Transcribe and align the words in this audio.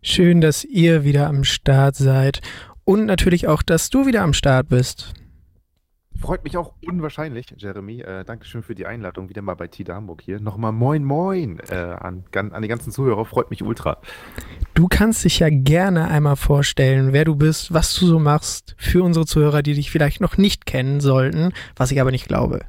Schön, 0.00 0.40
dass 0.40 0.64
ihr 0.64 1.02
wieder 1.02 1.26
am 1.26 1.42
Start 1.42 1.96
seid 1.96 2.40
und 2.84 3.04
natürlich 3.04 3.48
auch, 3.48 3.62
dass 3.62 3.90
du 3.90 4.06
wieder 4.06 4.22
am 4.22 4.32
Start 4.32 4.68
bist. 4.68 5.12
Freut 6.20 6.42
mich 6.44 6.56
auch 6.56 6.74
unwahrscheinlich, 6.84 7.46
Jeremy. 7.56 8.00
Äh, 8.00 8.24
Dankeschön 8.24 8.62
für 8.62 8.74
die 8.74 8.86
Einladung, 8.86 9.28
wieder 9.28 9.42
mal 9.42 9.54
bei 9.54 9.68
Tida 9.68 9.94
Hamburg 9.94 10.22
hier. 10.22 10.40
Nochmal 10.40 10.72
Moin 10.72 11.04
Moin 11.04 11.60
äh, 11.68 11.74
an, 11.74 12.24
an 12.32 12.62
die 12.62 12.68
ganzen 12.68 12.92
Zuhörer, 12.92 13.24
freut 13.24 13.50
mich 13.50 13.62
ultra. 13.62 13.98
Du 14.74 14.88
kannst 14.88 15.24
dich 15.24 15.40
ja 15.40 15.48
gerne 15.50 16.08
einmal 16.08 16.36
vorstellen, 16.36 17.12
wer 17.12 17.24
du 17.24 17.36
bist, 17.36 17.72
was 17.72 17.94
du 17.94 18.06
so 18.06 18.18
machst, 18.18 18.74
für 18.78 19.02
unsere 19.02 19.26
Zuhörer, 19.26 19.62
die 19.62 19.74
dich 19.74 19.90
vielleicht 19.90 20.20
noch 20.20 20.36
nicht 20.36 20.66
kennen 20.66 21.00
sollten, 21.00 21.52
was 21.76 21.90
ich 21.90 22.00
aber 22.00 22.12
nicht 22.12 22.26
glaube. 22.26 22.60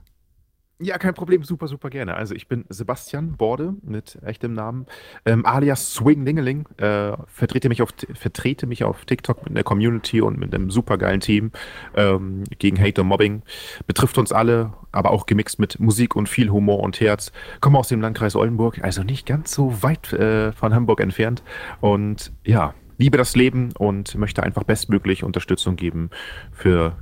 Ja, 0.82 0.98
kein 0.98 1.14
Problem, 1.14 1.44
super, 1.44 1.68
super 1.68 1.90
gerne. 1.90 2.16
Also 2.16 2.34
ich 2.34 2.48
bin 2.48 2.64
Sebastian 2.70 3.36
Borde 3.36 3.74
mit 3.82 4.18
echtem 4.24 4.54
Namen, 4.54 4.86
ähm, 5.26 5.46
alias 5.46 5.94
Swing 5.94 6.24
Dingeling, 6.24 6.70
äh, 6.78 7.18
vertrete, 7.28 7.68
mich 7.68 7.82
auf, 7.82 7.90
vertrete 8.14 8.66
mich 8.66 8.86
auf 8.86 9.04
TikTok 9.04 9.44
mit 9.44 9.50
einer 9.50 9.64
Community 9.64 10.22
und 10.22 10.40
mit 10.40 10.56
einem 10.56 10.72
supergeilen 10.72 11.20
Team 11.20 11.52
ähm, 11.96 12.46
gegen 12.60 12.80
Hate 12.80 13.02
und 13.02 13.08
Mobbing. 13.08 13.42
Betrifft 13.88 14.18
uns 14.18 14.32
alle, 14.32 14.72
aber 14.94 15.12
auch 15.12 15.26
gemixt 15.26 15.60
mit 15.60 15.82
Musik 15.82 16.16
und 16.16 16.30
viel 16.30 16.50
Humor 16.50 16.80
und 16.80 17.02
Herz. 17.02 17.34
Komme 17.60 17.78
aus 17.78 17.90
dem 17.90 18.00
Landkreis 18.00 18.38
Oldenburg, 18.38 18.82
also 18.82 19.04
nicht 19.04 19.26
ganz 19.26 19.52
so 19.52 19.84
weit 19.84 20.14
äh, 20.14 20.54
von 20.54 20.74
Hamburg 20.74 21.02
entfernt. 21.02 21.44
Und 21.82 22.32
ja, 22.46 22.74
liebe 22.98 23.18
das 23.18 23.36
Leben 23.36 23.74
und 23.78 24.16
möchte 24.16 24.44
einfach 24.44 24.64
bestmöglich 24.64 25.26
Unterstützung 25.26 25.76
geben 25.76 26.10
für 26.54 26.96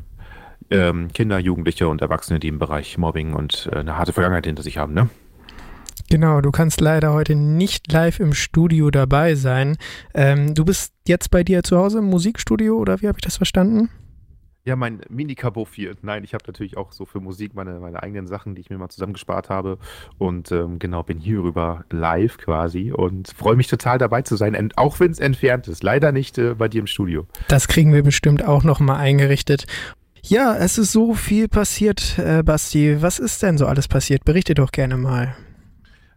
ähm, 0.70 1.10
Kinder, 1.14 1.40
Jugendliche 1.40 1.88
und 1.88 2.02
Erwachsene, 2.02 2.40
die 2.40 2.48
im 2.48 2.60
Bereich 2.60 2.98
Mobbing 2.98 3.34
und 3.34 3.70
äh, 3.72 3.78
eine 3.78 3.98
harte 3.98 4.14
Vergangenheit 4.14 4.46
hinter 4.46 4.64
sich 4.64 4.78
haben, 4.78 4.94
ne? 4.94 5.10
Genau, 6.10 6.40
du 6.40 6.52
kannst 6.52 6.80
leider 6.80 7.12
heute 7.12 7.36
nicht 7.36 7.92
live 7.92 8.22
im 8.22 8.34
Studio 8.34 8.92
dabei 8.92 9.36
sein. 9.36 9.78
Ähm, 10.14 10.54
du 10.54 10.64
bist 10.64 10.94
jetzt 11.06 11.32
bei 11.32 11.44
dir 11.44 11.64
zu 11.64 11.78
Hause 11.78 12.00
im 12.00 12.06
Musikstudio 12.06 12.78
oder 12.78 13.02
wie 13.02 13.08
habe 13.08 13.18
ich 13.18 13.26
das 13.26 13.36
verstanden? 13.36 13.90
Ja, 14.68 14.76
mein 14.76 15.00
hier. 15.74 15.96
Nein, 16.02 16.26
ich 16.26 16.34
habe 16.34 16.44
natürlich 16.46 16.76
auch 16.76 16.92
so 16.92 17.06
für 17.06 17.22
Musik 17.22 17.56
meine, 17.56 17.80
meine 17.80 18.04
eigenen 18.04 18.28
Sachen, 18.28 18.54
die 18.54 18.60
ich 18.60 18.70
mir 18.70 18.78
mal 18.78 18.90
zusammengespart 18.90 19.50
habe. 19.50 19.78
Und 20.18 20.52
ähm, 20.52 20.78
genau, 20.78 21.04
bin 21.04 21.20
hierüber 21.20 21.86
live 21.90 22.38
quasi 22.38 22.92
und 22.92 23.30
freue 23.30 23.56
mich 23.56 23.68
total 23.68 23.98
dabei 23.98 24.24
zu 24.24 24.36
sein, 24.36 24.74
auch 24.76 25.00
wenn 25.00 25.12
es 25.12 25.20
entfernt 25.20 25.70
ist. 25.70 25.84
Leider 25.84 26.12
nicht 26.12 26.38
äh, 26.38 26.54
bei 26.54 26.68
dir 26.68 26.82
im 26.82 26.88
Studio. 26.88 27.28
Das 27.48 27.70
kriegen 27.70 27.94
wir 27.94 28.04
bestimmt 28.04 28.44
auch 28.44 28.66
nochmal 28.66 28.98
eingerichtet. 28.98 29.68
Ja, 30.24 30.56
es 30.56 30.78
ist 30.78 30.92
so 30.92 31.14
viel 31.14 31.48
passiert, 31.48 32.18
äh, 32.18 32.44
Basti. 32.44 33.02
Was 33.02 33.20
ist 33.20 33.42
denn 33.44 33.58
so 33.58 33.66
alles 33.66 33.88
passiert? 33.88 34.26
Berichte 34.26 34.54
doch 34.54 34.72
gerne 34.72 34.98
mal. 34.98 35.36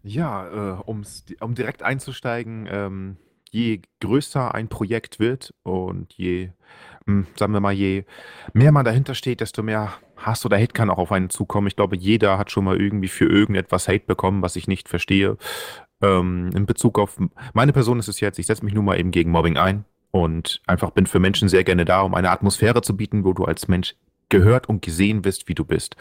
Ja, 0.02 0.78
äh, 0.78 0.82
um 0.84 1.54
direkt 1.54 1.82
einzusteigen, 1.82 2.66
ähm, 2.70 3.16
je 3.50 3.82
größer 4.00 4.54
ein 4.54 4.68
Projekt 4.68 5.18
wird 5.18 5.52
und 5.62 6.12
je, 6.14 6.50
mh, 7.06 7.12
hm, 7.12 7.26
sagen 7.36 7.52
wir 7.52 7.60
mal, 7.60 7.72
je 7.72 8.04
mehr 8.54 8.72
man 8.72 8.84
dahinter 8.84 9.14
steht, 9.14 9.40
desto 9.40 9.62
mehr 9.62 9.92
Hass 10.16 10.44
oder 10.46 10.58
Hate 10.58 10.72
kann 10.72 10.90
auch 10.90 10.98
auf 10.98 11.12
einen 11.12 11.30
zukommen. 11.30 11.66
Ich 11.66 11.76
glaube, 11.76 11.96
jeder 11.96 12.38
hat 12.38 12.50
schon 12.50 12.64
mal 12.64 12.80
irgendwie 12.80 13.08
für 13.08 13.26
irgendetwas 13.26 13.88
Hate 13.88 14.06
bekommen, 14.06 14.42
was 14.42 14.56
ich 14.56 14.68
nicht 14.68 14.88
verstehe. 14.88 15.36
Ähm, 16.02 16.50
in 16.54 16.66
Bezug 16.66 16.98
auf 16.98 17.18
meine 17.52 17.72
Person 17.72 17.98
ist 17.98 18.08
es 18.08 18.20
jetzt, 18.20 18.38
ich 18.38 18.46
setze 18.46 18.64
mich 18.64 18.74
nun 18.74 18.84
mal 18.84 18.98
eben 18.98 19.10
gegen 19.10 19.30
Mobbing 19.30 19.58
ein 19.58 19.84
und 20.10 20.60
einfach 20.66 20.90
bin 20.90 21.06
für 21.06 21.18
Menschen 21.18 21.48
sehr 21.48 21.64
gerne 21.64 21.84
da, 21.84 22.00
um 22.00 22.14
eine 22.14 22.30
Atmosphäre 22.30 22.82
zu 22.82 22.96
bieten, 22.96 23.24
wo 23.24 23.32
du 23.32 23.44
als 23.44 23.68
Mensch 23.68 23.94
gehört 24.30 24.68
und 24.68 24.82
gesehen 24.82 25.24
wirst, 25.24 25.48
wie 25.48 25.54
du 25.54 25.64
bist. 25.64 25.96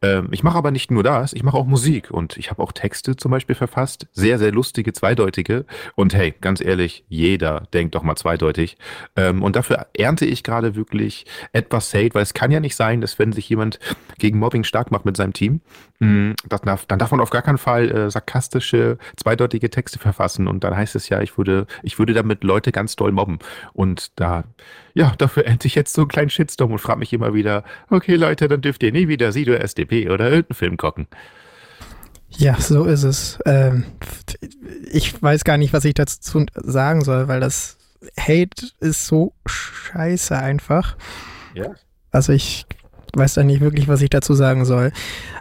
Ähm, 0.00 0.28
ich 0.30 0.42
mache 0.42 0.56
aber 0.56 0.70
nicht 0.70 0.90
nur 0.90 1.02
das, 1.02 1.32
ich 1.32 1.42
mache 1.42 1.56
auch 1.56 1.66
Musik 1.66 2.10
und 2.10 2.36
ich 2.36 2.50
habe 2.50 2.62
auch 2.62 2.72
Texte 2.72 3.16
zum 3.16 3.30
Beispiel 3.30 3.54
verfasst, 3.54 4.06
sehr, 4.12 4.38
sehr 4.38 4.52
lustige, 4.52 4.92
zweideutige. 4.92 5.66
Und 5.94 6.14
hey, 6.14 6.34
ganz 6.40 6.60
ehrlich, 6.60 7.04
jeder 7.08 7.68
denkt 7.74 7.94
doch 7.94 8.02
mal 8.02 8.16
zweideutig. 8.16 8.76
Ähm, 9.16 9.42
und 9.42 9.56
dafür 9.56 9.86
ernte 9.96 10.24
ich 10.24 10.42
gerade 10.42 10.74
wirklich 10.74 11.26
etwas 11.52 11.92
Hate, 11.92 12.14
weil 12.14 12.22
es 12.22 12.34
kann 12.34 12.50
ja 12.50 12.60
nicht 12.60 12.76
sein, 12.76 13.00
dass 13.00 13.18
wenn 13.18 13.32
sich 13.32 13.48
jemand 13.48 13.78
gegen 14.18 14.38
Mobbing 14.38 14.64
stark 14.64 14.90
macht 14.90 15.04
mit 15.04 15.16
seinem 15.16 15.32
Team, 15.32 15.60
mh, 15.98 16.08
hm, 16.08 16.34
darf, 16.48 16.86
dann 16.86 16.98
darf 16.98 17.10
man 17.10 17.20
auf 17.20 17.30
gar 17.30 17.42
keinen 17.42 17.58
Fall 17.58 17.90
äh, 17.90 18.10
sarkastische, 18.10 18.98
zweideutige 19.16 19.70
Texte 19.70 19.98
verfassen. 19.98 20.46
Und 20.48 20.64
dann 20.64 20.76
heißt 20.76 20.94
es 20.96 21.08
ja, 21.08 21.20
ich 21.20 21.36
würde, 21.36 21.66
ich 21.82 21.98
würde 21.98 22.14
damit 22.14 22.44
Leute 22.44 22.72
ganz 22.72 22.96
doll 22.96 23.12
mobben. 23.12 23.38
Und 23.72 24.18
da, 24.20 24.44
ja, 24.94 25.14
dafür 25.18 25.46
ernte 25.46 25.66
ich 25.66 25.74
jetzt 25.74 25.94
so 25.94 26.02
einen 26.02 26.08
kleinen 26.08 26.30
Shitstorm 26.30 26.72
und 26.72 26.78
frage 26.78 26.98
mich 26.98 27.12
immer 27.12 27.34
wieder, 27.34 27.64
okay 27.90 28.16
Leute, 28.16 28.48
dann 28.48 28.60
dürft 28.60 28.82
ihr 28.82 28.92
nie 28.92 29.08
wieder 29.08 29.32
Sido 29.32 29.52
SDP 29.52 30.10
oder 30.10 30.30
irgendeinen 30.30 30.56
Film 30.56 30.76
gucken. 30.76 31.06
Ja, 32.30 32.58
so 32.60 32.84
ist 32.84 33.02
es. 33.02 33.38
Ähm, 33.44 33.84
ich 34.90 35.22
weiß 35.22 35.44
gar 35.44 35.58
nicht, 35.58 35.72
was 35.72 35.84
ich 35.84 35.94
dazu 35.94 36.46
sagen 36.54 37.04
soll, 37.04 37.28
weil 37.28 37.40
das 37.40 37.76
Hate 38.18 38.66
ist 38.80 39.06
so 39.06 39.34
scheiße 39.46 40.36
einfach. 40.36 40.96
Ja. 41.54 41.74
Also 42.10 42.32
ich 42.32 42.66
weiß 43.14 43.34
da 43.34 43.44
nicht 43.44 43.60
wirklich, 43.60 43.88
was 43.88 44.02
ich 44.02 44.10
dazu 44.10 44.34
sagen 44.34 44.64
soll. 44.64 44.92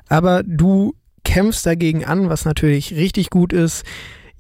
Aber 0.10 0.44
du 0.44 0.96
kämpfst 1.24 1.66
dagegen 1.66 2.06
an, 2.06 2.30
was 2.30 2.46
natürlich 2.46 2.94
richtig 2.94 3.30
gut 3.30 3.54
ist. 3.54 3.84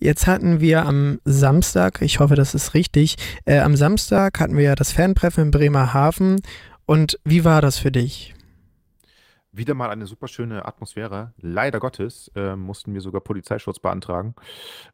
Jetzt 0.04 0.26
hatten 0.26 0.60
wir 0.62 0.88
am 0.88 1.20
Samstag, 1.26 2.02
ich 2.02 2.20
hoffe, 2.20 2.34
das 2.34 2.56
ist 2.56 2.74
richtig, 2.74 3.18
äh, 3.46 3.60
am 3.60 3.76
Samstag 3.76 4.40
hatten 4.40 4.58
wir 4.58 4.64
ja 4.64 4.74
das 4.74 4.92
Fantreffen 4.92 5.44
in 5.44 5.52
Bremerhaven 5.52 6.42
und 6.88 7.20
wie 7.24 7.46
war 7.46 7.62
das 7.62 7.78
für 7.78 7.92
dich? 7.92 8.34
Wieder 9.52 9.76
mal 9.76 9.92
eine 9.92 10.08
super 10.08 10.28
schöne 10.28 10.66
Atmosphäre. 10.66 11.34
Leider 11.38 11.80
Gottes 11.80 12.32
äh, 12.34 12.56
mussten 12.56 12.96
wir 12.96 13.02
sogar 13.02 13.22
Polizeischutz 13.22 13.78
beantragen. 13.78 14.34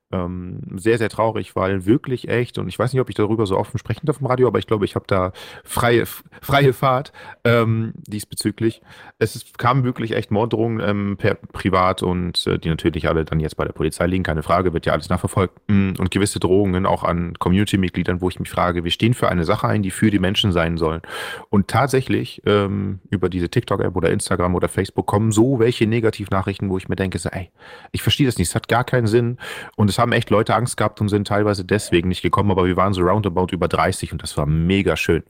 Ähm, 0.09 0.61
sehr, 0.77 0.97
sehr 0.97 1.09
traurig, 1.09 1.57
weil 1.57 1.85
wirklich 1.85 2.29
echt, 2.29 2.57
und 2.57 2.69
ich 2.69 2.79
weiß 2.79 2.93
nicht, 2.93 3.01
ob 3.01 3.09
ich 3.09 3.15
darüber 3.15 3.45
so 3.45 3.57
offen 3.57 3.77
sprechen 3.77 4.05
darf 4.05 4.21
im 4.21 4.27
Radio, 4.27 4.47
aber 4.47 4.57
ich 4.57 4.65
glaube, 4.65 4.85
ich 4.85 4.95
habe 4.95 5.05
da 5.05 5.33
freie, 5.65 6.05
freie 6.41 6.71
Fahrt 6.71 7.11
ähm, 7.43 7.91
diesbezüglich. 8.07 8.81
Es 9.19 9.35
ist, 9.35 9.57
kamen 9.57 9.83
wirklich 9.83 10.13
echt 10.13 10.31
Morddrohungen 10.31 10.79
ähm, 10.79 11.17
per 11.17 11.35
privat 11.35 12.03
und 12.03 12.47
äh, 12.47 12.57
die 12.57 12.69
natürlich 12.69 13.09
alle 13.09 13.25
dann 13.25 13.41
jetzt 13.41 13.57
bei 13.57 13.65
der 13.65 13.73
Polizei 13.73 14.07
liegen, 14.07 14.23
keine 14.23 14.43
Frage, 14.43 14.71
wird 14.71 14.85
ja 14.85 14.93
alles 14.93 15.09
nachverfolgt. 15.09 15.53
Mm, 15.67 15.93
und 15.99 16.09
gewisse 16.09 16.39
Drohungen 16.39 16.85
auch 16.85 17.03
an 17.03 17.33
Community-Mitgliedern, 17.37 18.21
wo 18.21 18.29
ich 18.29 18.39
mich 18.39 18.49
frage, 18.49 18.85
wir 18.85 18.91
stehen 18.91 19.13
für 19.13 19.27
eine 19.27 19.43
Sache 19.43 19.67
ein, 19.67 19.83
die 19.83 19.91
für 19.91 20.09
die 20.09 20.19
Menschen 20.19 20.53
sein 20.53 20.77
sollen. 20.77 21.01
Und 21.49 21.67
tatsächlich 21.67 22.41
ähm, 22.45 23.01
über 23.09 23.27
diese 23.27 23.49
TikTok-App 23.49 23.95
oder 23.95 24.09
Instagram 24.09 24.55
oder 24.55 24.69
Facebook 24.69 25.05
kommen 25.05 25.33
so 25.33 25.59
welche 25.59 25.85
Negativnachrichten, 25.85 26.69
wo 26.69 26.77
ich 26.77 26.87
mir 26.87 26.95
denke, 26.95 27.19
so, 27.19 27.27
ey, 27.27 27.51
ich 27.91 28.01
verstehe 28.01 28.25
das 28.25 28.37
nicht, 28.37 28.47
es 28.47 28.55
hat 28.55 28.69
gar 28.69 28.85
keinen 28.85 29.07
Sinn 29.07 29.37
und 29.75 29.89
es 29.89 29.96
es 29.97 29.99
haben 29.99 30.11
echt 30.11 30.29
Leute 30.29 30.53
Angst 30.53 30.77
gehabt 30.77 31.01
und 31.01 31.09
sind 31.09 31.27
teilweise 31.27 31.65
deswegen 31.65 32.09
nicht 32.09 32.21
gekommen, 32.21 32.51
aber 32.51 32.65
wir 32.65 32.77
waren 32.77 32.93
so 32.93 33.01
roundabout 33.01 33.47
über 33.51 33.67
30 33.67 34.11
und 34.11 34.21
das 34.21 34.37
war 34.37 34.45
mega 34.45 34.95
schön. 34.95 35.23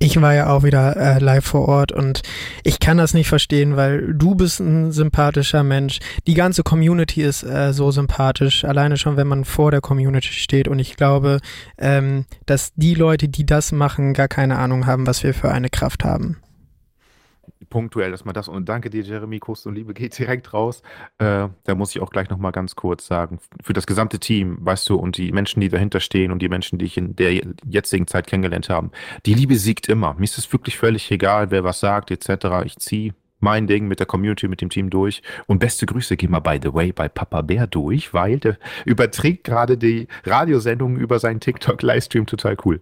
Ich 0.00 0.20
war 0.20 0.34
ja 0.34 0.48
auch 0.48 0.64
wieder 0.64 0.96
äh, 0.96 1.18
live 1.20 1.44
vor 1.44 1.68
Ort 1.68 1.92
und 1.92 2.22
ich 2.64 2.80
kann 2.80 2.96
das 2.96 3.14
nicht 3.14 3.28
verstehen, 3.28 3.76
weil 3.76 4.14
du 4.14 4.34
bist 4.34 4.58
ein 4.58 4.90
sympathischer 4.90 5.62
Mensch. 5.62 6.00
Die 6.26 6.34
ganze 6.34 6.64
Community 6.64 7.22
ist 7.22 7.44
äh, 7.44 7.72
so 7.72 7.92
sympathisch, 7.92 8.64
alleine 8.64 8.96
schon, 8.96 9.16
wenn 9.16 9.28
man 9.28 9.44
vor 9.44 9.70
der 9.70 9.80
Community 9.80 10.32
steht. 10.32 10.66
Und 10.66 10.80
ich 10.80 10.96
glaube, 10.96 11.38
ähm, 11.78 12.24
dass 12.46 12.72
die 12.74 12.94
Leute, 12.94 13.28
die 13.28 13.46
das 13.46 13.70
machen, 13.70 14.12
gar 14.12 14.26
keine 14.26 14.58
Ahnung 14.58 14.86
haben, 14.86 15.06
was 15.06 15.22
wir 15.22 15.34
für 15.34 15.52
eine 15.52 15.68
Kraft 15.68 16.02
haben 16.02 16.38
punktuell, 17.68 18.10
dass 18.10 18.24
man 18.24 18.34
das 18.34 18.48
und 18.48 18.68
danke 18.68 18.90
dir, 18.90 19.02
Jeremy, 19.02 19.38
Kuss 19.38 19.66
und 19.66 19.74
Liebe 19.74 19.94
geht 19.94 20.18
direkt 20.18 20.52
raus. 20.52 20.82
Äh, 21.18 21.48
da 21.64 21.74
muss 21.74 21.94
ich 21.94 22.00
auch 22.00 22.10
gleich 22.10 22.30
nochmal 22.30 22.52
ganz 22.52 22.74
kurz 22.76 23.06
sagen, 23.06 23.38
für 23.62 23.72
das 23.72 23.86
gesamte 23.86 24.18
Team, 24.18 24.58
weißt 24.60 24.88
du, 24.88 24.96
und 24.96 25.16
die 25.18 25.32
Menschen, 25.32 25.60
die 25.60 25.68
dahinter 25.68 26.00
stehen 26.00 26.32
und 26.32 26.40
die 26.40 26.48
Menschen, 26.48 26.78
die 26.78 26.86
ich 26.86 26.96
in 26.96 27.16
der 27.16 27.42
jetzigen 27.66 28.06
Zeit 28.06 28.26
kennengelernt 28.26 28.70
habe, 28.70 28.90
die 29.26 29.34
Liebe 29.34 29.56
siegt 29.56 29.88
immer. 29.88 30.14
Mir 30.14 30.24
ist 30.24 30.38
es 30.38 30.52
wirklich 30.52 30.78
völlig 30.78 31.10
egal, 31.10 31.50
wer 31.50 31.64
was 31.64 31.80
sagt, 31.80 32.10
etc. 32.10 32.64
Ich 32.64 32.76
ziehe 32.78 33.14
mein 33.40 33.66
Ding 33.66 33.88
mit 33.88 33.98
der 33.98 34.06
Community, 34.06 34.48
mit 34.48 34.60
dem 34.60 34.70
Team 34.70 34.90
durch. 34.90 35.22
Und 35.46 35.58
beste 35.58 35.86
Grüße 35.86 36.16
gehen 36.16 36.30
wir, 36.30 36.40
by 36.40 36.58
the 36.62 36.72
way, 36.72 36.92
bei 36.92 37.08
Papa 37.08 37.42
Bär 37.42 37.66
durch, 37.66 38.14
weil 38.14 38.38
der 38.38 38.58
überträgt 38.84 39.44
gerade 39.44 39.76
die 39.76 40.08
Radiosendungen 40.24 40.98
über 40.98 41.18
seinen 41.18 41.40
TikTok-Livestream 41.40 42.26
total 42.26 42.56
cool. 42.64 42.80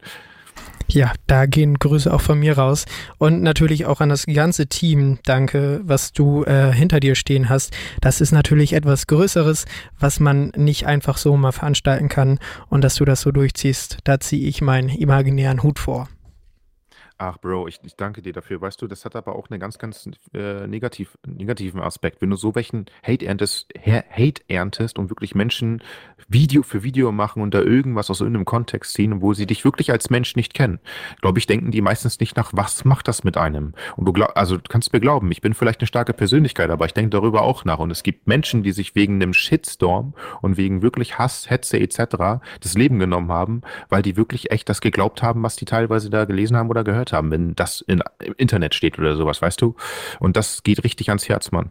Ja, 0.91 1.13
da 1.27 1.45
gehen 1.45 1.79
Grüße 1.79 2.13
auch 2.13 2.23
von 2.23 2.41
mir 2.41 2.57
raus. 2.57 2.87
Und 3.19 3.43
natürlich 3.43 3.85
auch 3.85 4.01
an 4.01 4.09
das 4.09 4.25
ganze 4.25 4.69
Team. 4.69 5.19
Danke, 5.25 5.83
was 5.85 6.13
du 6.13 6.45
äh, 6.45 6.73
hinter 6.73 6.99
dir 6.99 7.15
stehen 7.15 7.51
hast. 7.51 7.77
Das 8.01 8.23
ist 8.23 8.33
natürlich 8.33 8.73
etwas 8.73 9.07
Größeres, 9.07 9.67
was 10.01 10.19
man 10.19 10.51
nicht 10.57 10.87
einfach 10.87 11.19
so 11.19 11.37
mal 11.37 11.53
veranstalten 11.53 12.09
kann. 12.09 12.39
Und 12.71 12.85
dass 12.85 12.95
du 12.95 13.05
das 13.05 13.21
so 13.21 13.33
durchziehst, 13.33 13.99
da 14.05 14.19
ziehe 14.19 14.49
ich 14.49 14.63
meinen 14.63 14.89
imaginären 14.89 15.63
Hut 15.63 15.79
vor. 15.79 16.09
Ach, 17.21 17.37
Bro, 17.39 17.67
ich, 17.67 17.81
ich 17.85 17.97
danke 17.97 18.23
dir 18.23 18.33
dafür. 18.33 18.61
Weißt 18.61 18.81
du, 18.81 18.87
das 18.87 19.05
hat 19.05 19.17
aber 19.17 19.35
auch 19.35 19.51
einen 19.51 19.59
ganz, 19.59 19.79
ganz 19.79 20.09
äh, 20.35 20.69
negativ, 20.69 21.19
negativen 21.27 21.81
Aspekt. 21.81 22.23
Wenn 22.23 22.31
du 22.31 22.37
so 22.37 22.55
welchen 22.55 22.87
Hate 23.03 23.27
erntest, 23.27 23.73
Hate 23.77 24.41
erntest 24.47 25.01
und 25.01 25.11
wirklich 25.11 25.35
Menschen 25.35 25.83
Video 26.29 26.63
für 26.63 26.85
Video 26.85 27.11
machen 27.11 27.43
und 27.43 27.55
da 27.55 27.61
irgendwas 27.61 28.09
aus 28.09 28.21
irgendeinem 28.21 28.45
Kontext 28.45 28.93
ziehen, 28.95 29.21
wo 29.21 29.35
sie 29.35 29.47
dich 29.47 29.65
wirklich 29.65 29.91
als 29.91 30.11
Mensch 30.11 30.37
nicht 30.37 30.55
kennen, 30.55 30.79
glaube 31.21 31.41
ich, 31.41 31.47
denken 31.47 31.73
die 31.73 31.81
meistens 31.81 32.21
nicht 32.21 32.37
nach, 32.37 32.53
was 32.55 32.85
macht 32.85 33.09
das 33.09 33.25
mit 33.25 33.37
einem? 33.37 33.75
Und 33.97 34.05
du 34.05 34.13
glaub, 34.13 34.37
also 34.37 34.57
du 34.57 34.63
kannst 34.69 34.93
mir 34.93 35.01
glauben, 35.01 35.33
ich 35.33 35.41
bin 35.41 35.55
vielleicht 35.55 35.81
eine 35.81 35.89
starke 35.89 36.13
Persönlichkeit, 36.13 36.71
aber 36.71 36.87
ich 36.87 36.95
denke 36.95 37.11
darüber 37.11 37.43
auch 37.43 37.65
nach. 37.65 37.81
Und 37.81 37.91
es 37.91 38.05
gibt 38.05 38.29
Menschen, 38.29 38.63
die 38.63 38.71
sich 38.71 38.95
wegen 38.95 39.15
einem 39.15 39.33
Shitstorm 39.33 40.15
und 40.41 40.57
wegen 40.57 40.83
wirklich 40.83 41.19
Hass, 41.19 41.51
Hetze 41.51 41.81
etc. 41.81 42.45
das 42.61 42.75
Leben 42.75 43.01
genommen 43.01 43.33
haben, 43.33 43.63
weil 43.89 44.03
die 44.03 44.17
wirklich 44.17 44.53
echt 44.53 44.69
das 44.69 44.81
geglaubt 44.81 45.21
haben, 45.21 45.43
was 45.43 45.57
die 45.57 45.65
teilweise 45.65 46.11
da 46.11 46.25
gelesen 46.25 46.57
haben 46.57 46.71
oder 46.71 46.85
gehört 46.85 47.08
gehört 47.09 47.13
haben, 47.13 47.31
wenn 47.31 47.55
das 47.55 47.81
in, 47.81 48.03
im 48.25 48.35
Internet 48.37 48.75
steht 48.75 48.99
oder 48.99 49.17
sowas, 49.17 49.43
weißt 49.43 49.61
du? 49.61 49.75
Und 50.21 50.37
das 50.37 50.63
geht 50.63 50.85
richtig 50.85 51.09
ans 51.09 51.29
Herz, 51.29 51.51
Mann. 51.51 51.71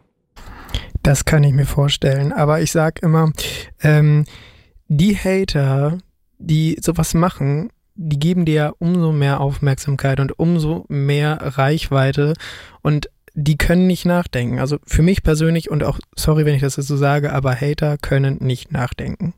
Das 1.02 1.24
kann 1.24 1.44
ich 1.44 1.52
mir 1.52 1.66
vorstellen. 1.66 2.32
Aber 2.32 2.60
ich 2.60 2.72
sag 2.72 3.02
immer, 3.02 3.32
ähm, 3.82 4.24
die 4.88 5.16
Hater, 5.16 5.98
die 6.38 6.78
sowas 6.80 7.14
machen, 7.14 7.70
die 7.94 8.18
geben 8.18 8.44
dir 8.44 8.74
umso 8.78 9.12
mehr 9.12 9.40
Aufmerksamkeit 9.40 10.20
und 10.20 10.38
umso 10.38 10.84
mehr 10.88 11.38
Reichweite 11.40 12.34
und 12.82 13.10
die 13.34 13.56
können 13.56 13.86
nicht 13.86 14.04
nachdenken. 14.04 14.58
Also 14.58 14.78
für 14.84 15.02
mich 15.02 15.22
persönlich 15.22 15.70
und 15.70 15.84
auch, 15.84 15.98
sorry, 16.16 16.44
wenn 16.44 16.54
ich 16.54 16.60
das 16.60 16.76
jetzt 16.76 16.88
so 16.88 16.96
sage, 16.96 17.32
aber 17.32 17.54
Hater 17.54 17.96
können 17.98 18.38
nicht 18.40 18.72
nachdenken. 18.72 19.34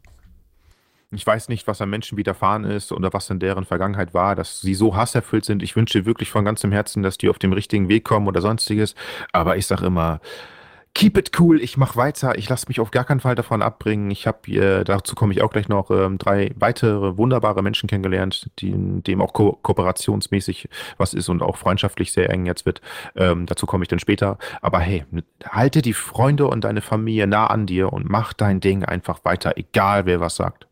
Ich 1.13 1.27
weiß 1.27 1.49
nicht, 1.49 1.67
was 1.67 1.81
an 1.81 1.91
Menschen 1.91 2.17
widerfahren 2.19 2.63
ist 2.65 2.93
oder 2.93 3.13
was 3.13 3.31
in 3.31 3.41
deren 3.41 3.65
Vergangenheit 3.65 4.15
war, 4.15 4.37
dass 4.37 4.61
sie 4.61 4.75
so 4.75 4.95
hasserfüllt 4.95 5.45
sind. 5.45 5.61
Ich 5.61 5.75
wünsche 5.75 6.07
wirklich 6.07 6.31
von 6.31 6.45
ganzem 6.45 6.71
Herzen, 6.71 7.03
dass 7.03 7.19
die 7.19 7.29
auf 7.29 7.39
dem 7.41 7.53
richtigen 7.53 7.89
Weg 7.89 8.05
kommen 8.05 8.29
oder 8.29 8.41
sonstiges. 8.41 8.95
Aber 9.33 9.57
ich 9.57 9.67
sage 9.67 9.87
immer, 9.87 10.21
keep 10.95 11.19
it 11.19 11.33
cool, 11.41 11.61
ich 11.61 11.77
mache 11.77 11.97
weiter, 11.97 12.39
ich 12.39 12.49
lasse 12.49 12.67
mich 12.69 12.79
auf 12.79 12.93
gar 12.93 13.05
keinen 13.05 13.19
Fall 13.19 13.35
davon 13.35 13.61
abbringen. 13.61 14.11
Ich 14.13 14.29
habe, 14.29 14.51
äh, 14.53 14.85
dazu 14.85 15.17
komme 15.17 15.33
ich 15.33 15.43
auch 15.43 15.51
gleich 15.51 15.69
noch, 15.69 15.91
ähm, 15.91 16.17
drei 16.19 16.53
weitere 16.57 17.17
wunderbare 17.17 17.63
Menschen 17.63 17.89
kennengelernt, 17.89 18.49
die, 18.61 18.73
dem 19.03 19.21
auch 19.21 19.33
ko 19.33 19.59
kooperationsmäßig 19.63 20.69
was 20.97 21.13
ist 21.15 21.29
und 21.29 21.43
auch 21.43 21.57
freundschaftlich 21.57 22.13
sehr 22.13 22.31
eng 22.31 22.47
jetzt 22.47 22.67
wird. 22.67 22.83
Ähm, 23.17 23.47
dazu 23.47 23.67
komme 23.67 23.83
ich 23.83 23.89
dann 23.89 23.99
später. 23.99 24.39
Aber 24.63 24.79
hey, 24.79 25.05
halte 25.45 25.83
die 25.83 25.93
Freunde 25.95 26.47
und 26.47 26.63
deine 26.63 26.83
Familie 26.83 27.27
nah 27.27 27.49
an 27.49 27.67
dir 27.67 27.93
und 27.93 28.09
mach 28.09 28.33
dein 28.33 28.61
Ding 28.61 28.85
einfach 28.85 29.25
weiter, 29.25 29.55
egal 29.57 30.07
wer 30.07 30.21
was 30.21 30.37
sagt. 30.37 30.70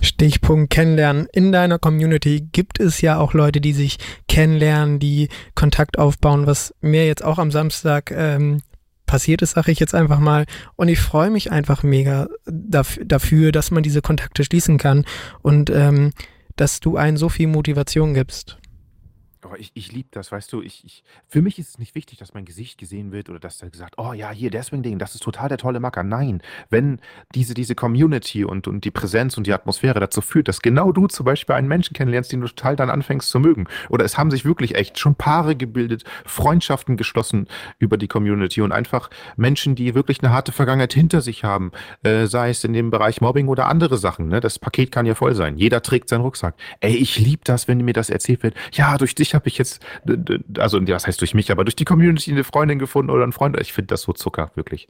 Stichpunkt 0.00 0.70
kennenlernen. 0.70 1.26
In 1.32 1.52
deiner 1.52 1.78
Community 1.78 2.48
gibt 2.52 2.80
es 2.80 3.00
ja 3.00 3.18
auch 3.18 3.34
Leute, 3.34 3.60
die 3.60 3.72
sich 3.72 3.98
kennenlernen, 4.28 4.98
die 4.98 5.28
Kontakt 5.54 5.98
aufbauen, 5.98 6.46
was 6.46 6.74
mir 6.80 7.06
jetzt 7.06 7.24
auch 7.24 7.38
am 7.38 7.50
Samstag 7.50 8.10
ähm, 8.10 8.62
passiert 9.06 9.42
ist, 9.42 9.52
sage 9.52 9.72
ich 9.72 9.80
jetzt 9.80 9.94
einfach 9.94 10.20
mal. 10.20 10.46
Und 10.76 10.88
ich 10.88 11.00
freue 11.00 11.30
mich 11.30 11.50
einfach 11.50 11.82
mega 11.82 12.28
dafür, 12.46 13.52
dass 13.52 13.70
man 13.70 13.82
diese 13.82 14.02
Kontakte 14.02 14.44
schließen 14.44 14.78
kann 14.78 15.04
und 15.42 15.68
ähm, 15.70 16.12
dass 16.56 16.80
du 16.80 16.96
einen 16.96 17.16
so 17.16 17.28
viel 17.28 17.48
Motivation 17.48 18.14
gibst. 18.14 18.59
Oh, 19.42 19.54
ich, 19.56 19.70
ich 19.72 19.90
liebe 19.90 20.08
das, 20.10 20.30
weißt 20.32 20.52
du, 20.52 20.60
ich, 20.60 20.84
ich, 20.84 21.02
für 21.26 21.40
mich 21.40 21.58
ist 21.58 21.70
es 21.70 21.78
nicht 21.78 21.94
wichtig, 21.94 22.18
dass 22.18 22.34
mein 22.34 22.44
Gesicht 22.44 22.76
gesehen 22.76 23.10
wird 23.10 23.30
oder 23.30 23.38
dass 23.38 23.56
da 23.56 23.68
gesagt, 23.68 23.94
oh 23.96 24.12
ja, 24.12 24.30
hier, 24.30 24.50
der 24.50 24.62
Swing-Ding, 24.62 24.98
das 24.98 25.14
ist 25.14 25.22
total 25.22 25.48
der 25.48 25.56
tolle 25.56 25.80
Macker. 25.80 26.02
Nein, 26.02 26.42
wenn 26.68 27.00
diese, 27.34 27.54
diese 27.54 27.74
Community 27.74 28.44
und, 28.44 28.68
und 28.68 28.84
die 28.84 28.90
Präsenz 28.90 29.38
und 29.38 29.46
die 29.46 29.54
Atmosphäre 29.54 29.98
dazu 29.98 30.20
führt, 30.20 30.48
dass 30.48 30.60
genau 30.60 30.92
du 30.92 31.06
zum 31.06 31.24
Beispiel 31.24 31.54
einen 31.54 31.68
Menschen 31.68 31.94
kennenlernst, 31.94 32.32
den 32.32 32.42
du 32.42 32.48
total 32.48 32.76
dann 32.76 32.90
anfängst 32.90 33.30
zu 33.30 33.40
mögen. 33.40 33.66
Oder 33.88 34.04
es 34.04 34.18
haben 34.18 34.30
sich 34.30 34.44
wirklich 34.44 34.74
echt 34.74 34.98
schon 34.98 35.14
Paare 35.14 35.56
gebildet, 35.56 36.04
Freundschaften 36.26 36.98
geschlossen 36.98 37.46
über 37.78 37.96
die 37.96 38.08
Community 38.08 38.60
und 38.60 38.72
einfach 38.72 39.08
Menschen, 39.36 39.74
die 39.74 39.94
wirklich 39.94 40.22
eine 40.22 40.32
harte 40.32 40.52
Vergangenheit 40.52 40.92
hinter 40.92 41.22
sich 41.22 41.44
haben, 41.44 41.72
äh, 42.02 42.26
sei 42.26 42.50
es 42.50 42.62
in 42.64 42.74
dem 42.74 42.90
Bereich 42.90 43.22
Mobbing 43.22 43.48
oder 43.48 43.68
andere 43.68 43.96
Sachen. 43.96 44.28
Ne? 44.28 44.40
Das 44.40 44.58
Paket 44.58 44.92
kann 44.92 45.06
ja 45.06 45.14
voll 45.14 45.34
sein. 45.34 45.56
Jeder 45.56 45.80
trägt 45.82 46.10
seinen 46.10 46.20
Rucksack. 46.20 46.56
Ey, 46.80 46.94
ich 46.94 47.18
liebe 47.18 47.42
das, 47.44 47.68
wenn 47.68 47.78
mir 47.78 47.94
das 47.94 48.10
erzählt 48.10 48.42
wird. 48.42 48.54
Ja, 48.72 48.98
durch 48.98 49.14
dich 49.14 49.29
habe 49.34 49.48
ich 49.48 49.58
jetzt, 49.58 49.82
also 50.58 50.80
das 50.80 51.06
heißt 51.06 51.20
durch 51.20 51.34
mich, 51.34 51.50
aber 51.50 51.64
durch 51.64 51.76
die 51.76 51.84
Community 51.84 52.30
eine 52.30 52.44
Freundin 52.44 52.78
gefunden 52.78 53.10
oder 53.10 53.22
einen 53.22 53.32
Freund. 53.32 53.58
Ich 53.60 53.72
finde 53.72 53.88
das 53.88 54.02
so 54.02 54.12
Zucker, 54.12 54.50
wirklich. 54.54 54.88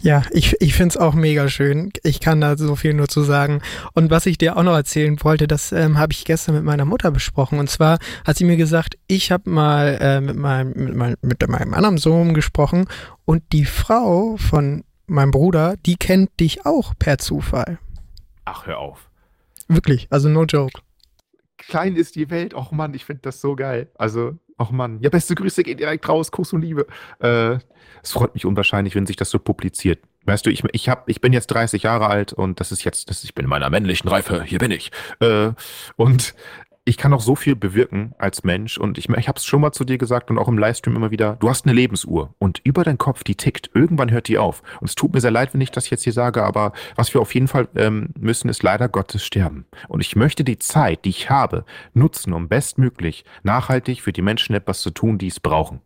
Ja, 0.00 0.22
ich, 0.30 0.56
ich 0.60 0.74
finde 0.74 0.90
es 0.90 0.96
auch 0.96 1.14
mega 1.14 1.48
schön. 1.48 1.92
Ich 2.02 2.20
kann 2.20 2.40
da 2.40 2.56
so 2.56 2.76
viel 2.76 2.94
nur 2.94 3.08
zu 3.08 3.22
sagen. 3.22 3.60
Und 3.92 4.10
was 4.10 4.26
ich 4.26 4.38
dir 4.38 4.56
auch 4.56 4.62
noch 4.62 4.74
erzählen 4.74 5.16
wollte, 5.22 5.46
das 5.46 5.72
ähm, 5.72 5.98
habe 5.98 6.12
ich 6.12 6.24
gestern 6.24 6.54
mit 6.54 6.64
meiner 6.64 6.84
Mutter 6.84 7.10
besprochen. 7.10 7.58
Und 7.58 7.68
zwar 7.68 7.98
hat 8.24 8.36
sie 8.36 8.44
mir 8.44 8.56
gesagt, 8.56 8.98
ich 9.06 9.30
habe 9.30 9.50
mal 9.50 9.98
äh, 10.00 10.20
mit, 10.20 10.36
meinem, 10.36 10.72
mit, 10.72 10.94
mein, 10.94 11.16
mit 11.20 11.48
meinem 11.48 11.74
anderen 11.74 11.98
Sohn 11.98 12.34
gesprochen 12.34 12.86
und 13.24 13.42
die 13.52 13.64
Frau 13.64 14.36
von 14.38 14.84
meinem 15.06 15.30
Bruder, 15.30 15.76
die 15.84 15.96
kennt 15.96 16.40
dich 16.40 16.64
auch 16.64 16.94
per 16.98 17.18
Zufall. 17.18 17.78
Ach, 18.44 18.66
hör 18.66 18.78
auf. 18.78 19.10
Wirklich, 19.68 20.08
also 20.10 20.28
no 20.28 20.44
joke 20.44 20.80
klein 21.68 21.96
ist 21.96 22.16
die 22.16 22.30
Welt. 22.30 22.54
Och 22.54 22.72
Mann, 22.72 22.94
ich 22.94 23.04
finde 23.04 23.22
das 23.22 23.40
so 23.40 23.56
geil. 23.56 23.90
Also, 23.94 24.38
och 24.58 24.70
Mann. 24.70 24.98
Ja, 25.00 25.10
beste 25.10 25.34
Grüße 25.34 25.62
geht 25.62 25.80
direkt 25.80 26.08
raus. 26.08 26.30
Kuss 26.30 26.52
und 26.52 26.62
Liebe. 26.62 26.86
Äh, 27.20 27.58
es 28.02 28.12
freut 28.12 28.34
mich 28.34 28.44
unwahrscheinlich, 28.44 28.94
wenn 28.94 29.06
sich 29.06 29.16
das 29.16 29.30
so 29.30 29.38
publiziert. 29.38 30.00
Weißt 30.24 30.46
du, 30.46 30.50
ich, 30.50 30.62
ich, 30.72 30.88
hab, 30.88 31.08
ich 31.08 31.20
bin 31.20 31.32
jetzt 31.32 31.48
30 31.48 31.82
Jahre 31.82 32.06
alt 32.06 32.32
und 32.32 32.60
das 32.60 32.70
ist 32.72 32.84
jetzt, 32.84 33.10
das, 33.10 33.24
ich 33.24 33.34
bin 33.34 33.44
in 33.44 33.50
meiner 33.50 33.70
männlichen 33.70 34.08
Reife, 34.08 34.42
hier 34.44 34.58
bin 34.58 34.70
ich. 34.70 34.92
Äh, 35.20 35.50
und 35.96 36.34
ich 36.84 36.96
kann 36.96 37.12
auch 37.12 37.20
so 37.20 37.36
viel 37.36 37.54
bewirken 37.54 38.12
als 38.18 38.42
Mensch 38.42 38.76
und 38.76 38.98
ich, 38.98 39.08
ich 39.08 39.28
habe 39.28 39.38
es 39.38 39.44
schon 39.44 39.60
mal 39.60 39.70
zu 39.72 39.84
dir 39.84 39.98
gesagt 39.98 40.30
und 40.30 40.38
auch 40.38 40.48
im 40.48 40.58
Livestream 40.58 40.96
immer 40.96 41.12
wieder, 41.12 41.36
du 41.38 41.48
hast 41.48 41.64
eine 41.64 41.74
Lebensuhr 41.74 42.34
und 42.38 42.60
über 42.64 42.82
deinen 42.82 42.98
Kopf, 42.98 43.22
die 43.22 43.36
tickt, 43.36 43.70
irgendwann 43.72 44.10
hört 44.10 44.26
die 44.26 44.38
auf. 44.38 44.62
Und 44.80 44.88
es 44.88 44.96
tut 44.96 45.14
mir 45.14 45.20
sehr 45.20 45.30
leid, 45.30 45.54
wenn 45.54 45.60
ich 45.60 45.70
das 45.70 45.90
jetzt 45.90 46.02
hier 46.02 46.12
sage, 46.12 46.42
aber 46.42 46.72
was 46.96 47.14
wir 47.14 47.20
auf 47.20 47.34
jeden 47.34 47.46
Fall 47.46 47.68
ähm, 47.76 48.08
müssen, 48.18 48.48
ist 48.48 48.64
leider 48.64 48.88
Gottes 48.88 49.24
sterben. 49.24 49.64
Und 49.88 50.00
ich 50.00 50.16
möchte 50.16 50.42
die 50.42 50.58
Zeit, 50.58 51.04
die 51.04 51.10
ich 51.10 51.30
habe, 51.30 51.64
nutzen, 51.94 52.32
um 52.32 52.48
bestmöglich 52.48 53.24
nachhaltig 53.44 54.02
für 54.02 54.12
die 54.12 54.22
Menschen 54.22 54.54
etwas 54.56 54.80
zu 54.80 54.90
tun, 54.90 55.18
die 55.18 55.28
es 55.28 55.38
brauchen. 55.38 55.80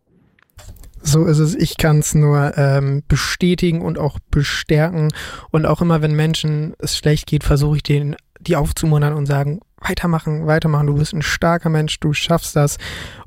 So 1.03 1.27
ist 1.27 1.39
es. 1.39 1.55
Ich 1.55 1.77
kann 1.77 1.99
es 1.99 2.15
nur 2.15 2.57
ähm, 2.57 3.03
bestätigen 3.07 3.83
und 3.83 3.99
auch 3.99 4.19
bestärken. 4.31 5.13
Und 5.51 5.67
auch 5.67 5.83
immer, 5.83 6.01
wenn 6.01 6.17
Menschen 6.17 6.75
es 6.79 6.97
schlecht 6.97 7.27
geht, 7.27 7.45
versuche 7.45 7.77
ich 7.77 7.83
denen 7.83 8.17
die 8.41 8.57
aufzumuntern 8.57 9.15
und 9.15 9.27
sagen, 9.27 9.61
weitermachen, 9.81 10.47
weitermachen, 10.47 10.87
du 10.87 10.95
bist 10.95 11.13
ein 11.13 11.23
starker 11.23 11.69
Mensch, 11.69 12.01
du 12.01 12.13
schaffst 12.13 12.57
das. 12.57 12.79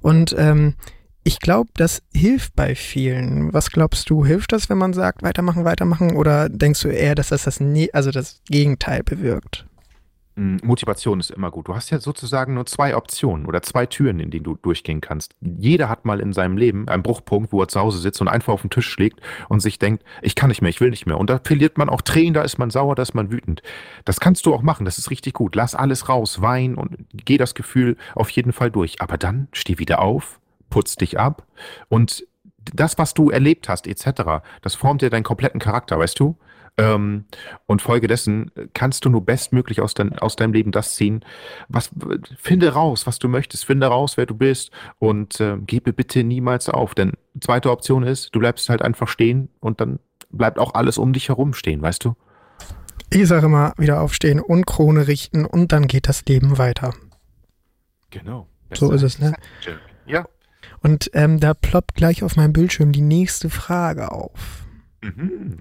Und 0.01 0.35
ähm, 0.37 0.75
ich 1.23 1.39
glaube, 1.39 1.69
das 1.75 2.01
hilft 2.13 2.55
bei 2.55 2.75
vielen. 2.75 3.53
Was 3.53 3.71
glaubst 3.71 4.09
du, 4.09 4.25
hilft 4.25 4.51
das, 4.51 4.69
wenn 4.69 4.77
man 4.77 4.93
sagt, 4.93 5.21
weitermachen, 5.21 5.65
weitermachen? 5.65 6.15
Oder 6.15 6.49
denkst 6.49 6.81
du 6.81 6.87
eher, 6.87 7.15
dass 7.15 7.29
das 7.29 7.43
das, 7.43 7.59
ne 7.59 7.89
also 7.93 8.11
das 8.11 8.41
Gegenteil 8.45 9.03
bewirkt? 9.03 9.68
Hm, 10.39 10.57
Motivation 10.63 11.19
ist 11.19 11.31
immer 11.31 11.51
gut. 11.51 11.67
Du 11.67 11.75
hast 11.75 11.89
ja 11.89 11.99
sozusagen 11.99 12.53
nur 12.53 12.65
zwei 12.65 12.95
Optionen 12.95 13.45
oder 13.45 13.61
zwei 13.61 13.85
Türen, 13.85 14.21
in 14.21 14.31
denen 14.31 14.45
du 14.45 14.55
durchgehen 14.55 15.01
kannst. 15.01 15.35
Jeder 15.41 15.89
hat 15.89 16.05
mal 16.05 16.21
in 16.21 16.31
seinem 16.31 16.55
Leben 16.55 16.87
einen 16.87 17.03
Bruchpunkt, 17.03 17.51
wo 17.51 17.61
er 17.61 17.67
zu 17.67 17.81
Hause 17.81 17.99
sitzt 17.99 18.21
und 18.21 18.29
einfach 18.29 18.53
auf 18.53 18.61
den 18.61 18.69
Tisch 18.69 18.87
schlägt 18.87 19.19
und 19.49 19.59
sich 19.59 19.79
denkt, 19.79 20.05
ich 20.21 20.35
kann 20.35 20.47
nicht 20.47 20.61
mehr, 20.61 20.69
ich 20.69 20.79
will 20.79 20.91
nicht 20.91 21.05
mehr. 21.05 21.17
Und 21.17 21.29
da 21.29 21.41
verliert 21.43 21.77
man 21.77 21.89
auch 21.89 22.01
Tränen, 22.01 22.33
da 22.33 22.41
ist 22.43 22.57
man 22.57 22.69
sauer, 22.69 22.95
da 22.95 23.01
ist 23.01 23.13
man 23.13 23.33
wütend. 23.33 23.63
Das 24.05 24.21
kannst 24.21 24.45
du 24.45 24.53
auch 24.53 24.61
machen, 24.61 24.85
das 24.85 24.97
ist 24.97 25.11
richtig 25.11 25.33
gut. 25.33 25.55
Lass 25.55 25.75
alles 25.75 26.07
raus, 26.07 26.41
wein 26.41 26.75
und 26.75 26.95
geh 27.11 27.35
das 27.35 27.53
Gefühl 27.53 27.97
auf 28.15 28.29
jeden 28.29 28.53
Fall 28.53 28.71
durch. 28.71 29.01
Aber 29.01 29.17
dann 29.17 29.49
steh 29.51 29.77
wieder 29.77 29.99
auf, 29.99 30.39
putz 30.69 30.95
dich 30.95 31.19
ab 31.19 31.45
und 31.89 32.25
das, 32.73 32.97
was 32.97 33.13
du 33.13 33.29
erlebt 33.29 33.67
hast, 33.67 33.87
etc., 33.87 34.41
das 34.61 34.75
formt 34.75 35.01
dir 35.01 35.09
deinen 35.09 35.23
kompletten 35.23 35.59
Charakter, 35.59 35.99
weißt 35.99 36.17
du? 36.17 36.37
Ähm, 36.79 37.25
und 37.65 37.81
folgedessen 37.81 38.51
kannst 38.73 39.03
du 39.03 39.09
nur 39.09 39.25
bestmöglich 39.25 39.81
aus, 39.81 39.93
dein, 39.93 40.17
aus 40.17 40.37
deinem 40.37 40.53
Leben 40.53 40.71
das 40.71 40.95
ziehen. 40.95 41.25
Was, 41.67 41.91
finde 42.37 42.73
raus, 42.73 43.05
was 43.05 43.19
du 43.19 43.27
möchtest. 43.27 43.65
Finde 43.65 43.87
raus, 43.87 44.15
wer 44.15 44.25
du 44.25 44.33
bist. 44.33 44.71
Und 44.97 45.41
äh, 45.41 45.57
gebe 45.57 45.91
bitte 45.91 46.23
niemals 46.23 46.69
auf. 46.69 46.95
Denn 46.95 47.13
zweite 47.41 47.69
Option 47.71 48.03
ist, 48.03 48.33
du 48.33 48.39
bleibst 48.39 48.69
halt 48.69 48.81
einfach 48.81 49.09
stehen 49.09 49.49
und 49.59 49.81
dann 49.81 49.99
bleibt 50.31 50.57
auch 50.57 50.73
alles 50.73 50.97
um 50.97 51.11
dich 51.11 51.27
herum 51.27 51.53
stehen, 51.53 51.81
weißt 51.81 52.05
du? 52.05 52.15
Ich 53.09 53.27
sage 53.27 53.47
immer, 53.47 53.73
wieder 53.77 54.01
aufstehen 54.01 54.39
und 54.39 54.65
Krone 54.65 55.07
richten 55.07 55.45
und 55.45 55.71
dann 55.71 55.87
geht 55.87 56.07
das 56.07 56.23
Leben 56.25 56.57
weiter. 56.57 56.93
Genau. 58.11 58.47
So 58.71 58.91
ist 58.91 59.01
es, 59.01 59.19
ne? 59.19 59.33
Ja. 60.05 60.27
Und 60.81 61.09
ähm, 61.13 61.39
da 61.39 61.53
ploppt 61.55 61.95
gleich 61.95 62.23
auf 62.23 62.35
meinem 62.35 62.53
Bildschirm 62.53 62.91
die 62.91 63.01
nächste 63.01 63.49
Frage 63.49 64.11
auf. 64.11 64.63
Mhm. 65.01 65.57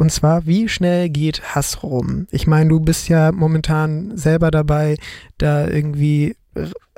Und 0.00 0.10
zwar, 0.10 0.46
wie 0.46 0.66
schnell 0.66 1.10
geht 1.10 1.54
Hass 1.54 1.82
rum? 1.82 2.26
Ich 2.30 2.46
meine, 2.46 2.70
du 2.70 2.80
bist 2.80 3.10
ja 3.10 3.32
momentan 3.32 4.16
selber 4.16 4.50
dabei, 4.50 4.96
da 5.36 5.68
irgendwie, 5.68 6.36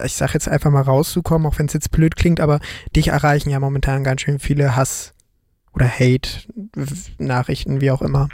ich 0.04 0.12
sag 0.12 0.34
jetzt 0.34 0.46
einfach 0.46 0.70
mal 0.70 0.82
rauszukommen, 0.82 1.48
auch 1.48 1.58
wenn 1.58 1.66
es 1.66 1.72
jetzt 1.72 1.90
blöd 1.90 2.14
klingt, 2.14 2.38
aber 2.38 2.60
dich 2.94 3.08
erreichen 3.08 3.50
ja 3.50 3.58
momentan 3.58 4.04
ganz 4.04 4.20
schön 4.20 4.38
viele 4.38 4.76
Hass- 4.76 5.14
oder 5.74 5.88
Hate-Nachrichten, 5.88 7.80
wie 7.80 7.90
auch 7.90 8.02
immer. 8.02 8.28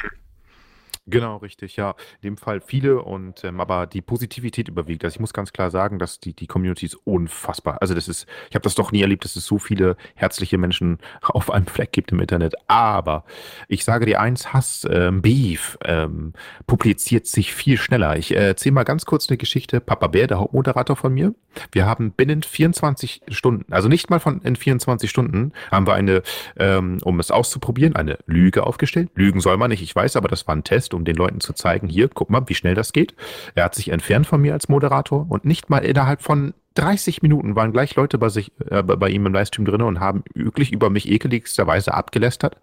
Genau, 1.11 1.39
richtig, 1.39 1.77
ja. 1.77 1.95
In 2.21 2.31
dem 2.31 2.37
Fall 2.37 2.61
viele 2.61 3.03
und 3.03 3.43
ähm, 3.45 3.61
aber 3.61 3.87
die 3.87 4.03
Positivität 4.03 4.69
überwiegt. 4.69 5.05
Also 5.05 5.17
ich 5.17 5.21
muss 5.21 5.33
ganz 5.33 5.53
klar 5.53 5.71
sagen, 5.71 5.99
dass 5.99 6.21
die, 6.21 6.35
die 6.35 6.47
Community 6.47 6.87
ist 6.87 6.97
unfassbar. 7.05 7.79
Also 7.81 7.95
das 7.95 8.09
ist, 8.09 8.27
ich 8.51 8.55
habe 8.55 8.63
das 8.63 8.75
doch 8.75 8.93
nie 8.93 9.01
erlebt, 9.01 9.25
dass 9.25 9.35
es 9.35 9.47
so 9.47 9.59
viele 9.59 9.97
herzliche 10.15 10.59
Menschen 10.59 10.99
auf 11.23 11.51
einem 11.51 11.67
Fleck 11.67 11.93
gibt 11.93 12.13
im 12.13 12.21
Internet. 12.21 12.55
Aber 12.69 13.25
ich 13.69 13.85
sage 13.85 14.05
dir 14.05 14.21
eins, 14.21 14.53
Hass, 14.53 14.87
ähm, 14.91 15.23
Beef 15.23 15.79
ähm, 15.85 16.35
publiziert 16.67 17.27
sich 17.27 17.55
viel 17.55 17.79
schneller. 17.79 18.17
Ich 18.17 18.33
äh, 18.33 18.49
erzähle 18.49 18.75
mal 18.75 18.85
ganz 18.85 19.07
kurz 19.07 19.29
eine 19.29 19.39
Geschichte. 19.39 19.81
Papa 19.81 20.09
Bär, 20.09 20.27
der 20.27 20.39
Hauptmoderator 20.41 20.97
von 20.97 21.15
mir, 21.15 21.35
wir 21.73 21.87
haben 21.87 22.13
binnen 22.13 22.43
24 22.43 23.23
Stunden, 23.29 23.73
also 23.73 23.89
nicht 23.89 24.11
mal 24.11 24.21
von 24.21 24.43
in 24.43 24.57
24 24.57 25.09
Stunden, 25.09 25.53
haben 25.71 25.87
wir 25.87 25.95
eine, 25.95 26.23
ähm, 26.57 26.99
um 27.03 27.19
es 27.21 27.31
auszuprobieren, 27.31 27.97
eine 27.97 28.19
Lüge 28.27 28.67
aufgestellt. 28.67 29.11
Lügen 29.15 29.41
soll 29.41 29.57
man 29.57 29.71
nicht, 29.71 29.83
ich 29.83 29.95
weiß, 29.95 30.17
aber 30.17 30.29
das 30.29 30.47
war 30.47 30.55
ein 30.55 30.65
Test 30.65 30.95
um 30.99 31.05
den 31.05 31.17
Leuten 31.17 31.41
zu 31.41 31.53
zeigen, 31.53 31.89
hier, 31.89 32.09
guck 32.09 32.31
mal, 32.31 32.43
wie 32.47 32.55
schnell 32.55 32.75
das 32.75 32.93
geht. 32.93 33.15
Er 33.55 33.65
hat 33.65 33.75
sich 33.75 33.89
entfernt 33.91 34.27
von 34.27 34.41
mir 34.41 34.53
als 34.53 34.69
Moderator 34.69 35.27
und 35.29 35.45
nicht 35.45 35.71
mal 35.71 35.79
innerhalb 35.79 36.21
von 36.23 36.55
30 36.79 37.23
Minuten 37.23 37.57
waren 37.57 37.73
gleich 37.73 37.97
Leute 37.97 38.19
bei, 38.19 38.29
sich, 38.29 38.53
äh, 38.71 38.85
bei 38.85 39.09
ihm 39.09 39.27
im 39.27 39.33
Livestream 39.33 39.65
drin 39.65 39.83
und 39.83 39.99
haben 39.99 40.23
wirklich 40.35 40.73
über 40.73 40.91
mich 40.91 41.11
ekeligsterweise 41.11 41.93
abgelästert 41.93 42.57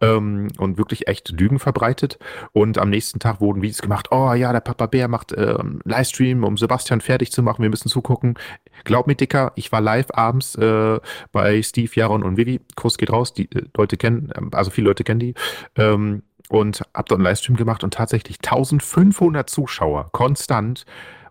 ähm, 0.00 0.48
und 0.56 0.78
wirklich 0.78 1.06
echt 1.06 1.30
Lügen 1.38 1.58
verbreitet. 1.58 2.18
Und 2.52 2.78
am 2.78 2.88
nächsten 2.88 3.18
Tag 3.18 3.42
wurden 3.42 3.60
Videos 3.60 3.82
gemacht, 3.82 4.08
oh 4.10 4.32
ja, 4.32 4.52
der 4.52 4.60
Papa 4.60 4.86
Bär 4.86 5.08
macht 5.08 5.32
äh, 5.32 5.58
Livestream, 5.84 6.44
um 6.44 6.56
Sebastian 6.56 7.02
fertig 7.02 7.30
zu 7.30 7.42
machen, 7.42 7.62
wir 7.62 7.68
müssen 7.68 7.90
zugucken. 7.90 8.38
Glaub 8.84 9.06
mir, 9.06 9.16
Dicker, 9.16 9.52
ich 9.54 9.70
war 9.70 9.82
live 9.82 10.08
abends 10.14 10.54
äh, 10.54 10.98
bei 11.32 11.62
Steve, 11.62 11.90
Jaron 11.94 12.22
und 12.22 12.38
Vivi. 12.38 12.60
Kurs 12.74 12.96
geht 12.96 13.12
raus, 13.12 13.34
die 13.34 13.50
äh, 13.52 13.64
Leute 13.76 13.98
kennen, 13.98 14.32
also 14.52 14.70
viele 14.70 14.86
Leute 14.86 15.04
kennen 15.04 15.20
die. 15.20 15.34
Ähm, 15.76 16.22
und 16.48 16.80
habe 16.94 17.08
dort 17.08 17.12
einen 17.12 17.24
Livestream 17.24 17.56
gemacht 17.56 17.84
und 17.84 17.94
tatsächlich 17.94 18.38
1500 18.38 19.48
Zuschauer 19.48 20.08
konstant, 20.12 20.84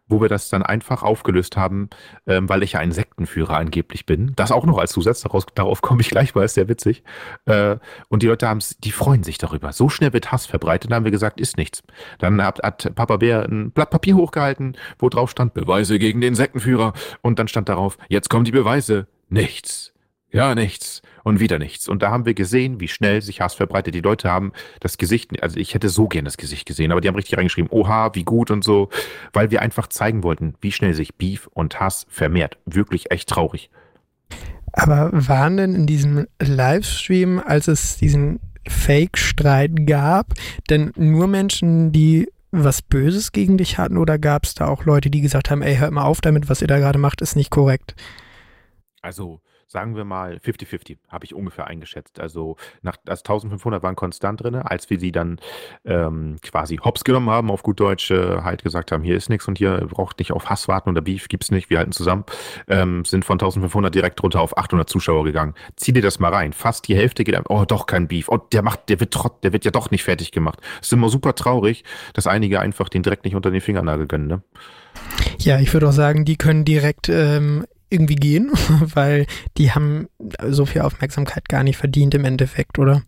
wo 0.09 0.21
wir 0.21 0.29
das 0.29 0.49
dann 0.49 0.63
einfach 0.63 1.03
aufgelöst 1.03 1.57
haben, 1.57 1.89
ähm, 2.25 2.47
weil 2.47 2.63
ich 2.63 2.73
ja 2.73 2.79
ein 2.79 2.91
Sektenführer 2.91 3.57
angeblich 3.57 4.05
bin. 4.05 4.33
Das 4.35 4.51
auch 4.51 4.65
noch 4.65 4.77
als 4.77 4.91
Zusatz, 4.91 5.21
daraus, 5.21 5.45
darauf 5.53 5.81
komme 5.81 6.01
ich 6.01 6.09
gleich, 6.09 6.35
weil 6.35 6.45
es 6.45 6.53
sehr 6.53 6.69
witzig. 6.69 7.03
Äh, 7.45 7.77
und 8.07 8.23
die 8.23 8.27
Leute 8.27 8.47
haben 8.47 8.59
die 8.79 8.91
freuen 8.91 9.23
sich 9.23 9.37
darüber. 9.37 9.73
So 9.73 9.89
schnell 9.89 10.13
wird 10.13 10.31
Hass 10.31 10.45
verbreitet, 10.45 10.91
dann 10.91 10.97
haben 10.97 11.05
wir 11.05 11.11
gesagt, 11.11 11.39
ist 11.41 11.57
nichts. 11.57 11.83
Dann 12.19 12.41
hat, 12.41 12.59
hat 12.63 12.95
Papa 12.95 13.17
Bär 13.17 13.43
ein 13.43 13.71
Blatt 13.71 13.89
Papier 13.89 14.15
hochgehalten, 14.15 14.77
wo 14.99 15.09
drauf 15.09 15.31
stand, 15.31 15.53
Beweise 15.53 15.99
gegen 15.99 16.21
den 16.21 16.35
Sektenführer. 16.35 16.93
Und 17.21 17.39
dann 17.39 17.47
stand 17.47 17.69
darauf, 17.69 17.97
jetzt 18.07 18.29
kommen 18.29 18.45
die 18.45 18.51
Beweise. 18.51 19.07
Nichts. 19.29 19.93
Ja, 20.31 20.55
nichts 20.55 21.01
und 21.23 21.39
wieder 21.39 21.57
nichts. 21.57 21.87
Und 21.87 22.01
da 22.01 22.11
haben 22.11 22.25
wir 22.25 22.33
gesehen, 22.33 22.79
wie 22.79 22.89
schnell 22.89 23.21
sich 23.21 23.39
Hass 23.39 23.53
verbreitet. 23.53 23.95
Die 23.95 24.01
Leute 24.01 24.29
haben 24.29 24.51
das 24.81 24.97
Gesicht, 24.97 25.41
also 25.41 25.57
ich 25.57 25.73
hätte 25.73 25.89
so 25.89 26.07
gern 26.07 26.25
das 26.25 26.37
Gesicht 26.37 26.65
gesehen, 26.65 26.91
aber 26.91 26.99
die 26.99 27.07
haben 27.07 27.15
richtig 27.15 27.37
reingeschrieben, 27.37 27.71
oha, 27.71 28.13
wie 28.13 28.23
gut 28.23 28.51
und 28.51 28.63
so, 28.63 28.89
weil 29.31 29.51
wir 29.51 29.61
einfach 29.61 29.87
zeigen 29.87 30.23
wollten, 30.23 30.55
wie 30.59 30.71
schnell 30.71 30.93
sich 30.93 31.15
Beef 31.15 31.47
und 31.47 31.79
Hass 31.79 32.05
vermehrt. 32.09 32.57
Wirklich 32.65 33.09
echt 33.11 33.29
traurig. 33.29 33.69
Aber 34.73 35.09
waren 35.13 35.57
denn 35.57 35.75
in 35.75 35.87
diesem 35.87 36.27
Livestream, 36.41 37.39
als 37.39 37.67
es 37.67 37.97
diesen 37.97 38.39
Fake-Streit 38.67 39.87
gab, 39.87 40.33
denn 40.69 40.91
nur 40.97 41.27
Menschen, 41.27 41.93
die 41.93 42.27
was 42.51 42.81
Böses 42.81 43.31
gegen 43.31 43.57
dich 43.57 43.77
hatten 43.77 43.97
oder 43.97 44.17
gab 44.19 44.43
es 44.43 44.55
da 44.55 44.67
auch 44.67 44.85
Leute, 44.85 45.09
die 45.09 45.21
gesagt 45.21 45.49
haben, 45.49 45.61
ey, 45.61 45.77
hört 45.77 45.91
mal 45.91 46.03
auf 46.03 46.21
damit, 46.21 46.49
was 46.49 46.61
ihr 46.61 46.67
da 46.67 46.79
gerade 46.79 46.99
macht, 46.99 47.21
ist 47.21 47.35
nicht 47.35 47.49
korrekt? 47.49 47.95
Also 49.01 49.41
sagen 49.67 49.95
wir 49.95 50.05
mal 50.05 50.37
50-50, 50.37 50.97
habe 51.09 51.25
ich 51.25 51.35
ungefähr 51.35 51.67
eingeschätzt. 51.67 52.19
Also, 52.19 52.55
nach, 52.81 52.97
also 53.05 53.19
1500 53.19 53.83
waren 53.83 53.95
konstant 53.95 54.41
drin, 54.41 54.55
als 54.55 54.89
wir 54.89 54.99
sie 54.99 55.11
dann 55.11 55.39
ähm, 55.85 56.37
quasi 56.41 56.77
hops 56.77 57.03
genommen 57.03 57.29
haben, 57.29 57.51
auf 57.51 57.63
gut 57.63 57.79
Deutsch, 57.79 58.09
äh, 58.11 58.41
halt 58.41 58.63
gesagt 58.63 58.91
haben, 58.91 59.03
hier 59.03 59.17
ist 59.17 59.29
nichts 59.29 59.47
und 59.47 59.57
hier 59.57 59.85
braucht 59.89 60.19
nicht 60.19 60.31
auf 60.31 60.49
Hass 60.49 60.67
warten 60.67 60.89
oder 60.89 61.01
Beef 61.01 61.27
gibt 61.27 61.43
es 61.43 61.51
nicht, 61.51 61.69
wir 61.69 61.79
halten 61.79 61.91
zusammen, 61.91 62.23
ähm, 62.67 63.03
sind 63.03 63.25
von 63.25 63.35
1500 63.35 63.93
direkt 63.93 64.23
runter 64.23 64.41
auf 64.41 64.57
800 64.57 64.89
Zuschauer 64.89 65.25
gegangen. 65.25 65.53
Zieh 65.75 65.91
dir 65.91 66.01
das 66.01 66.19
mal 66.19 66.33
rein. 66.33 66.53
Fast 66.53 66.87
die 66.87 66.95
Hälfte 66.95 67.25
geht, 67.25 67.37
oh, 67.49 67.65
doch 67.67 67.85
kein 67.85 68.07
Beef. 68.07 68.29
Oh, 68.29 68.37
der 68.37 68.61
macht, 68.61 68.87
der 68.87 68.99
wird 69.01 69.13
trott, 69.13 69.43
der 69.43 69.51
wird 69.51 69.65
ja 69.65 69.71
doch 69.71 69.91
nicht 69.91 70.03
fertig 70.03 70.31
gemacht. 70.31 70.59
Es 70.81 70.87
ist 70.87 70.93
immer 70.93 71.09
super 71.09 71.35
traurig, 71.35 71.83
dass 72.13 72.25
einige 72.25 72.61
einfach 72.61 72.87
den 72.87 73.03
direkt 73.03 73.25
nicht 73.25 73.35
unter 73.35 73.51
den 73.51 73.61
Fingernagel 73.61 74.07
gönnen, 74.07 74.27
ne? 74.27 74.41
Ja, 75.37 75.59
ich 75.59 75.71
würde 75.73 75.89
auch 75.89 75.93
sagen, 75.93 76.25
die 76.25 76.37
können 76.37 76.65
direkt 76.65 77.09
ähm, 77.09 77.65
irgendwie 77.89 78.15
gehen, 78.15 78.51
weil 78.81 79.25
die 79.57 79.71
haben 79.71 80.07
so 80.49 80.65
viel 80.65 80.81
Aufmerksamkeit 80.81 81.47
gar 81.49 81.63
nicht 81.63 81.77
verdient 81.77 82.13
im 82.15 82.25
Endeffekt, 82.25 82.79
oder? 82.79 83.03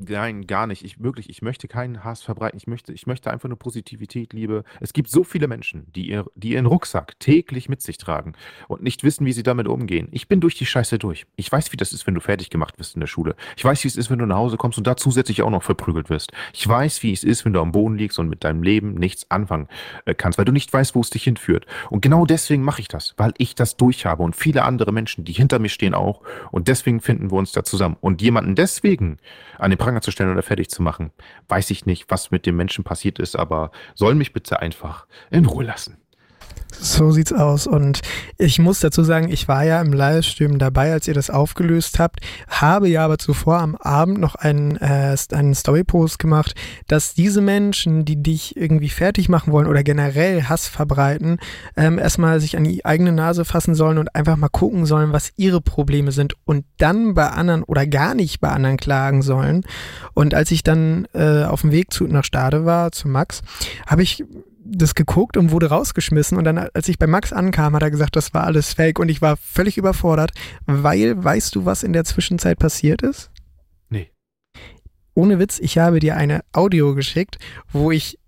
Nein, 0.00 0.46
gar 0.46 0.68
nicht. 0.68 0.84
Ich 0.84 1.02
wirklich, 1.02 1.28
ich 1.28 1.42
möchte 1.42 1.66
keinen 1.66 2.04
Hass 2.04 2.22
verbreiten. 2.22 2.56
Ich 2.56 2.68
möchte, 2.68 2.92
ich 2.92 3.08
möchte 3.08 3.32
einfach 3.32 3.48
nur 3.48 3.58
Positivität, 3.58 4.32
Liebe. 4.32 4.62
Es 4.80 4.92
gibt 4.92 5.10
so 5.10 5.24
viele 5.24 5.48
Menschen, 5.48 5.90
die, 5.92 6.08
ihr, 6.08 6.24
die 6.36 6.52
ihren 6.52 6.66
Rucksack 6.66 7.18
täglich 7.18 7.68
mit 7.68 7.82
sich 7.82 7.98
tragen 7.98 8.34
und 8.68 8.80
nicht 8.80 9.02
wissen, 9.02 9.26
wie 9.26 9.32
sie 9.32 9.42
damit 9.42 9.66
umgehen. 9.66 10.06
Ich 10.12 10.28
bin 10.28 10.40
durch 10.40 10.54
die 10.54 10.66
Scheiße 10.66 11.00
durch. 11.00 11.26
Ich 11.34 11.50
weiß, 11.50 11.72
wie 11.72 11.76
das 11.76 11.92
ist, 11.92 12.06
wenn 12.06 12.14
du 12.14 12.20
fertig 12.20 12.48
gemacht 12.48 12.78
wirst 12.78 12.94
in 12.94 13.00
der 13.00 13.08
Schule. 13.08 13.34
Ich 13.56 13.64
weiß, 13.64 13.82
wie 13.82 13.88
es 13.88 13.96
ist, 13.96 14.08
wenn 14.08 14.20
du 14.20 14.26
nach 14.26 14.36
Hause 14.36 14.56
kommst 14.56 14.78
und 14.78 14.86
da 14.86 14.96
zusätzlich 14.96 15.42
auch 15.42 15.50
noch 15.50 15.64
verprügelt 15.64 16.10
wirst. 16.10 16.30
Ich 16.52 16.68
weiß, 16.68 17.02
wie 17.02 17.12
es 17.12 17.24
ist, 17.24 17.44
wenn 17.44 17.52
du 17.52 17.60
am 17.60 17.72
Boden 17.72 17.98
liegst 17.98 18.20
und 18.20 18.28
mit 18.28 18.44
deinem 18.44 18.62
Leben 18.62 18.94
nichts 18.94 19.28
anfangen 19.32 19.66
äh, 20.04 20.14
kannst, 20.14 20.38
weil 20.38 20.44
du 20.44 20.52
nicht 20.52 20.72
weißt, 20.72 20.94
wo 20.94 21.00
es 21.00 21.10
dich 21.10 21.24
hinführt. 21.24 21.66
Und 21.90 22.02
genau 22.02 22.24
deswegen 22.24 22.62
mache 22.62 22.82
ich 22.82 22.88
das, 22.88 23.14
weil 23.16 23.34
ich 23.38 23.56
das 23.56 23.76
durchhabe 23.76 24.22
und 24.22 24.36
viele 24.36 24.62
andere 24.62 24.92
Menschen, 24.92 25.24
die 25.24 25.32
hinter 25.32 25.58
mir 25.58 25.70
stehen 25.70 25.94
auch. 25.94 26.22
Und 26.52 26.68
deswegen 26.68 27.00
finden 27.00 27.32
wir 27.32 27.38
uns 27.38 27.50
da 27.50 27.64
zusammen. 27.64 27.96
Und 28.00 28.22
jemanden 28.22 28.54
deswegen 28.54 29.18
an 29.58 29.70
den 29.70 29.78
Pranger 29.88 30.02
zu 30.02 30.10
stellen 30.10 30.30
oder 30.30 30.42
fertig 30.42 30.68
zu 30.68 30.82
machen. 30.82 31.12
Weiß 31.48 31.70
ich 31.70 31.86
nicht, 31.86 32.10
was 32.10 32.30
mit 32.30 32.44
dem 32.44 32.56
Menschen 32.56 32.84
passiert 32.84 33.18
ist, 33.18 33.36
aber 33.36 33.70
soll 33.94 34.14
mich 34.14 34.34
bitte 34.34 34.60
einfach 34.60 35.06
in 35.30 35.46
Ruhe 35.46 35.64
lassen. 35.64 35.96
So 36.80 37.10
sieht's 37.10 37.32
aus. 37.32 37.66
Und 37.66 38.02
ich 38.36 38.58
muss 38.58 38.80
dazu 38.80 39.02
sagen, 39.02 39.30
ich 39.30 39.48
war 39.48 39.64
ja 39.64 39.80
im 39.80 39.92
Livestream 39.92 40.58
dabei, 40.58 40.92
als 40.92 41.08
ihr 41.08 41.14
das 41.14 41.28
aufgelöst 41.28 41.98
habt, 41.98 42.20
habe 42.46 42.88
ja 42.88 43.04
aber 43.04 43.18
zuvor 43.18 43.58
am 43.58 43.74
Abend 43.74 44.20
noch 44.20 44.36
einen, 44.36 44.76
äh, 44.76 45.16
einen 45.32 45.54
Storypost 45.54 46.18
gemacht, 46.18 46.54
dass 46.86 47.14
diese 47.14 47.40
Menschen, 47.40 48.04
die 48.04 48.22
dich 48.22 48.56
irgendwie 48.56 48.90
fertig 48.90 49.28
machen 49.28 49.52
wollen 49.52 49.66
oder 49.66 49.82
generell 49.82 50.44
Hass 50.44 50.68
verbreiten, 50.68 51.38
ähm, 51.76 51.98
erstmal 51.98 52.40
sich 52.40 52.56
an 52.56 52.64
die 52.64 52.84
eigene 52.84 53.12
Nase 53.12 53.44
fassen 53.44 53.74
sollen 53.74 53.98
und 53.98 54.14
einfach 54.14 54.36
mal 54.36 54.48
gucken 54.48 54.86
sollen, 54.86 55.12
was 55.12 55.32
ihre 55.36 55.60
Probleme 55.60 56.12
sind 56.12 56.34
und 56.44 56.64
dann 56.76 57.14
bei 57.14 57.28
anderen 57.28 57.64
oder 57.64 57.86
gar 57.86 58.14
nicht 58.14 58.40
bei 58.40 58.50
anderen 58.50 58.76
klagen 58.76 59.22
sollen. 59.22 59.64
Und 60.14 60.34
als 60.34 60.52
ich 60.52 60.62
dann 60.62 61.08
äh, 61.12 61.44
auf 61.44 61.62
dem 61.62 61.72
Weg 61.72 61.92
zu, 61.92 62.04
nach 62.04 62.24
Stade 62.24 62.64
war, 62.64 62.92
zu 62.92 63.08
Max, 63.08 63.42
habe 63.86 64.02
ich 64.02 64.24
das 64.70 64.94
geguckt 64.94 65.36
und 65.36 65.50
wurde 65.50 65.68
rausgeschmissen. 65.68 66.36
Und 66.36 66.44
dann, 66.44 66.58
als 66.58 66.88
ich 66.88 66.98
bei 66.98 67.06
Max 67.06 67.32
ankam, 67.32 67.74
hat 67.74 67.82
er 67.82 67.90
gesagt, 67.90 68.16
das 68.16 68.34
war 68.34 68.44
alles 68.44 68.74
fake. 68.74 68.98
Und 68.98 69.08
ich 69.08 69.22
war 69.22 69.36
völlig 69.36 69.78
überfordert, 69.78 70.32
weil, 70.66 71.22
weißt 71.22 71.54
du, 71.54 71.64
was 71.64 71.82
in 71.82 71.92
der 71.92 72.04
Zwischenzeit 72.04 72.58
passiert 72.58 73.02
ist? 73.02 73.30
Nee. 73.88 74.10
Ohne 75.14 75.38
Witz, 75.38 75.58
ich 75.58 75.78
habe 75.78 76.00
dir 76.00 76.16
eine 76.16 76.42
Audio 76.52 76.94
geschickt, 76.94 77.38
wo 77.72 77.90
ich, 77.90 78.18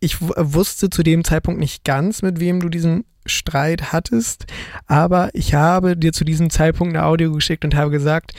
ich 0.00 0.20
wusste 0.20 0.90
zu 0.90 1.02
dem 1.02 1.24
Zeitpunkt 1.24 1.60
nicht 1.60 1.84
ganz, 1.84 2.22
mit 2.22 2.40
wem 2.40 2.60
du 2.60 2.68
diesen 2.68 3.04
Streit 3.24 3.92
hattest, 3.92 4.46
aber 4.86 5.30
ich 5.32 5.54
habe 5.54 5.96
dir 5.96 6.12
zu 6.12 6.24
diesem 6.24 6.50
Zeitpunkt 6.50 6.96
eine 6.96 7.06
Audio 7.06 7.30
geschickt 7.30 7.64
und 7.64 7.76
habe 7.76 7.92
gesagt, 7.92 8.32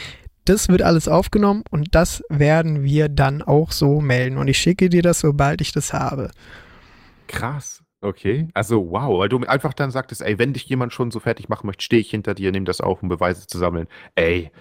das 0.46 0.68
wird 0.68 0.82
alles 0.82 1.08
aufgenommen 1.08 1.64
und 1.70 1.96
das 1.96 2.22
werden 2.30 2.84
wir 2.84 3.08
dann 3.08 3.42
auch 3.42 3.72
so 3.72 4.02
melden. 4.02 4.38
Und 4.38 4.50
ich 4.50 4.58
schicke 4.58 4.90
dir 4.90 5.02
das, 5.02 5.20
sobald 5.20 5.62
ich 5.62 5.72
das 5.72 5.94
habe. 5.94 6.32
Krass. 7.28 7.84
Okay. 8.02 8.50
Also, 8.54 8.92
wow, 8.92 9.20
weil 9.20 9.30
du 9.30 9.40
einfach 9.46 9.74
dann 9.74 9.92
sagtest, 9.92 10.22
ey, 10.22 10.38
wenn 10.38 10.54
dich 10.54 10.66
jemand 10.66 10.92
schon 10.92 11.10
so 11.10 11.20
fertig 11.20 11.48
machen 11.48 11.68
möchte, 11.68 11.84
stehe 11.84 12.02
ich 12.02 12.10
hinter 12.10 12.34
dir, 12.34 12.52
nehme 12.52 12.66
das 12.66 12.82
auf, 12.82 13.02
um 13.02 13.10
Beweise 13.10 13.48
zu 13.48 13.58
sammeln. 13.58 13.88
Ey, 14.16 14.52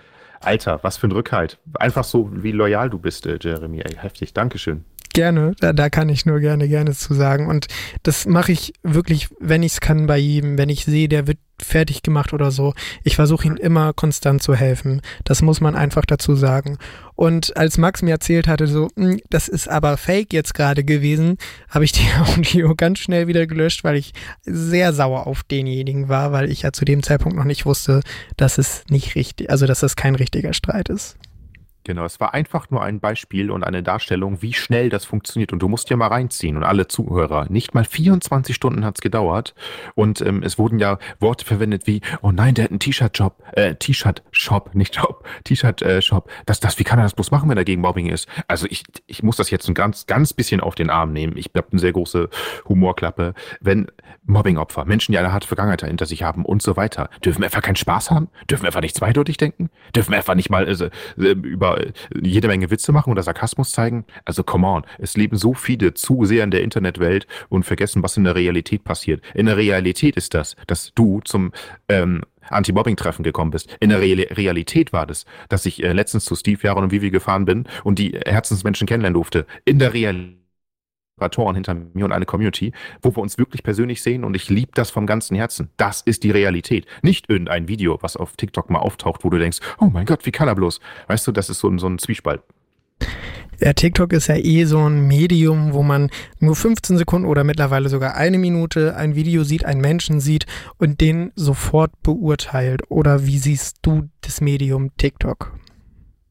Alter, 0.40 0.80
was 0.82 0.96
für 0.96 1.08
ein 1.08 1.12
Rückhalt. 1.12 1.58
Einfach 1.74 2.04
so, 2.04 2.28
wie 2.32 2.52
loyal 2.52 2.90
du 2.90 2.98
bist, 2.98 3.26
äh, 3.26 3.38
Jeremy. 3.40 3.80
Ey, 3.80 3.96
heftig. 3.96 4.32
Dankeschön. 4.32 4.84
Gerne, 5.14 5.52
da, 5.60 5.72
da 5.72 5.90
kann 5.90 6.08
ich 6.08 6.24
nur 6.24 6.40
gerne, 6.40 6.68
gerne 6.68 6.92
zu 6.92 7.12
sagen. 7.12 7.46
Und 7.46 7.66
das 8.02 8.26
mache 8.26 8.52
ich 8.52 8.72
wirklich, 8.82 9.28
wenn 9.38 9.62
ich 9.62 9.72
es 9.72 9.80
kann, 9.80 10.06
bei 10.06 10.18
ihm. 10.18 10.56
Wenn 10.56 10.70
ich 10.70 10.84
sehe, 10.84 11.08
der 11.08 11.26
wird 11.26 11.38
fertig 11.60 12.02
gemacht 12.02 12.32
oder 12.32 12.50
so. 12.50 12.74
Ich 13.04 13.16
versuche 13.16 13.46
ihm 13.46 13.56
immer 13.56 13.92
konstant 13.92 14.42
zu 14.42 14.54
helfen. 14.54 15.00
Das 15.24 15.42
muss 15.42 15.60
man 15.60 15.74
einfach 15.74 16.04
dazu 16.06 16.34
sagen. 16.34 16.78
Und 17.14 17.56
als 17.56 17.78
Max 17.78 18.02
mir 18.02 18.12
erzählt 18.12 18.48
hatte, 18.48 18.66
so, 18.66 18.88
hm, 18.96 19.20
das 19.30 19.48
ist 19.48 19.68
aber 19.68 19.96
fake 19.96 20.32
jetzt 20.32 20.54
gerade 20.54 20.82
gewesen, 20.82 21.36
habe 21.68 21.84
ich 21.84 21.92
die 21.92 22.08
Audio 22.18 22.74
ganz 22.74 22.98
schnell 22.98 23.26
wieder 23.26 23.46
gelöscht, 23.46 23.84
weil 23.84 23.96
ich 23.96 24.12
sehr 24.44 24.92
sauer 24.92 25.26
auf 25.26 25.42
denjenigen 25.44 26.08
war, 26.08 26.32
weil 26.32 26.50
ich 26.50 26.62
ja 26.62 26.72
zu 26.72 26.84
dem 26.84 27.02
Zeitpunkt 27.02 27.36
noch 27.36 27.44
nicht 27.44 27.66
wusste, 27.66 28.00
dass 28.36 28.58
es 28.58 28.84
nicht 28.88 29.14
richtig, 29.14 29.50
also 29.50 29.66
dass 29.66 29.80
das 29.80 29.96
kein 29.96 30.14
richtiger 30.14 30.52
Streit 30.52 30.88
ist. 30.88 31.16
Genau, 31.84 32.04
es 32.04 32.20
war 32.20 32.32
einfach 32.32 32.70
nur 32.70 32.82
ein 32.82 33.00
Beispiel 33.00 33.50
und 33.50 33.64
eine 33.64 33.82
Darstellung, 33.82 34.40
wie 34.40 34.52
schnell 34.52 34.88
das 34.88 35.04
funktioniert. 35.04 35.52
Und 35.52 35.60
du 35.60 35.68
musst 35.68 35.90
ja 35.90 35.96
mal 35.96 36.06
reinziehen 36.06 36.56
und 36.56 36.62
alle 36.62 36.86
Zuhörer. 36.86 37.46
Nicht 37.48 37.74
mal 37.74 37.84
24 37.84 38.54
Stunden 38.54 38.84
hat 38.84 38.98
es 38.98 39.00
gedauert. 39.00 39.54
Und 39.96 40.20
ähm, 40.20 40.42
es 40.44 40.58
wurden 40.58 40.78
ja 40.78 40.98
Worte 41.18 41.44
verwendet 41.44 41.88
wie, 41.88 42.00
oh 42.20 42.30
nein, 42.30 42.54
der 42.54 42.64
hat 42.64 42.70
einen 42.70 42.78
T-Shirt-Job, 42.78 43.42
äh, 43.52 43.74
T-Shirt-Shop, 43.74 44.74
nicht 44.74 44.94
Job, 44.96 45.26
T-Shirt-Shop. 45.42 46.30
Das, 46.46 46.60
das, 46.60 46.78
wie 46.78 46.84
kann 46.84 47.00
er 47.00 47.02
das 47.02 47.14
bloß 47.14 47.32
machen, 47.32 47.48
wenn 47.48 47.58
er 47.58 47.64
gegen 47.64 47.80
Mobbing 47.80 48.06
ist? 48.06 48.28
Also 48.46 48.68
ich, 48.70 48.84
ich 49.06 49.24
muss 49.24 49.36
das 49.36 49.50
jetzt 49.50 49.68
ein 49.68 49.74
ganz, 49.74 50.06
ganz 50.06 50.32
bisschen 50.32 50.60
auf 50.60 50.76
den 50.76 50.88
Arm 50.88 51.12
nehmen. 51.12 51.36
Ich 51.36 51.50
habe 51.56 51.66
eine 51.72 51.80
sehr 51.80 51.92
große 51.92 52.28
Humorklappe. 52.68 53.34
Wenn 53.60 53.88
Mobbing-Opfer, 54.24 54.84
Menschen, 54.84 55.12
die 55.12 55.18
eine 55.18 55.32
harte 55.32 55.48
Vergangenheit 55.48 55.82
hinter 55.82 56.06
sich 56.06 56.22
haben 56.22 56.44
und 56.44 56.62
so 56.62 56.76
weiter, 56.76 57.10
dürfen 57.24 57.42
einfach 57.42 57.62
keinen 57.62 57.76
Spaß 57.76 58.12
haben? 58.12 58.28
Dürfen 58.48 58.66
einfach 58.66 58.82
nicht 58.82 58.96
zweideutig 58.96 59.36
denken? 59.36 59.68
Dürfen 59.96 60.14
einfach 60.14 60.36
nicht 60.36 60.48
mal 60.48 60.68
äh, 60.68 60.90
über 61.16 61.71
jede 62.20 62.48
Menge 62.48 62.70
Witze 62.70 62.92
machen 62.92 63.10
oder 63.10 63.22
Sarkasmus 63.22 63.72
zeigen. 63.72 64.04
Also 64.24 64.42
come 64.42 64.66
on, 64.66 64.84
es 64.98 65.16
leben 65.16 65.36
so 65.36 65.54
viele 65.54 65.94
zu 65.94 66.24
sehr 66.24 66.44
in 66.44 66.50
der 66.50 66.62
Internetwelt 66.62 67.26
und 67.48 67.64
vergessen, 67.64 68.02
was 68.02 68.16
in 68.16 68.24
der 68.24 68.34
Realität 68.34 68.84
passiert. 68.84 69.22
In 69.34 69.46
der 69.46 69.56
Realität 69.56 70.16
ist 70.16 70.34
das, 70.34 70.56
dass 70.66 70.92
du 70.94 71.20
zum 71.24 71.52
ähm, 71.88 72.22
Anti-Mobbing-Treffen 72.48 73.22
gekommen 73.22 73.50
bist. 73.50 73.76
In 73.80 73.90
der 73.90 74.00
Re 74.00 74.26
Realität 74.30 74.92
war 74.92 75.06
das, 75.06 75.24
dass 75.48 75.66
ich 75.66 75.82
äh, 75.82 75.92
letztens 75.92 76.24
zu 76.24 76.34
Steve, 76.34 76.60
Jaron 76.62 76.84
und 76.84 76.92
Vivi 76.92 77.10
gefahren 77.10 77.44
bin 77.44 77.66
und 77.84 77.98
die 77.98 78.18
Herzensmenschen 78.26 78.86
kennenlernen 78.86 79.14
durfte. 79.14 79.46
In 79.64 79.78
der 79.78 79.94
Realität 79.94 80.41
Moderatoren 81.22 81.54
hinter 81.54 81.74
mir 81.74 82.04
und 82.04 82.12
eine 82.12 82.26
Community, 82.26 82.72
wo 83.00 83.14
wir 83.14 83.22
uns 83.22 83.38
wirklich 83.38 83.62
persönlich 83.62 84.02
sehen 84.02 84.24
und 84.24 84.34
ich 84.34 84.50
liebe 84.50 84.72
das 84.74 84.90
vom 84.90 85.06
ganzen 85.06 85.36
Herzen. 85.36 85.70
Das 85.76 86.00
ist 86.02 86.24
die 86.24 86.30
Realität. 86.30 86.86
Nicht 87.02 87.30
irgendein 87.30 87.68
Video, 87.68 87.98
was 88.00 88.16
auf 88.16 88.36
TikTok 88.36 88.70
mal 88.70 88.80
auftaucht, 88.80 89.24
wo 89.24 89.30
du 89.30 89.38
denkst, 89.38 89.60
oh 89.78 89.86
mein 89.86 90.06
Gott, 90.06 90.26
wie 90.26 90.32
kann 90.32 90.48
er 90.48 90.54
bloß? 90.54 90.80
Weißt 91.06 91.26
du, 91.26 91.32
das 91.32 91.48
ist 91.48 91.60
so 91.60 91.68
ein, 91.68 91.78
so 91.78 91.86
ein 91.86 91.98
Zwiespalt. 91.98 92.42
Ja, 93.60 93.72
TikTok 93.72 94.12
ist 94.12 94.26
ja 94.26 94.36
eh 94.36 94.64
so 94.64 94.78
ein 94.78 95.06
Medium, 95.06 95.72
wo 95.72 95.84
man 95.84 96.10
nur 96.40 96.56
15 96.56 96.98
Sekunden 96.98 97.28
oder 97.28 97.44
mittlerweile 97.44 97.88
sogar 97.88 98.16
eine 98.16 98.38
Minute 98.38 98.96
ein 98.96 99.14
Video 99.14 99.44
sieht, 99.44 99.64
einen 99.64 99.80
Menschen 99.80 100.18
sieht 100.18 100.46
und 100.78 101.00
den 101.00 101.30
sofort 101.36 101.92
beurteilt. 102.02 102.82
Oder 102.88 103.24
wie 103.26 103.38
siehst 103.38 103.78
du 103.82 104.08
das 104.22 104.40
Medium 104.40 104.96
TikTok? 104.96 105.56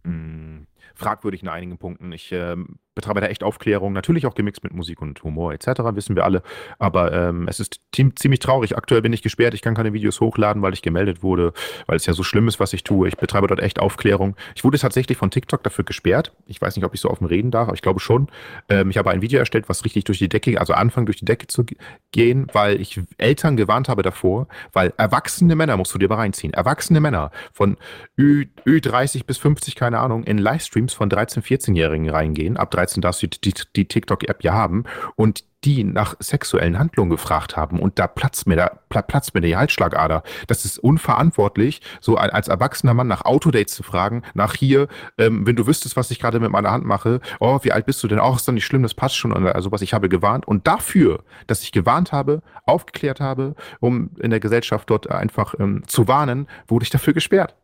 Hm, 0.04 0.68
fragwürdig 0.96 1.44
in 1.44 1.48
einigen 1.48 1.78
Punkten. 1.78 2.12
Ich 2.12 2.34
ähm, 2.34 2.80
betreibe 3.02 3.22
da 3.22 3.28
echt 3.28 3.44
Aufklärung, 3.44 3.94
natürlich 3.94 4.26
auch 4.26 4.36
gemixt 4.36 4.64
mit 4.64 4.74
Musik 4.74 5.02
und 5.02 5.22
Humor 5.24 5.54
etc., 5.54 5.68
wissen 5.94 6.16
wir 6.16 6.24
alle. 6.24 6.44
Aber 6.80 7.12
ähm, 7.12 7.48
es 7.48 7.60
ist 7.60 7.82
ziemlich 7.92 8.40
traurig. 8.40 8.78
Aktuell 8.78 9.02
bin 9.02 9.12
ich 9.12 9.22
gesperrt, 9.22 9.54
ich 9.54 9.62
kann 9.62 9.76
keine 9.76 9.94
Videos 9.94 10.22
hochladen, 10.22 10.62
weil 10.62 10.74
ich 10.74 10.82
gemeldet 10.82 11.24
wurde, 11.24 11.54
weil 11.88 11.98
es 11.98 12.06
ja 12.06 12.14
so 12.14 12.24
schlimm 12.24 12.48
ist, 12.48 12.60
was 12.60 12.74
ich 12.74 12.84
tue. 12.84 13.08
Ich 13.08 13.18
betreibe 13.18 13.48
dort 13.48 13.60
echt 13.60 13.80
Aufklärung. 13.80 14.36
Ich 14.56 14.64
wurde 14.64 14.78
tatsächlich 14.78 15.18
von 15.18 15.32
TikTok 15.32 15.64
dafür 15.64 15.84
gesperrt. 15.84 16.32
Ich 16.46 16.62
weiß 16.62 16.76
nicht, 16.76 16.86
ob 16.86 16.94
ich 16.94 17.02
so 17.02 17.10
offen 17.10 17.26
reden 17.26 17.52
darf, 17.52 17.68
aber 17.68 17.76
ich 17.76 17.82
glaube 17.82 18.00
schon. 18.00 18.28
Ähm, 18.70 18.90
ich 18.90 18.98
habe 18.98 19.10
ein 19.10 19.22
Video 19.22 19.40
erstellt, 19.40 19.68
was 19.68 19.84
richtig 19.84 20.04
durch 20.06 20.20
die 20.20 20.30
Decke, 20.30 20.60
also 20.60 20.74
anfangen 20.74 21.06
durch 21.08 21.18
die 21.18 21.26
Decke 21.26 21.48
zu 21.48 21.66
gehen, 22.12 22.48
weil 22.54 22.80
ich 22.80 23.00
Eltern 23.18 23.58
gewarnt 23.58 23.90
habe 23.90 24.04
davor, 24.04 24.48
weil 24.74 24.94
erwachsene 24.98 25.56
Männer, 25.56 25.78
musst 25.78 25.94
du 25.94 25.98
dir 25.98 26.08
mal 26.08 26.16
reinziehen, 26.16 26.54
erwachsene 26.54 27.00
Männer 27.00 27.32
von 27.52 27.78
Ü, 28.18 28.46
Ü30 28.66 29.26
bis 29.26 29.38
50, 29.38 29.76
keine 29.76 30.00
Ahnung, 30.00 30.24
in 30.24 30.38
Livestreams 30.38 30.94
von 30.94 31.10
13-, 31.10 31.42
14-Jährigen 31.42 32.10
reingehen, 32.10 32.58
ab 32.58 32.72
13 32.72 32.91
13 32.92 33.02
darfst 33.02 33.24
du 33.24 33.28
die, 33.28 33.54
die 33.76 33.88
TikTok-App 33.88 34.44
ja 34.44 34.54
haben 34.54 34.84
und 35.16 35.46
die 35.64 35.84
nach 35.84 36.16
sexuellen 36.20 36.80
Handlungen 36.80 37.12
gefragt 37.12 37.56
haben 37.56 37.80
und 37.80 38.00
da 38.00 38.08
platzt 38.08 38.48
mir 38.48 38.56
da 38.56 38.80
platzt 38.90 39.36
mir 39.36 39.42
die 39.42 39.56
Halsschlagader. 39.56 40.24
Das 40.48 40.66
ist 40.66 40.80
unverantwortlich, 40.80 41.82
so 42.00 42.18
als 42.18 42.48
erwachsener 42.48 42.96
Mann 42.96 43.08
nach 43.08 43.26
Autodates 43.26 43.76
zu 43.76 43.84
fragen, 43.84 44.24
nach 44.34 44.56
hier, 44.56 44.88
ähm, 45.20 45.46
wenn 45.46 45.56
du 45.56 45.68
wüsstest, 45.68 45.96
was 45.96 46.10
ich 46.10 46.20
gerade 46.20 46.40
mit 46.40 46.50
meiner 46.52 46.72
Hand 46.72 46.86
mache, 46.86 47.22
oh, 47.40 47.60
wie 47.62 47.72
alt 47.72 47.86
bist 47.86 48.02
du 48.04 48.08
denn? 48.08 48.20
Oh, 48.20 48.34
ist 48.36 48.48
doch 48.48 48.54
nicht 48.54 48.66
schlimm, 48.66 48.82
das 48.82 48.96
passt 48.96 49.16
schon. 49.16 49.32
Also 49.48 49.72
was 49.72 49.84
ich 49.84 49.94
habe 49.94 50.10
gewarnt 50.10 50.48
und 50.48 50.66
dafür, 50.66 51.24
dass 51.46 51.62
ich 51.62 51.72
gewarnt 51.72 52.12
habe, 52.12 52.42
aufgeklärt 52.66 53.20
habe, 53.20 53.56
um 53.80 54.10
in 54.20 54.32
der 54.32 54.40
Gesellschaft 54.40 54.90
dort 54.90 55.10
einfach 55.12 55.54
ähm, 55.60 55.84
zu 55.86 56.08
warnen, 56.08 56.48
wurde 56.68 56.84
ich 56.84 56.90
dafür 56.90 57.14
gesperrt. 57.14 57.56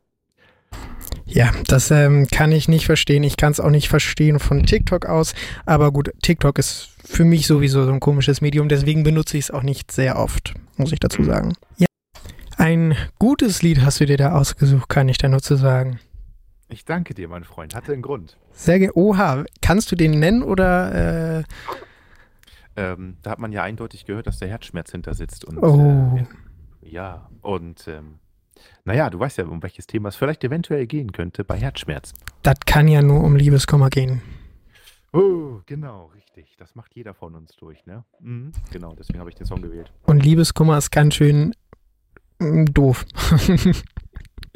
Ja, 1.28 1.52
das 1.68 1.92
ähm, 1.92 2.26
kann 2.32 2.52
ich 2.52 2.70
nicht 2.70 2.86
verstehen. 2.86 3.24
Ich 3.24 3.36
kann 3.38 3.52
es 3.52 3.60
auch 3.60 3.70
nicht 3.70 3.90
verstehen 3.90 4.40
von 4.40 4.66
TikTok 4.66 5.06
aus. 5.06 5.36
Aber 5.66 5.92
gut, 5.92 6.12
TikTok 6.22 6.58
ist 6.58 6.90
für 7.04 7.26
mich 7.26 7.48
sowieso 7.48 7.84
so 7.84 7.92
ein 7.92 8.00
komisches 8.00 8.42
Medium. 8.42 8.70
Deswegen 8.70 9.04
benutze 9.04 9.38
ich 9.38 9.46
es 9.46 9.52
auch 9.52 9.64
nicht 9.64 9.92
sehr 9.92 10.18
oft, 10.18 10.54
muss 10.78 10.94
ich 10.94 11.00
dazu 11.00 11.24
sagen. 11.24 11.54
Ja. 11.78 11.88
Ein 12.56 12.96
gutes 13.20 13.62
Lied 13.62 13.82
hast 13.82 14.00
du 14.00 14.06
dir 14.06 14.18
da 14.18 14.32
ausgesucht, 14.32 14.90
kann 14.90 15.10
ich 15.10 15.18
da 15.18 15.28
nur 15.28 15.42
zu 15.42 15.56
sagen. 15.56 16.00
Ich 16.70 16.86
danke 16.86 17.14
dir, 17.14 17.28
mein 17.28 17.44
Freund. 17.44 17.76
Hatte 17.76 17.94
einen 17.94 18.02
Grund. 18.02 18.38
Sehr 18.54 18.80
gerne. 18.80 18.94
Oha, 18.96 19.44
kannst 19.62 19.92
du 19.92 19.96
den 19.96 20.20
nennen 20.20 20.44
oder? 20.44 21.40
Äh 21.40 21.44
ähm, 22.76 23.18
da 23.22 23.32
hat 23.32 23.40
man 23.40 23.52
ja 23.52 23.64
eindeutig 23.64 24.06
gehört, 24.06 24.28
dass 24.28 24.40
der 24.40 24.50
Herzschmerz 24.50 24.92
hinter 24.92 25.14
sitzt. 25.14 25.46
Und, 25.46 25.58
oh. 25.60 26.18
Äh, 26.18 26.90
ja, 26.90 27.30
und 27.42 27.88
ähm, 27.88 28.20
naja, 28.86 29.10
du 29.10 29.20
weißt 29.20 29.38
ja, 29.40 29.46
um 29.46 29.62
welches 29.64 29.88
Thema 29.88 30.10
es 30.10 30.16
vielleicht 30.16 30.44
eventuell 30.44 30.88
gehen 30.88 31.12
könnte 31.12 31.44
bei 31.44 31.58
Herzschmerz. 31.58 32.14
Das 32.44 32.56
kann 32.66 32.88
ja 32.88 33.02
nur 33.02 33.24
um 33.24 33.36
Liebeskummer 33.36 33.90
gehen. 33.90 34.22
Oh, 35.14 35.62
genau, 35.66 36.12
richtig. 36.16 36.56
Das 36.58 36.76
macht 36.76 36.96
jeder 36.96 37.14
von 37.14 37.36
uns 37.36 37.56
durch, 37.56 37.86
ne? 37.86 38.04
Mhm, 38.20 38.52
genau, 38.72 38.94
deswegen 38.94 39.20
habe 39.20 39.30
ich 39.30 39.36
den 39.36 39.48
Song 39.48 39.62
gewählt. 39.62 39.92
Und 40.04 40.24
Liebeskummer 40.24 40.78
ist 40.78 40.92
ganz 40.92 41.16
schön 41.16 41.54
mm, 42.40 42.66
doof. 42.66 43.06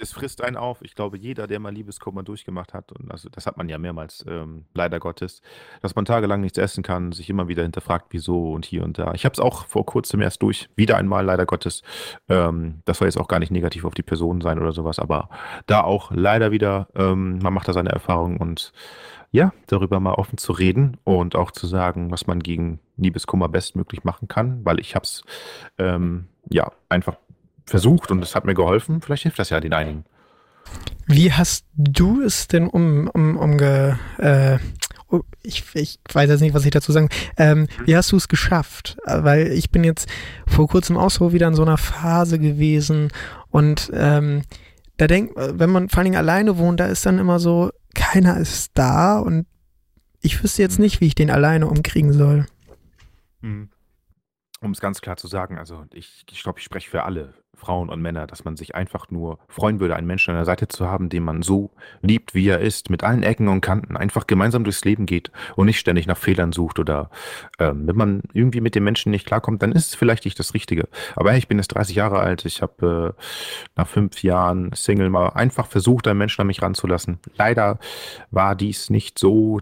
es 0.02 0.12
frisst 0.12 0.44
einen 0.44 0.58
auf. 0.58 0.82
Ich 0.82 0.96
glaube, 0.96 1.18
jeder, 1.18 1.48
der 1.48 1.60
mal 1.60 1.74
Liebeskummer 1.74 2.24
durchgemacht 2.24 2.74
hat, 2.74 2.92
und 2.92 3.12
also 3.12 3.30
das 3.30 3.46
hat 3.46 3.58
man 3.58 3.70
ja 3.70 3.78
mehrmals, 3.78 4.26
ähm, 4.28 4.66
leider 4.74 5.00
Gottes, 5.00 5.42
dass 5.82 5.96
man 5.96 6.06
tagelang 6.06 6.42
nichts 6.42 6.58
essen 6.58 6.84
kann, 6.84 7.12
sich 7.12 7.30
immer 7.30 7.48
wieder 7.48 7.64
hinterfragt, 7.64 8.08
wieso 8.10 8.52
und 8.54 8.66
hier 8.66 8.84
und 8.84 8.98
da. 8.98 9.14
Ich 9.14 9.26
habe 9.26 9.34
es 9.34 9.40
auch 9.40 9.66
vor 9.68 9.86
kurzem 9.86 10.22
erst 10.22 10.42
durch, 10.42 10.70
wieder 10.76 10.98
einmal, 10.98 11.26
leider 11.26 11.46
Gottes. 11.46 11.84
Ähm, 12.30 12.82
das 12.86 12.98
soll 12.98 13.08
jetzt 13.08 13.20
auch 13.20 13.28
gar 13.28 13.40
nicht 13.40 13.52
negativ 13.52 13.86
auf 13.86 13.94
die 13.94 14.04
Person 14.04 14.42
sein 14.42 14.60
oder 14.60 14.72
sowas, 14.72 15.00
aber 15.00 15.30
da 15.68 15.82
auch 15.82 16.12
leider 16.12 16.52
wieder, 16.52 16.88
ähm, 16.96 17.40
man 17.40 17.54
macht 17.54 17.68
da 17.68 17.74
seine 17.74 17.92
Erfahrungen 17.92 18.38
und 18.38 18.74
ja, 19.32 19.54
darüber 19.68 20.00
mal 20.02 20.14
offen 20.14 20.38
zu 20.38 20.52
reden 20.52 20.98
und 21.06 21.36
auch 21.36 21.52
zu 21.52 21.66
sagen, 21.66 22.12
was 22.12 22.28
man 22.28 22.42
gegen 22.42 22.80
Liebeskummer 22.98 23.48
bestmöglich 23.48 24.04
machen 24.04 24.28
kann, 24.28 24.66
weil 24.66 24.80
ich 24.80 24.94
habe 24.94 25.04
es 25.04 25.24
ähm, 25.78 26.28
ja 26.50 26.72
einfach 26.90 27.16
versucht 27.66 28.12
und 28.12 28.24
es 28.24 28.36
hat 28.36 28.46
mir 28.46 28.54
geholfen. 28.54 29.02
Vielleicht 29.02 29.24
hilft 29.24 29.40
das 29.40 29.50
ja 29.50 29.60
den 29.60 29.74
einigen. 29.74 30.06
Wie 31.08 31.34
hast 31.34 31.66
du 31.76 32.22
es 32.22 32.48
denn 32.48 32.68
um, 32.68 33.08
um, 33.08 33.38
umge, 33.38 34.00
äh, 34.18 34.60
oh, 35.10 35.22
ich, 35.44 35.64
ich 35.74 36.00
weiß 36.12 36.30
jetzt 36.30 36.42
nicht, 36.42 36.54
was 36.54 36.66
ich 36.66 36.72
dazu 36.72 36.92
sagen. 36.92 37.10
Ähm, 37.38 37.62
mhm. 37.62 37.68
Wie 37.86 37.96
hast 37.96 38.12
du 38.12 38.18
es 38.18 38.28
geschafft? 38.28 38.98
Weil 39.06 39.48
ich 39.48 39.72
bin 39.72 39.84
jetzt 39.84 40.10
vor 40.48 40.68
kurzem 40.68 40.98
auch 40.98 41.12
so 41.12 41.34
wieder 41.34 41.48
in 41.48 41.56
so 41.56 41.64
einer 41.64 41.78
Phase 41.78 42.40
gewesen 42.40 43.10
und 43.50 43.92
ähm, 43.94 44.44
da 44.98 45.08
denkt, 45.08 45.34
wenn 45.36 45.72
man 45.72 45.90
vor 45.90 46.00
allen 46.00 46.06
Dingen 46.06 46.18
alleine 46.18 46.58
wohnt, 46.58 46.80
da 46.80 46.86
ist 46.86 47.06
dann 47.06 47.18
immer 47.18 47.40
so, 47.40 47.72
keiner 47.96 48.38
ist 48.38 48.72
da 48.76 49.20
und 49.20 49.48
ich 50.22 50.44
wüsste 50.44 50.62
jetzt 50.62 50.78
mhm. 50.78 50.86
nicht, 50.86 51.02
wie 51.02 51.08
ich 51.08 51.16
den 51.16 51.32
alleine 51.32 51.68
umkriegen 51.68 52.14
soll. 52.14 52.46
Mhm. 53.42 53.70
Um 54.62 54.72
es 54.72 54.80
ganz 54.80 55.02
klar 55.02 55.18
zu 55.18 55.28
sagen, 55.28 55.58
also 55.58 55.86
ich, 55.92 56.24
ich 56.30 56.44
glaube, 56.44 56.60
ich 56.60 56.66
spreche 56.66 56.90
für 56.90 57.04
alle. 57.04 57.34
Frauen 57.62 57.90
und 57.90 58.02
Männer, 58.02 58.26
dass 58.26 58.44
man 58.44 58.58
sich 58.58 58.74
einfach 58.74 59.12
nur 59.12 59.38
freuen 59.48 59.80
würde, 59.80 59.96
einen 59.96 60.08
Menschen 60.08 60.32
an 60.32 60.38
der 60.38 60.46
Seite 60.46 60.68
zu 60.68 60.88
haben, 60.88 61.10
den 61.10 61.24
man 61.24 61.44
so 61.44 61.70
liebt, 62.02 62.34
wie 62.34 62.48
er 62.48 62.60
ist, 62.60 62.90
mit 62.90 63.04
allen 63.04 63.22
Ecken 63.22 63.48
und 63.48 63.62
Kanten, 63.62 63.96
einfach 63.96 64.26
gemeinsam 64.26 64.64
durchs 64.64 64.84
Leben 64.84 65.06
geht 65.06 65.32
und 65.56 65.68
nicht 65.68 65.80
ständig 65.80 66.08
nach 66.08 66.18
Fehlern 66.18 66.52
sucht 66.52 66.80
oder 66.80 67.12
ähm, 67.60 67.88
wenn 67.88 67.96
man 67.96 68.24
irgendwie 68.34 68.62
mit 68.62 68.74
dem 68.74 68.84
Menschen 68.84 69.12
nicht 69.12 69.28
klarkommt, 69.28 69.62
dann 69.62 69.72
ist 69.72 69.90
es 69.90 69.96
vielleicht 69.96 70.26
nicht 70.26 70.40
das 70.40 70.56
Richtige. 70.56 70.90
Aber 71.16 71.32
hey, 71.32 71.38
ich 71.38 71.48
bin 71.48 71.60
jetzt 71.60 71.70
30 71.70 71.96
Jahre 71.96 72.20
alt, 72.20 72.46
ich 72.46 72.64
habe 72.64 73.16
äh, 73.16 73.22
nach 73.76 73.88
fünf 73.88 74.24
Jahren 74.24 74.72
Single 74.74 75.10
mal 75.10 75.30
einfach 75.30 75.68
versucht, 75.68 76.08
einen 76.08 76.18
Menschen 76.18 76.42
an 76.42 76.48
mich 76.48 76.64
ranzulassen. 76.64 77.20
Leider 77.38 77.78
war 78.32 78.56
dies 78.56 78.90
nicht 78.90 79.20
so 79.20 79.60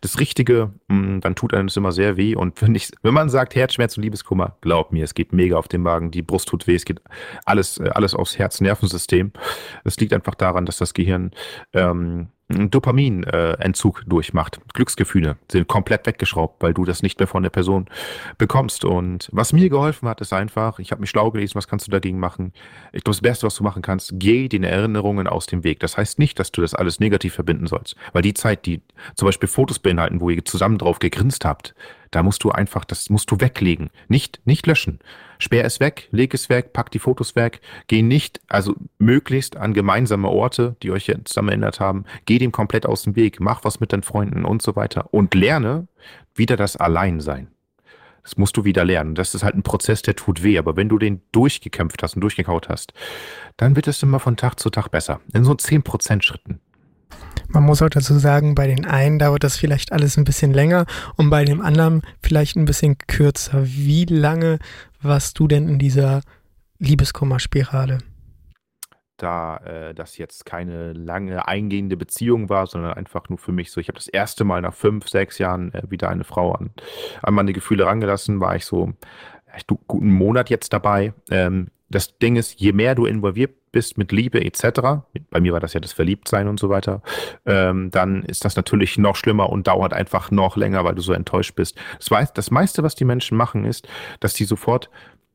das 0.00 0.20
Richtige, 0.20 0.72
hm, 0.90 1.20
dann 1.22 1.34
tut 1.34 1.54
einem 1.54 1.68
das 1.68 1.76
immer 1.76 1.92
sehr 1.92 2.16
weh 2.16 2.34
und 2.34 2.60
wenn, 2.62 2.74
ich, 2.74 2.90
wenn 3.02 3.14
man 3.14 3.30
sagt 3.30 3.54
Herzschmerz 3.54 3.96
und 3.96 4.02
Liebeskummer, 4.02 4.56
glaub 4.60 4.92
mir, 4.92 5.04
es 5.04 5.14
geht 5.14 5.32
mega 5.32 5.56
auf 5.56 5.68
den 5.68 5.82
Magen, 5.82 6.10
die 6.10 6.22
Brust 6.22 6.48
tut 6.48 6.66
weh, 6.66 6.74
es 6.74 6.84
geht 6.84 7.00
alles, 7.44 7.78
äh, 7.78 7.90
alles 7.94 8.14
aufs 8.14 8.38
Herz-Nervensystem. 8.38 9.32
Das 9.84 9.96
liegt 9.98 10.12
einfach 10.12 10.34
daran, 10.34 10.66
dass 10.66 10.78
das 10.78 10.94
Gehirn 10.94 11.30
ähm, 11.72 12.28
Dopaminentzug 12.48 14.04
durchmacht. 14.06 14.58
Glücksgefühle 14.72 15.36
sind 15.52 15.68
komplett 15.68 16.06
weggeschraubt, 16.06 16.62
weil 16.62 16.72
du 16.72 16.86
das 16.86 17.02
nicht 17.02 17.18
mehr 17.18 17.26
von 17.26 17.42
der 17.42 17.50
Person 17.50 17.86
bekommst. 18.38 18.86
Und 18.86 19.28
was 19.32 19.52
mir 19.52 19.68
geholfen 19.68 20.08
hat, 20.08 20.22
ist 20.22 20.32
einfach, 20.32 20.78
ich 20.78 20.90
habe 20.90 21.02
mich 21.02 21.10
schlau 21.10 21.30
gelesen, 21.30 21.56
was 21.56 21.68
kannst 21.68 21.86
du 21.86 21.90
dagegen 21.90 22.18
machen? 22.18 22.54
Ich 22.92 23.04
glaube, 23.04 23.16
das 23.16 23.20
Beste, 23.20 23.46
was 23.46 23.54
du 23.54 23.64
machen 23.64 23.82
kannst, 23.82 24.12
geh 24.14 24.48
den 24.48 24.64
Erinnerungen 24.64 25.26
aus 25.26 25.44
dem 25.44 25.62
Weg. 25.62 25.80
Das 25.80 25.98
heißt 25.98 26.18
nicht, 26.18 26.38
dass 26.38 26.50
du 26.50 26.62
das 26.62 26.74
alles 26.74 27.00
negativ 27.00 27.34
verbinden 27.34 27.66
sollst, 27.66 27.96
weil 28.14 28.22
die 28.22 28.34
Zeit, 28.34 28.64
die 28.64 28.80
zum 29.14 29.26
Beispiel 29.26 29.48
Fotos 29.48 29.78
beinhalten, 29.78 30.22
wo 30.22 30.30
ihr 30.30 30.42
zusammen 30.44 30.78
drauf 30.78 31.00
gegrinst 31.00 31.44
habt, 31.44 31.74
Da 32.10 32.22
musst 32.22 32.44
du 32.44 32.50
einfach, 32.50 32.84
das 32.84 33.10
musst 33.10 33.30
du 33.30 33.40
weglegen. 33.40 33.90
Nicht, 34.08 34.40
nicht 34.44 34.66
löschen. 34.66 34.98
Sperr 35.38 35.64
es 35.64 35.80
weg, 35.80 36.08
leg 36.10 36.34
es 36.34 36.48
weg, 36.48 36.72
pack 36.72 36.90
die 36.90 36.98
Fotos 36.98 37.36
weg. 37.36 37.60
Geh 37.86 38.02
nicht, 38.02 38.40
also 38.48 38.74
möglichst 38.98 39.56
an 39.56 39.74
gemeinsame 39.74 40.28
Orte, 40.28 40.76
die 40.82 40.90
euch 40.90 41.06
jetzt 41.06 41.28
zusammen 41.28 41.50
erinnert 41.50 41.80
haben. 41.80 42.04
Geh 42.24 42.38
dem 42.38 42.52
komplett 42.52 42.86
aus 42.86 43.02
dem 43.02 43.16
Weg. 43.16 43.40
Mach 43.40 43.64
was 43.64 43.80
mit 43.80 43.92
deinen 43.92 44.02
Freunden 44.02 44.44
und 44.44 44.62
so 44.62 44.76
weiter. 44.76 45.12
Und 45.12 45.34
lerne 45.34 45.86
wieder 46.34 46.56
das 46.56 46.76
Alleinsein. 46.76 47.48
Das 48.22 48.36
musst 48.36 48.56
du 48.58 48.64
wieder 48.64 48.84
lernen. 48.84 49.14
Das 49.14 49.34
ist 49.34 49.42
halt 49.42 49.54
ein 49.54 49.62
Prozess, 49.62 50.02
der 50.02 50.14
tut 50.14 50.42
weh. 50.42 50.58
Aber 50.58 50.76
wenn 50.76 50.88
du 50.88 50.98
den 50.98 51.22
durchgekämpft 51.32 52.02
hast 52.02 52.14
und 52.14 52.20
durchgekaut 52.20 52.68
hast, 52.68 52.92
dann 53.56 53.74
wird 53.74 53.88
es 53.88 54.02
immer 54.02 54.20
von 54.20 54.36
Tag 54.36 54.60
zu 54.60 54.68
Tag 54.70 54.88
besser. 54.88 55.20
In 55.32 55.44
so 55.44 55.52
10% 55.52 56.22
Schritten. 56.22 56.60
Man 57.50 57.62
muss 57.64 57.80
auch 57.80 57.88
dazu 57.88 58.18
sagen, 58.18 58.54
bei 58.54 58.66
den 58.66 58.84
einen 58.84 59.18
dauert 59.18 59.42
das 59.42 59.56
vielleicht 59.56 59.92
alles 59.92 60.18
ein 60.18 60.24
bisschen 60.24 60.52
länger 60.52 60.84
und 61.16 61.30
bei 61.30 61.44
dem 61.44 61.62
anderen 61.62 62.02
vielleicht 62.22 62.56
ein 62.56 62.66
bisschen 62.66 62.98
kürzer. 62.98 63.64
Wie 63.64 64.04
lange 64.04 64.58
warst 65.00 65.38
du 65.38 65.48
denn 65.48 65.66
in 65.66 65.78
dieser 65.78 66.20
Liebeskummerspirale? 66.78 67.98
Da 69.16 69.56
äh, 69.58 69.94
das 69.94 70.18
jetzt 70.18 70.44
keine 70.44 70.92
lange 70.92 71.48
eingehende 71.48 71.96
Beziehung 71.96 72.50
war, 72.50 72.66
sondern 72.66 72.92
einfach 72.92 73.28
nur 73.30 73.38
für 73.38 73.50
mich 73.50 73.72
so, 73.72 73.80
ich 73.80 73.88
habe 73.88 73.98
das 73.98 74.08
erste 74.08 74.44
Mal 74.44 74.60
nach 74.60 74.74
fünf, 74.74 75.08
sechs 75.08 75.38
Jahren 75.38 75.72
äh, 75.72 75.82
wieder 75.90 76.10
eine 76.10 76.24
Frau 76.24 76.52
an, 76.52 76.70
an 77.22 77.34
meine 77.34 77.52
Gefühle 77.52 77.86
rangelassen, 77.86 78.40
war 78.40 78.54
ich 78.56 78.66
so 78.66 78.92
guten 79.86 80.12
Monat 80.12 80.50
jetzt 80.50 80.72
dabei. 80.72 81.14
Ähm, 81.30 81.68
das 81.90 82.18
Ding 82.18 82.36
ist, 82.36 82.60
je 82.60 82.72
mehr 82.72 82.94
du 82.94 83.06
involviert 83.06 83.54
bist 83.72 83.98
mit 83.98 84.12
Liebe 84.12 84.44
etc., 84.44 84.80
bei 85.30 85.40
mir 85.40 85.52
war 85.52 85.60
das 85.60 85.74
ja 85.74 85.80
das 85.80 85.92
Verliebtsein 85.92 86.48
und 86.48 86.58
so 86.58 86.68
weiter, 86.68 87.02
ähm, 87.46 87.90
dann 87.90 88.22
ist 88.24 88.44
das 88.44 88.56
natürlich 88.56 88.98
noch 88.98 89.16
schlimmer 89.16 89.50
und 89.50 89.66
dauert 89.66 89.92
einfach 89.92 90.30
noch 90.30 90.56
länger, 90.56 90.84
weil 90.84 90.94
du 90.94 91.02
so 91.02 91.12
enttäuscht 91.12 91.54
bist. 91.54 91.76
Das, 91.98 92.10
weiß, 92.10 92.32
das 92.32 92.50
meiste, 92.50 92.82
was 92.82 92.94
die 92.94 93.04
Menschen 93.04 93.36
machen, 93.36 93.64
ist, 93.64 93.86
dass 94.20 94.34
die 94.34 94.44
sofort 94.44 94.90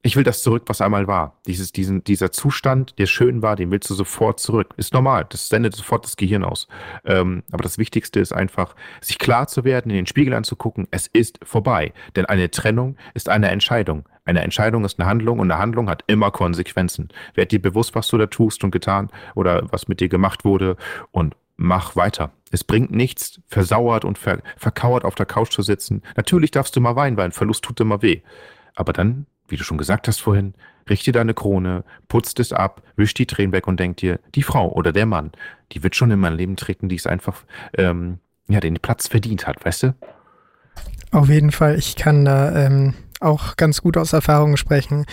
ich 0.06 0.18
will 0.18 0.26
das 0.26 0.44
zurück, 0.44 0.63
was 0.66 0.82
einmal 0.82 1.08
war. 1.08 1.39
Dieses, 1.48 1.72
diesen, 1.72 2.04
dieser 2.04 2.32
Zustand, 2.34 3.00
der 3.00 3.06
schön 3.06 3.42
war, 3.42 3.56
den 3.56 3.72
willst 3.72 3.89
du 3.89 3.94
sofort 3.94 4.38
zurück. 4.42 4.74
Ist 4.76 4.94
normal. 4.94 5.26
Das 5.30 5.48
sendet 5.48 5.74
sofort 5.76 6.04
das 6.04 6.18
Gehirn 6.18 6.44
aus. 6.44 6.68
Ähm, 7.06 7.44
aber 7.52 7.63
das 7.63 7.78
Wichtigste 7.78 8.20
ist 8.20 8.34
einfach, 8.34 8.76
sich 9.00 9.18
klar 9.18 9.48
zu 9.48 9.63
werden, 9.63 9.89
in 9.89 9.96
den 9.96 10.06
Spiegel 10.06 10.34
anzugucken. 10.34 10.89
Es 10.92 11.08
ist 11.08 11.39
vorbei. 11.42 11.94
Denn 12.18 12.26
eine 12.26 12.52
Trennung 12.52 12.98
ist 13.13 13.30
eine 13.30 13.50
Entscheidung. 13.50 14.04
Eine 14.26 14.42
Entscheidung 14.42 14.86
ist 14.86 15.00
eine 15.00 15.10
Handlung 15.10 15.40
und 15.40 15.52
eine 15.52 15.60
Handlung 15.60 15.90
hat 15.90 16.04
immer 16.08 16.32
Konsequenzen. 16.32 17.10
Werd 17.34 17.52
dir 17.52 17.62
bewusst, 17.62 17.94
was 17.94 18.08
du 18.08 18.18
da 18.18 18.28
tust 18.28 18.64
und 18.64 18.72
getan 18.72 19.10
oder 19.36 19.68
was 19.72 19.88
mit 19.88 20.00
dir 20.00 20.08
gemacht 20.08 20.46
wurde 20.46 20.78
und 21.12 21.36
mach 21.58 21.96
weiter. 21.96 22.32
Es 22.52 22.64
bringt 22.64 22.92
nichts, 22.92 23.42
versauert 23.48 24.06
und 24.06 24.18
ver 24.18 24.40
verkauert 24.58 25.06
auf 25.06 25.16
der 25.16 25.26
Couch 25.26 25.52
zu 25.52 25.62
sitzen. 25.62 26.02
Natürlich 26.16 26.52
darfst 26.52 26.76
du 26.76 26.82
mal 26.82 26.96
weinen, 26.96 27.18
weil 27.18 27.26
ein 27.26 27.32
Verlust 27.32 27.64
tut 27.64 27.80
immer 27.80 28.02
weh. 28.02 28.22
Aber 28.76 28.94
dann, 28.94 29.26
wie 29.48 29.58
du 29.58 29.64
schon 29.64 29.78
gesagt 29.78 30.08
hast 30.08 30.22
vorhin, 30.22 30.54
richte 30.90 31.12
deine 31.12 31.34
Krone, 31.34 31.84
putzt 32.08 32.40
es 32.40 32.54
ab, 32.54 32.82
wisch 32.96 33.14
die 33.14 33.26
Tränen 33.26 33.52
weg 33.52 33.68
und 33.68 33.80
denk 33.80 33.98
dir, 33.98 34.20
die 34.36 34.44
Frau 34.44 34.72
oder 34.72 34.92
der 34.92 35.06
Mann, 35.06 35.32
die 35.72 35.84
wird 35.84 35.96
schon 35.96 36.12
in 36.12 36.20
mein 36.20 36.36
Leben 36.36 36.56
treten, 36.56 36.90
die 36.90 36.96
es 36.96 37.08
einfach, 37.08 37.44
ähm, 37.78 38.20
ja, 38.48 38.60
den 38.60 38.76
Platz 38.76 39.08
verdient 39.08 39.48
hat, 39.48 39.64
weißt 39.66 39.84
du? 39.84 39.96
Auf 41.12 41.30
jeden 41.30 41.52
Fall, 41.52 41.78
ich 41.78 41.96
kann 41.96 42.26
da 42.26 42.66
ähm, 42.66 42.94
auch 43.24 43.56
ganz 43.56 43.82
gut 43.82 43.98
aus 43.98 44.14
Erfahrung 44.14 44.58
sprechen. 44.58 45.06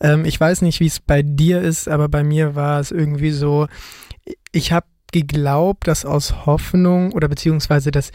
Ähm, 0.00 0.24
ich 0.24 0.38
weiß 0.38 0.62
nicht, 0.62 0.80
wie 0.80 0.86
es 0.86 1.00
bei 1.00 1.22
dir 1.22 1.60
ist, 1.60 1.88
aber 1.88 2.08
bei 2.08 2.22
mir 2.22 2.54
war 2.54 2.80
es 2.80 2.90
irgendwie 2.90 3.30
so, 3.30 3.66
ich 4.52 4.72
habe 4.72 4.86
geglaubt, 5.12 5.86
dass 5.86 6.04
aus 6.04 6.46
Hoffnung 6.46 7.12
oder 7.12 7.28
beziehungsweise 7.28 7.90
dass 7.90 8.10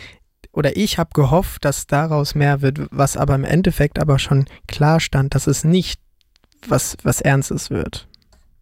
oder 0.52 0.76
ich 0.76 0.98
habe 0.98 1.12
gehofft, 1.14 1.64
dass 1.64 1.88
daraus 1.88 2.36
mehr 2.36 2.62
wird, 2.62 2.88
was 2.92 3.18
aber 3.18 3.36
im 3.36 3.44
Endeffekt 3.44 4.00
aber 4.00 4.20
schon 4.20 4.46
klar 4.68 5.00
stand, 5.00 5.36
dass 5.36 5.48
es 5.48 5.64
nicht 5.64 6.02
was, 6.68 6.98
was 7.04 7.22
Ernstes 7.22 7.70
wird. 7.70 8.08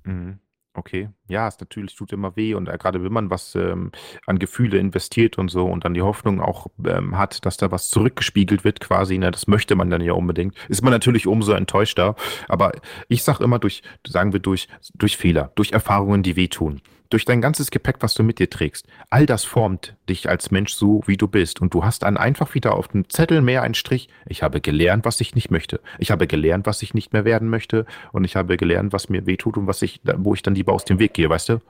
Mhm. 0.04 0.40
Okay, 0.78 1.10
ja, 1.28 1.48
es 1.48 1.60
natürlich 1.60 1.96
tut 1.96 2.14
immer 2.14 2.36
weh 2.36 2.54
und 2.54 2.70
äh, 2.70 2.78
gerade 2.78 3.04
wenn 3.04 3.12
man 3.12 3.32
was 3.32 3.56
ähm, 3.56 3.92
an 4.28 4.38
Gefühle 4.38 4.78
investiert 4.78 5.40
und 5.40 5.50
so 5.50 5.66
und 5.66 5.86
dann 5.86 5.96
die 5.96 6.04
Hoffnung 6.04 6.40
auch 6.40 6.68
ähm, 6.86 7.18
hat, 7.18 7.48
dass 7.48 7.58
da 7.58 7.72
was 7.72 7.90
zurückgespiegelt 7.90 8.64
wird 8.64 8.80
quasi, 8.80 9.18
ne, 9.18 9.32
das 9.32 9.48
möchte 9.48 9.74
man 9.74 9.90
dann 9.90 10.02
ja 10.02 10.14
unbedingt, 10.14 10.56
ist 10.70 10.84
man 10.84 10.94
natürlich 10.94 11.26
umso 11.26 11.54
enttäuschter. 11.54 12.16
Aber 12.48 12.74
ich 13.08 13.24
sag 13.24 13.40
immer 13.40 13.58
durch, 13.58 13.82
sagen 14.06 14.34
wir 14.34 14.40
durch, 14.40 14.68
durch 14.94 15.18
Fehler, 15.18 15.52
durch 15.56 15.72
Erfahrungen, 15.72 16.22
die 16.22 16.36
wehtun 16.36 16.80
durch 17.10 17.26
dein 17.26 17.42
ganzes 17.42 17.72
Gepäck, 17.72 17.98
was 18.00 18.14
du 18.14 18.24
mit 18.24 18.40
dir 18.40 18.50
trägst, 18.50 18.88
all 19.10 19.26
das 19.26 19.44
formt 19.44 19.96
dich 20.10 20.30
als 20.30 20.52
Mensch 20.52 20.74
so, 20.74 21.02
wie 21.06 21.18
du 21.18 21.28
bist. 21.28 21.62
Und 21.62 21.74
du 21.74 21.84
hast 21.84 22.04
dann 22.04 22.18
einfach 22.18 22.54
wieder 22.54 22.76
auf 22.76 22.88
dem 22.90 23.10
Zettel 23.10 23.42
mehr 23.42 23.62
einen 23.62 23.74
Strich. 23.74 24.10
Ich 24.26 24.44
habe 24.44 24.62
gelernt, 24.62 25.06
was 25.06 25.22
ich 25.22 25.36
nicht 25.36 25.52
möchte. 25.52 25.80
Ich 26.00 26.12
habe 26.12 26.28
gelernt, 26.28 26.66
was 26.66 26.82
ich 26.82 26.94
nicht 26.94 27.14
mehr 27.14 27.26
werden 27.26 27.50
möchte. 27.50 27.86
Und 28.12 28.24
ich 28.24 28.36
habe 28.36 28.58
gelernt, 28.58 28.94
was 28.94 29.10
mir 29.10 29.26
wehtut 29.26 29.58
und 29.58 29.68
was 29.68 29.82
ich, 29.82 30.02
wo 30.18 30.34
ich 30.34 30.44
dann 30.44 30.56
lieber 30.56 30.74
aus 30.74 30.86
dem 30.86 31.00
Weg 31.00 31.14
gehe, 31.14 31.30
weißt 31.30 31.50
du? 31.50 31.62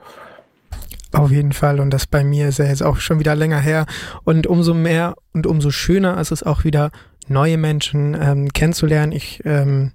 Auf 1.13 1.31
jeden 1.31 1.53
Fall. 1.53 1.79
Und 1.79 1.91
das 1.91 2.05
bei 2.05 2.23
mir 2.23 2.47
ist 2.49 2.59
ja 2.59 2.65
jetzt 2.65 2.83
auch 2.83 2.97
schon 2.97 3.19
wieder 3.19 3.35
länger 3.35 3.59
her. 3.59 3.85
Und 4.23 4.47
umso 4.47 4.73
mehr 4.73 5.15
und 5.33 5.47
umso 5.47 5.71
schöner 5.71 6.19
ist 6.19 6.31
es 6.31 6.43
auch 6.43 6.63
wieder, 6.63 6.91
neue 7.27 7.57
Menschen 7.57 8.15
ähm, 8.19 8.53
kennenzulernen. 8.53 9.11
Ich 9.11 9.41
ähm, 9.45 9.91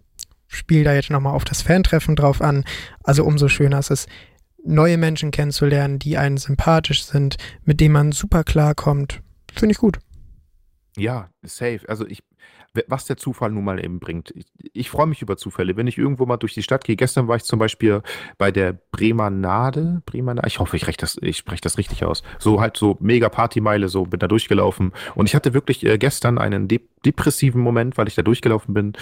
spiele 0.49 0.85
da 0.85 0.95
jetzt 0.95 1.11
nochmal 1.11 1.35
auf 1.35 1.45
das 1.45 1.63
Fantreffen 1.63 2.17
drauf 2.17 2.41
an. 2.41 2.65
Also 3.03 3.25
umso 3.25 3.49
schöner 3.49 3.79
ist 3.79 3.91
es, 3.91 4.07
neue 4.65 4.97
Menschen 4.97 5.31
kennenzulernen, 5.31 5.99
die 5.99 6.17
einen 6.17 6.37
sympathisch 6.37 7.05
sind, 7.05 7.37
mit 7.65 7.81
denen 7.81 7.93
man 7.93 8.13
super 8.13 8.45
klarkommt. 8.45 9.21
Finde 9.55 9.73
ich 9.73 9.79
gut. 9.79 9.99
Ja, 10.97 11.31
safe. 11.43 11.81
Also 11.89 12.07
ich 12.07 12.23
was 12.87 13.05
der 13.05 13.17
Zufall 13.17 13.51
nun 13.51 13.65
mal 13.65 13.83
eben 13.83 14.01
bringt. 14.01 14.33
Ich, 14.35 14.47
ich 14.73 14.91
freue 14.91 15.07
mich 15.07 15.21
über 15.23 15.37
Zufälle. 15.37 15.77
Wenn 15.77 15.87
ich 15.87 15.99
irgendwo 15.99 16.27
mal 16.27 16.39
durch 16.39 16.55
die 16.55 16.63
Stadt 16.63 16.85
gehe, 16.85 16.97
gestern 16.97 17.29
war 17.29 17.37
ich 17.37 17.45
zum 17.45 17.59
Beispiel 17.59 18.03
bei 18.39 18.51
der 18.51 18.73
Bremanade, 18.91 20.03
Bremanade, 20.07 20.47
ich 20.49 20.59
hoffe, 20.59 20.77
ich, 20.77 20.85
das, 20.97 21.19
ich 21.21 21.37
spreche 21.37 21.61
das 21.61 21.79
richtig 21.79 22.05
aus. 22.05 22.23
So 22.39 22.61
halt 22.61 22.77
so 22.77 22.97
mega 23.01 23.29
Partymeile, 23.29 23.89
so 23.89 24.05
bin 24.05 24.21
da 24.21 24.29
durchgelaufen. 24.29 24.93
Und 25.15 25.29
ich 25.29 25.35
hatte 25.35 25.55
wirklich 25.55 25.85
äh, 25.85 25.99
gestern 25.99 26.39
einen 26.39 26.69
de 26.69 26.81
depressiven 27.05 27.61
Moment, 27.61 27.99
weil 27.99 28.07
ich 28.07 28.15
da 28.15 28.23
durchgelaufen 28.23 28.75
bin. 28.75 28.93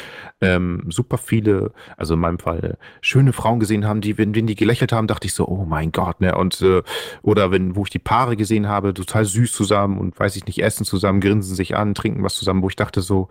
Ähm, 0.40 0.86
super 0.88 1.18
viele, 1.18 1.72
also 1.98 2.14
in 2.14 2.20
meinem 2.20 2.38
Fall, 2.38 2.78
schöne 3.02 3.34
Frauen 3.34 3.60
gesehen 3.60 3.86
haben, 3.86 4.00
die, 4.00 4.16
wenn, 4.16 4.34
wenn 4.34 4.46
die 4.46 4.54
gelächelt 4.54 4.90
haben, 4.92 5.06
dachte 5.06 5.26
ich 5.26 5.34
so, 5.34 5.46
oh 5.46 5.66
mein 5.66 5.92
Gott, 5.92 6.20
ne? 6.22 6.34
Und 6.34 6.62
äh, 6.62 6.82
oder 7.20 7.50
wenn, 7.50 7.76
wo 7.76 7.84
ich 7.84 7.90
die 7.90 7.98
Paare 7.98 8.38
gesehen 8.38 8.68
habe, 8.68 8.94
total 8.94 9.26
süß 9.26 9.52
zusammen 9.52 9.98
und 9.98 10.18
weiß 10.18 10.36
ich 10.36 10.46
nicht, 10.46 10.62
essen 10.62 10.86
zusammen, 10.86 11.20
grinsen 11.20 11.54
sich 11.54 11.76
an, 11.76 11.94
trinken 11.94 12.22
was 12.22 12.36
zusammen, 12.36 12.62
wo 12.62 12.70
ich 12.70 12.76
dachte 12.76 13.02
so, 13.02 13.28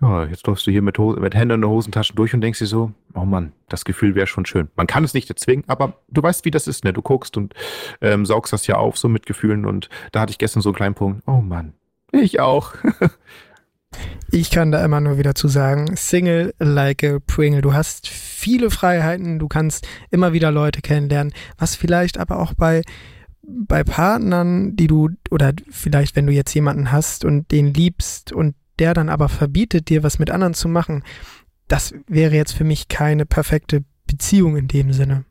ja, 0.00 0.24
jetzt 0.24 0.46
läufst 0.46 0.66
du 0.66 0.70
hier 0.70 0.82
mit, 0.82 0.98
mit 0.98 1.34
Händen 1.34 1.54
in 1.54 1.60
den 1.62 1.70
Hosentaschen 1.70 2.16
durch 2.16 2.34
und 2.34 2.40
denkst 2.40 2.58
dir 2.58 2.66
so, 2.66 2.92
oh 3.14 3.24
Mann, 3.24 3.52
das 3.68 3.84
Gefühl 3.84 4.14
wäre 4.14 4.26
schon 4.26 4.46
schön. 4.46 4.68
Man 4.76 4.86
kann 4.86 5.04
es 5.04 5.14
nicht 5.14 5.28
erzwingen, 5.30 5.64
aber 5.68 6.00
du 6.08 6.22
weißt, 6.22 6.44
wie 6.44 6.50
das 6.50 6.66
ist, 6.66 6.84
ne? 6.84 6.92
Du 6.92 7.02
guckst 7.02 7.36
und 7.36 7.54
ähm, 8.00 8.26
saugst 8.26 8.52
das 8.52 8.66
ja 8.66 8.76
auf, 8.76 8.98
so 8.98 9.08
mit 9.08 9.26
Gefühlen 9.26 9.64
und 9.64 9.88
da 10.12 10.20
hatte 10.20 10.30
ich 10.30 10.38
gestern 10.38 10.62
so 10.62 10.70
einen 10.70 10.76
kleinen 10.76 10.94
Punkt, 10.94 11.22
oh 11.26 11.40
Mann, 11.40 11.74
ich 12.12 12.40
auch. 12.40 12.74
ich 14.30 14.50
kann 14.50 14.72
da 14.72 14.84
immer 14.84 15.00
nur 15.00 15.18
wieder 15.18 15.34
zu 15.34 15.48
sagen, 15.48 15.96
Single 15.96 16.54
like 16.58 17.04
a 17.04 17.18
Pringle. 17.26 17.62
Du 17.62 17.72
hast 17.72 18.08
viele 18.08 18.70
Freiheiten, 18.70 19.38
du 19.38 19.48
kannst 19.48 19.86
immer 20.10 20.32
wieder 20.32 20.50
Leute 20.50 20.80
kennenlernen, 20.80 21.32
was 21.58 21.76
vielleicht 21.76 22.18
aber 22.18 22.40
auch 22.40 22.54
bei 22.54 22.82
bei 23.46 23.84
Partnern, 23.84 24.74
die 24.76 24.86
du, 24.86 25.10
oder 25.30 25.52
vielleicht 25.70 26.16
wenn 26.16 26.26
du 26.26 26.32
jetzt 26.32 26.54
jemanden 26.54 26.92
hast 26.92 27.24
und 27.24 27.50
den 27.50 27.74
liebst 27.74 28.32
und 28.32 28.54
der 28.78 28.94
dann 28.94 29.08
aber 29.08 29.28
verbietet, 29.28 29.88
dir 29.88 30.02
was 30.02 30.18
mit 30.18 30.30
anderen 30.30 30.54
zu 30.54 30.68
machen, 30.68 31.04
das 31.68 31.94
wäre 32.06 32.34
jetzt 32.34 32.52
für 32.52 32.64
mich 32.64 32.88
keine 32.88 33.26
perfekte 33.26 33.84
Beziehung 34.06 34.56
in 34.56 34.68
dem 34.68 34.92
Sinne. 34.92 35.24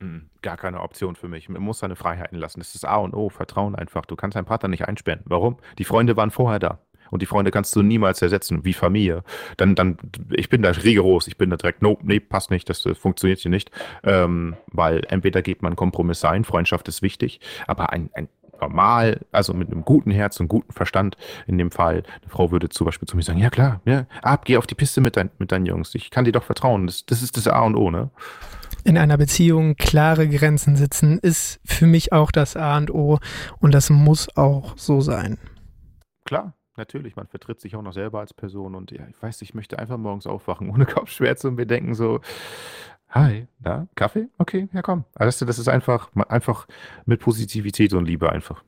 Hm, 0.00 0.30
gar 0.42 0.56
keine 0.56 0.80
Option 0.80 1.14
für 1.14 1.28
mich. 1.28 1.48
Man 1.48 1.62
muss 1.62 1.78
seine 1.78 1.96
Freiheiten 1.96 2.38
lassen. 2.38 2.60
Das 2.60 2.74
ist 2.74 2.84
A 2.84 2.96
und 2.96 3.14
O. 3.14 3.28
Vertrauen 3.28 3.74
einfach. 3.74 4.06
Du 4.06 4.16
kannst 4.16 4.36
deinen 4.36 4.46
Partner 4.46 4.68
nicht 4.68 4.88
einsperren. 4.88 5.20
Warum? 5.26 5.58
Die 5.78 5.84
Freunde 5.84 6.16
waren 6.16 6.30
vorher 6.30 6.58
da. 6.58 6.80
Und 7.10 7.22
die 7.22 7.26
Freunde 7.26 7.50
kannst 7.50 7.74
du 7.74 7.82
niemals 7.82 8.22
ersetzen, 8.22 8.64
wie 8.64 8.72
Familie. 8.72 9.24
Dann, 9.56 9.74
dann, 9.74 9.98
ich 10.30 10.48
bin 10.48 10.62
da 10.62 10.70
rigoros, 10.70 11.26
ich 11.26 11.36
bin 11.36 11.50
da 11.50 11.56
direkt, 11.56 11.82
nope, 11.82 12.06
nee, 12.06 12.20
passt 12.20 12.50
nicht, 12.50 12.68
das, 12.68 12.82
das 12.82 12.96
funktioniert 12.96 13.40
hier 13.40 13.50
nicht. 13.50 13.70
Ähm, 14.04 14.56
weil 14.68 15.04
entweder 15.08 15.42
geht 15.42 15.60
man 15.60 15.76
Kompromiss 15.76 16.24
ein, 16.24 16.44
Freundschaft 16.44 16.86
ist 16.88 17.02
wichtig, 17.02 17.40
aber 17.66 17.92
ein, 17.92 18.10
ein 18.14 18.28
normal, 18.60 19.20
also 19.32 19.54
mit 19.54 19.70
einem 19.70 19.84
guten 19.84 20.10
Herz 20.10 20.40
und 20.40 20.48
guten 20.48 20.72
Verstand 20.72 21.16
in 21.46 21.58
dem 21.58 21.70
Fall. 21.70 22.02
Eine 22.22 22.30
Frau 22.30 22.50
würde 22.50 22.68
zum 22.68 22.84
Beispiel 22.86 23.08
zu 23.08 23.16
mir 23.16 23.22
sagen, 23.22 23.38
ja 23.38 23.50
klar, 23.50 23.80
ja, 23.84 24.06
ab, 24.22 24.44
geh 24.44 24.56
auf 24.56 24.66
die 24.66 24.74
Piste 24.74 25.00
mit, 25.00 25.16
dein, 25.16 25.30
mit 25.38 25.52
deinen 25.52 25.66
Jungs. 25.66 25.94
Ich 25.94 26.10
kann 26.10 26.24
dir 26.24 26.32
doch 26.32 26.44
vertrauen. 26.44 26.86
Das, 26.86 27.06
das 27.06 27.22
ist 27.22 27.36
das 27.36 27.48
A 27.48 27.60
und 27.60 27.76
O, 27.76 27.90
ne? 27.90 28.10
In 28.84 28.96
einer 28.96 29.18
Beziehung 29.18 29.76
klare 29.76 30.28
Grenzen 30.28 30.76
sitzen 30.76 31.18
ist 31.18 31.60
für 31.64 31.86
mich 31.86 32.12
auch 32.12 32.30
das 32.30 32.56
A 32.56 32.76
und 32.78 32.90
O 32.90 33.18
und 33.58 33.74
das 33.74 33.90
muss 33.90 34.34
auch 34.36 34.76
so 34.76 35.00
sein. 35.00 35.38
Klar, 36.24 36.54
natürlich, 36.80 37.14
man 37.14 37.28
vertritt 37.28 37.60
sich 37.60 37.76
auch 37.76 37.82
noch 37.82 37.92
selber 37.92 38.20
als 38.20 38.34
Person 38.34 38.74
und 38.74 38.90
ja, 38.90 39.06
ich 39.08 39.22
weiß, 39.22 39.42
ich 39.42 39.54
möchte 39.54 39.78
einfach 39.78 39.98
morgens 39.98 40.26
aufwachen 40.26 40.70
ohne 40.74 40.86
Kopfschmerzen 40.86 41.48
und 41.48 41.54
mir 41.54 41.66
denken 41.66 41.94
so, 41.94 42.20
Hi, 43.10 43.48
da, 43.58 43.88
Kaffee? 43.96 44.28
Okay, 44.38 44.68
ja 44.72 44.82
komm. 44.82 45.04
Also 45.14 45.44
das 45.44 45.58
ist 45.58 45.68
einfach, 45.68 46.10
einfach 46.28 46.68
mit 47.06 47.20
Positivität 47.20 47.92
und 47.92 48.04
Liebe 48.04 48.30
einfach. 48.30 48.62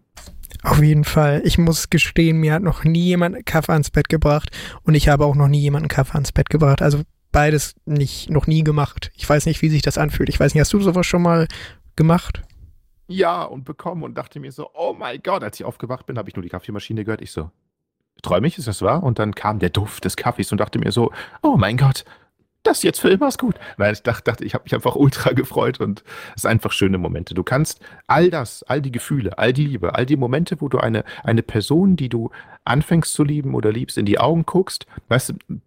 Auf 0.65 0.83
jeden 0.83 1.05
Fall. 1.05 1.43
Ich 1.45 1.59
muss 1.59 1.91
gestehen, 1.91 2.39
mir 2.39 2.55
hat 2.55 2.63
noch 2.63 2.83
nie 2.83 3.05
jemand 3.05 3.47
Kaffee 3.47 3.73
ans 3.73 3.91
Bett 3.91 4.09
gebracht 4.09 4.51
und 4.83 4.95
ich 4.95 5.09
habe 5.09 5.25
auch 5.25 5.37
noch 5.37 5.49
nie 5.49 5.61
jemanden 5.61 5.89
Kaffee 5.89 6.15
ans 6.15 6.33
Bett 6.33 6.51
gebracht. 6.51 6.83
Also 6.83 7.03
beides 7.31 7.75
nicht, 7.85 8.31
noch 8.31 8.49
nie 8.49 8.65
gemacht. 8.65 9.13
Ich 9.15 9.29
weiß 9.29 9.47
nicht, 9.47 9.63
wie 9.63 9.69
sich 9.69 9.83
das 9.83 9.97
anfühlt. 9.97 10.29
Ich 10.29 10.41
weiß 10.41 10.55
nicht, 10.55 10.61
hast 10.61 10.73
du 10.73 10.81
sowas 10.81 11.07
schon 11.07 11.23
mal 11.23 11.47
gemacht? 11.95 12.43
Ja, 13.07 13.43
und 13.45 13.65
bekommen 13.65 14.03
und 14.03 14.17
dachte 14.17 14.41
mir 14.41 14.51
so, 14.53 14.71
oh 14.75 14.95
mein 14.97 15.23
Gott, 15.23 15.45
als 15.45 15.61
ich 15.61 15.65
aufgewacht 15.65 16.07
bin, 16.07 16.19
habe 16.19 16.29
ich 16.29 16.37
nur 16.37 16.43
die 16.43 16.49
Kaffeemaschine 16.49 17.05
gehört. 17.05 17.23
Ich 17.23 17.31
so, 17.31 17.51
träume 18.23 18.47
ich, 18.47 18.59
ist 18.59 18.69
das 18.69 18.83
wahr? 18.83 19.03
Und 19.03 19.19
dann 19.19 19.35
kam 19.35 19.59
der 19.59 19.71
Duft 19.71 20.05
des 20.05 20.17
Kaffees 20.17 20.53
und 20.53 20.59
dachte 20.59 20.79
mir 20.79 20.93
so, 20.93 21.13
oh 21.43 21.57
mein 21.57 21.77
Gott, 21.77 22.05
das 22.63 22.83
jetzt 22.83 23.01
für 23.01 23.09
immer 23.09 23.29
ist 23.29 23.39
gut. 23.39 23.57
Nein, 23.77 23.93
ich 23.93 24.03
dachte, 24.03 24.23
dachte 24.25 24.45
ich 24.45 24.55
habe 24.55 24.65
mich 24.65 24.75
einfach 24.75 24.95
ultra 24.95 25.33
gefreut 25.33 25.81
und 25.81 26.05
es 26.37 26.43
sind 26.43 26.53
einfach 26.53 26.73
schöne 26.73 26.99
Momente. 26.99 27.35
Du 27.35 27.43
kannst 27.43 27.81
all 28.07 28.31
das, 28.31 28.63
all 28.65 28.81
die 28.81 28.93
Gefühle, 28.93 29.39
all 29.39 29.53
die 29.53 29.67
Liebe, 29.67 29.95
all 29.95 30.07
die 30.07 30.17
Momente, 30.17 30.61
wo 30.61 30.69
du 30.69 30.79
eine, 30.79 31.05
eine 31.25 31.43
Person, 31.43 31.97
die 31.97 32.09
du 32.09 32.31
anfängst 32.65 33.13
zu 33.13 33.25
lieben 33.25 33.55
oder 33.55 33.73
liebst, 33.73 33.99
in 33.99 34.07
die 34.07 34.19
Augen 34.19 34.47
guckst, 34.47 34.87
weißt 35.09 35.31
du, 35.49 35.61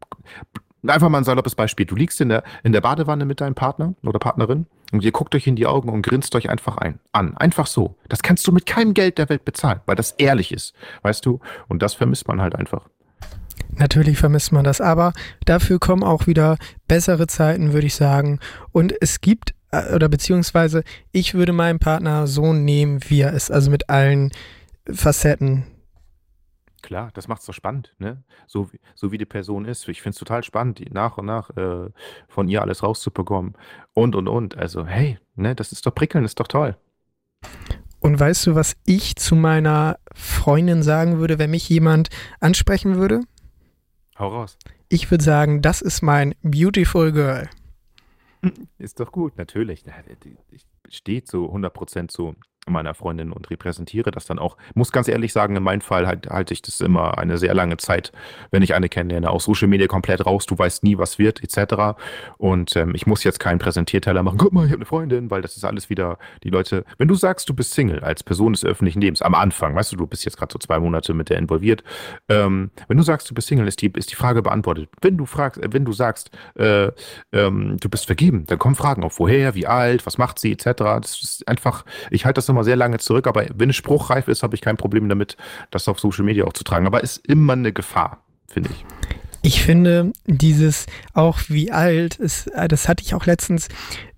einfach 0.88 1.10
mal 1.10 1.19
ein 1.19 1.24
saloppes 1.24 1.56
Beispiel. 1.56 1.86
Du 1.86 1.95
liegst 1.95 2.19
in 2.21 2.30
der, 2.30 2.43
in 2.63 2.71
der 2.71 2.82
Badewanne 2.82 3.26
mit 3.26 3.41
deinem 3.41 3.56
Partner 3.56 3.93
oder 4.04 4.19
Partnerin 4.19 4.65
und 4.91 5.04
ihr 5.04 5.12
guckt 5.12 5.36
euch 5.36 5.48
in 5.48 5.56
die 5.56 5.65
Augen 5.65 5.89
und 5.89 6.02
grinst 6.02 6.36
euch 6.36 6.50
einfach 6.50 6.78
ein, 6.78 7.00
an. 7.12 7.36
Einfach 7.38 7.67
so. 7.67 7.95
Das 8.10 8.21
kannst 8.21 8.48
du 8.48 8.52
mit 8.52 8.65
keinem 8.65 8.93
Geld 8.93 9.17
der 9.17 9.30
Welt 9.30 9.45
bezahlen, 9.45 9.82
weil 9.86 9.95
das 9.95 10.12
ehrlich 10.12 10.52
ist, 10.52 10.74
weißt 11.02 11.26
du? 11.26 11.39
Und 11.67 11.82
das 11.82 11.93
vermisst 11.93 12.28
man 12.28 12.41
halt 12.41 12.56
einfach. 12.56 12.88
Natürlich 13.78 14.17
vermisst 14.17 14.52
man 14.52 14.63
das, 14.63 14.80
aber 14.80 15.13
dafür 15.45 15.80
kommen 15.80 16.04
auch 16.04 16.28
wieder 16.28 16.58
bessere 16.88 17.28
Zeiten, 17.28 17.74
würde 17.74 17.88
ich 17.88 17.95
sagen. 17.95 18.39
Und 18.71 18.93
es 19.02 19.21
gibt, 19.21 19.54
äh, 19.71 19.93
oder 19.93 20.08
beziehungsweise 20.08 20.84
ich 21.12 21.34
würde 21.34 21.52
meinen 21.52 21.80
Partner 21.80 22.28
so 22.28 22.54
nehmen, 22.54 23.00
wie 23.08 23.21
er 23.21 23.34
ist, 23.34 23.52
also 23.52 23.69
mit 23.69 23.89
allen 23.89 24.32
Facetten. 24.89 25.65
Klar, 26.86 27.10
das 27.15 27.28
macht 27.28 27.39
es 27.41 27.48
doch 27.48 27.54
spannend, 27.54 27.95
ne? 27.98 28.21
So, 28.45 28.71
wie- 28.71 28.80
so 28.93 29.12
wie 29.12 29.17
die 29.17 29.26
Person 29.26 29.65
ist. 29.65 29.88
Ich 29.88 30.04
finde 30.04 30.13
es 30.13 30.19
total 30.19 30.43
spannend, 30.43 30.78
die 30.78 30.86
nach 30.91 31.17
und 31.17 31.26
nach 31.26 31.50
äh, 31.58 31.89
von 32.28 32.48
ihr 32.48 32.62
alles 32.62 32.84
rauszubekommen. 32.84 33.56
Und, 33.95 34.15
und, 34.15 34.28
und. 34.28 34.56
Also, 34.56 34.86
hey, 34.86 35.17
ne, 35.34 35.56
das 35.56 35.71
ist 35.71 35.88
doch 35.88 35.95
prickelnd, 35.95 36.26
ist 36.26 36.39
doch 36.39 36.48
toll. 36.48 36.78
Und 38.02 38.19
weißt 38.19 38.45
du, 38.45 38.54
was 38.54 38.76
ich 38.86 39.15
zu 39.15 39.36
meiner 39.36 39.98
Freundin 40.13 40.84
sagen 40.84 41.17
würde, 41.17 41.39
wenn 41.39 41.50
mich 41.50 41.67
jemand 41.69 42.10
ansprechen 42.39 42.98
würde? 42.98 43.21
Hau 44.19 44.28
raus. 44.28 44.60
Ich 44.88 45.10
würde 45.10 45.24
sagen, 45.24 45.63
das 45.63 45.82
ist 45.82 46.04
mein 46.04 46.36
Beautiful 46.43 47.12
Girl. 47.12 47.50
Ist 48.78 49.00
doch 49.00 49.12
gut, 49.12 49.39
natürlich. 49.39 49.84
Ich 50.52 50.65
stehe 50.89 51.24
zu 51.24 51.45
100% 51.52 52.08
zu 52.08 52.36
meiner 52.71 52.93
Freundin 52.93 53.32
und 53.32 53.50
repräsentiere 53.50 54.12
das 54.12 54.26
dann 54.26 54.39
auch. 54.39 54.58
Muss 54.74 54.91
ganz 54.91 55.08
ehrlich 55.08 55.34
sagen, 55.34 55.56
in 55.56 55.63
meinem 55.63 55.82
Fall 55.82 56.08
halt, 56.08 56.28
halte 56.30 56.54
ich 56.54 56.62
das 56.62 56.82
immer 56.82 57.17
eine 57.17 57.38
sehr 57.38 57.54
lange 57.54 57.78
Zeit, 57.78 58.12
wenn 58.52 58.63
ich 58.63 58.74
eine 58.74 58.89
kennenlerne. 58.89 59.30
Aus 59.30 59.45
Social 59.45 59.67
Media 59.67 59.88
komplett 59.88 60.26
raus, 60.26 60.45
du 60.45 60.58
weißt 60.58 60.84
nie, 60.84 60.98
was 60.98 61.19
wird, 61.19 61.43
etc. 61.43 61.98
Und 62.38 62.76
ähm, 62.76 62.93
ich 62.95 63.06
muss 63.06 63.24
jetzt 63.24 63.39
keinen 63.39 63.60
Präsentierteiler 63.60 64.24
machen, 64.24 64.38
guck 64.38 64.54
mal, 64.54 64.65
ich 64.65 64.71
habe 64.71 64.78
eine 64.78 64.86
Freundin, 64.86 65.30
weil 65.30 65.41
das 65.41 65.58
ist 65.58 65.63
alles 65.63 65.89
wieder 65.89 66.17
die 66.43 66.50
Leute. 66.50 66.86
Wenn 66.98 67.08
du 67.08 67.15
sagst, 67.15 67.48
du 67.50 67.54
bist 67.54 67.74
Single 67.74 68.00
als 68.00 68.24
Person 68.24 68.54
des 68.54 68.65
öffentlichen 68.65 69.02
Lebens, 69.02 69.21
am 69.21 69.36
Anfang, 69.36 69.76
weißt 69.76 69.91
du, 69.91 69.98
du 69.98 70.08
bist 70.08 70.26
jetzt 70.26 70.38
gerade 70.38 70.52
so 70.52 70.60
zwei 70.60 70.80
Monate 70.80 71.13
mit 71.13 71.30
der 71.30 71.38
involviert. 71.38 71.84
Ähm, 72.30 72.71
wenn 72.88 72.98
du 72.98 73.04
sagst, 73.04 73.30
du 73.30 73.36
bist 73.36 73.48
Single, 73.48 73.67
ist 73.67 73.82
die, 73.82 73.91
ist 73.95 74.12
die 74.12 74.15
Frage 74.15 74.41
beantwortet. 74.41 74.89
Wenn 75.02 75.17
du 75.17 75.26
fragst, 75.26 75.62
äh, 75.62 75.69
wenn 75.71 75.86
du 75.86 75.93
sagst, 75.93 76.32
äh, 76.56 76.91
ähm, 77.32 77.78
du 77.80 77.89
bist 77.89 78.06
vergeben, 78.06 78.45
dann 78.48 78.58
kommen 78.58 78.76
Fragen 78.76 79.04
auf, 79.04 79.19
woher, 79.19 79.56
wie 79.56 79.67
alt, 79.67 80.06
was 80.06 80.17
macht 80.17 80.39
sie, 80.39 80.52
etc. 80.52 80.74
Das 80.83 81.21
ist 81.21 81.47
einfach, 81.47 81.85
ich 82.09 82.25
halte 82.25 82.39
das 82.39 82.49
immer 82.49 82.63
sehr 82.63 82.75
lange 82.75 82.97
zurück, 82.97 83.27
aber 83.27 83.45
wenn 83.53 83.69
es 83.69 83.75
spruchreif 83.75 84.27
ist, 84.27 84.43
habe 84.43 84.55
ich 84.55 84.61
kein 84.61 84.77
Problem 84.77 85.09
damit, 85.09 85.38
das 85.71 85.88
auf 85.88 85.99
Social 85.99 86.25
Media 86.25 86.45
auch 86.45 86.53
zu 86.53 86.63
tragen. 86.63 86.88
Aber 86.88 87.03
ist 87.03 87.25
immer 87.25 87.53
eine 87.53 87.71
Gefahr, 87.71 88.23
finde 88.47 88.69
ich. 88.71 88.85
Ich 89.41 89.61
finde 89.61 90.11
dieses 90.25 90.88
auch 91.13 91.39
wie 91.49 91.71
alt 91.71 92.15
ist, 92.15 92.47
äh, 92.47 92.67
das 92.67 92.88
hatte 92.88 93.03
ich 93.03 93.13
auch 93.13 93.25
letztens. 93.25 93.67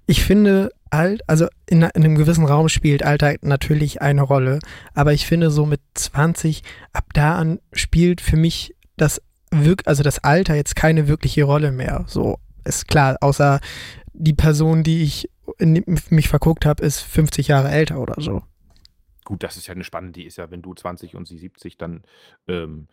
Ich 0.06 0.24
finde 0.24 0.72
alt, 0.90 1.22
also 1.28 1.48
in, 1.66 1.82
in 1.82 1.92
einem 1.92 2.16
gewissen 2.16 2.46
Raum 2.46 2.70
spielt 2.70 3.04
Alter 3.04 3.36
natürlich 3.42 4.02
eine 4.02 4.22
Rolle, 4.22 4.60
aber 4.94 5.12
ich 5.12 5.28
finde 5.28 5.52
so 5.52 5.66
mit 5.66 5.82
20 5.96 6.64
ab 6.94 7.06
da 7.14 7.36
an 7.36 7.60
spielt 7.74 8.22
für 8.22 8.38
mich 8.38 8.74
das 8.96 9.22
wirk 9.52 9.84
also 9.86 10.02
das 10.02 10.20
Alter 10.20 10.56
jetzt 10.56 10.78
keine 10.78 11.10
wirkliche 11.10 11.44
Rolle 11.44 11.72
mehr. 11.72 12.06
So 12.08 12.40
ist 12.64 12.88
klar, 12.88 13.18
außer 13.22 13.60
die 14.14 14.34
Person, 14.34 14.84
die 14.84 15.04
ich 15.04 15.30
mich 15.60 16.30
verguckt 16.30 16.66
habe, 16.66 16.84
ist 16.84 17.02
50 17.02 17.48
Jahre 17.48 17.70
älter 17.70 18.00
oder 18.00 18.16
so. 18.18 18.44
Gut, 19.28 19.44
das 19.44 19.58
ist 19.58 19.68
ja 19.68 19.74
eine 19.74 19.84
spannende, 19.84 20.20
die 20.20 20.26
ist 20.26 20.38
ja, 20.38 20.50
wenn 20.52 20.62
du 20.62 20.74
20 20.74 21.16
und 21.16 21.28
sie 21.28 21.38
70, 21.38 21.78
dann, 21.78 22.04
ähm, 22.48 22.88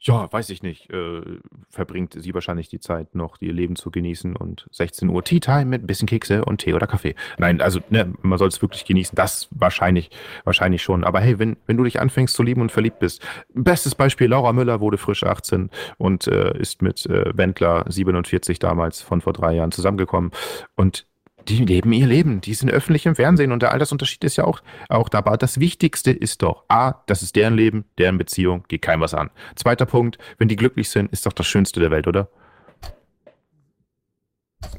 ja, 0.00 0.32
weiß 0.32 0.48
ich 0.50 0.62
nicht, 0.62 0.90
äh, 0.90 1.20
verbringt 1.68 2.14
sie 2.18 2.32
wahrscheinlich 2.32 2.68
die 2.68 2.80
Zeit 2.80 3.14
noch, 3.14 3.36
ihr 3.40 3.52
Leben 3.52 3.76
zu 3.76 3.90
genießen 3.90 4.34
und 4.34 4.66
16 4.70 5.10
Uhr 5.10 5.22
Tea 5.22 5.40
Time 5.40 5.66
mit 5.66 5.82
ein 5.82 5.86
bisschen 5.86 6.08
Kekse 6.08 6.44
und 6.44 6.58
Tee 6.58 6.72
oder 6.72 6.86
Kaffee. 6.86 7.14
Nein, 7.36 7.60
also 7.60 7.80
ne, 7.90 8.12
man 8.22 8.38
soll 8.38 8.48
es 8.48 8.62
wirklich 8.62 8.86
genießen, 8.86 9.14
das 9.14 9.48
wahrscheinlich, 9.50 10.10
wahrscheinlich 10.44 10.82
schon. 10.82 11.04
Aber 11.04 11.20
hey, 11.20 11.38
wenn, 11.38 11.58
wenn 11.66 11.76
du 11.76 11.84
dich 11.84 12.00
anfängst 12.00 12.34
zu 12.34 12.42
lieben 12.42 12.62
und 12.62 12.72
verliebt 12.72 12.98
bist, 12.98 13.22
bestes 13.52 13.94
Beispiel, 13.94 14.28
Laura 14.28 14.54
Müller 14.54 14.80
wurde 14.80 14.96
frisch 14.96 15.22
18 15.22 15.68
und 15.98 16.26
äh, 16.28 16.58
ist 16.58 16.80
mit 16.80 17.04
äh, 17.06 17.36
Wendler 17.36 17.84
47 17.88 18.58
damals 18.58 19.02
von 19.02 19.20
vor 19.20 19.34
drei 19.34 19.54
Jahren 19.54 19.72
zusammengekommen 19.72 20.30
und 20.76 21.06
die 21.48 21.64
leben 21.64 21.92
ihr 21.92 22.06
Leben, 22.06 22.40
die 22.40 22.54
sind 22.54 22.70
öffentlich 22.70 23.06
im 23.06 23.14
Fernsehen 23.14 23.52
und 23.52 23.62
der 23.62 23.72
Altersunterschied 23.72 24.24
ist 24.24 24.36
ja 24.36 24.44
auch, 24.44 24.60
auch 24.88 25.08
da. 25.08 25.18
Aber 25.18 25.36
das 25.36 25.60
Wichtigste 25.60 26.10
ist 26.10 26.42
doch, 26.42 26.64
A, 26.68 27.02
das 27.06 27.22
ist 27.22 27.36
deren 27.36 27.54
Leben, 27.54 27.84
deren 27.98 28.18
Beziehung, 28.18 28.64
geht 28.68 28.82
keinem 28.82 29.00
was 29.00 29.14
an. 29.14 29.30
Zweiter 29.54 29.86
Punkt, 29.86 30.18
wenn 30.38 30.48
die 30.48 30.56
glücklich 30.56 30.88
sind, 30.88 31.12
ist 31.12 31.26
doch 31.26 31.32
das 31.32 31.46
Schönste 31.46 31.80
der 31.80 31.90
Welt, 31.90 32.06
oder? 32.06 32.28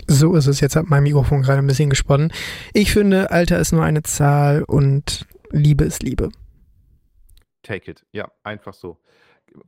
So 0.08 0.36
ist 0.36 0.48
es. 0.48 0.60
Jetzt 0.62 0.76
hat 0.76 0.88
mein 0.88 1.04
Mikrofon 1.04 1.44
gerade 1.44 1.60
ein 1.60 1.68
bisschen 1.68 1.90
gesponnen. 1.90 2.32
Ich 2.74 2.92
finde, 2.92 3.32
Alter 3.32 3.60
ist 3.60 3.72
nur 3.72 3.84
eine 3.84 4.04
Zahl 4.04 4.64
und 4.64 5.28
Liebe 5.52 5.84
ist 5.84 6.04
Liebe. 6.04 6.32
Take 7.62 7.92
it. 7.92 8.06
Ja, 8.12 8.32
einfach 8.44 8.74
so 8.74 9.00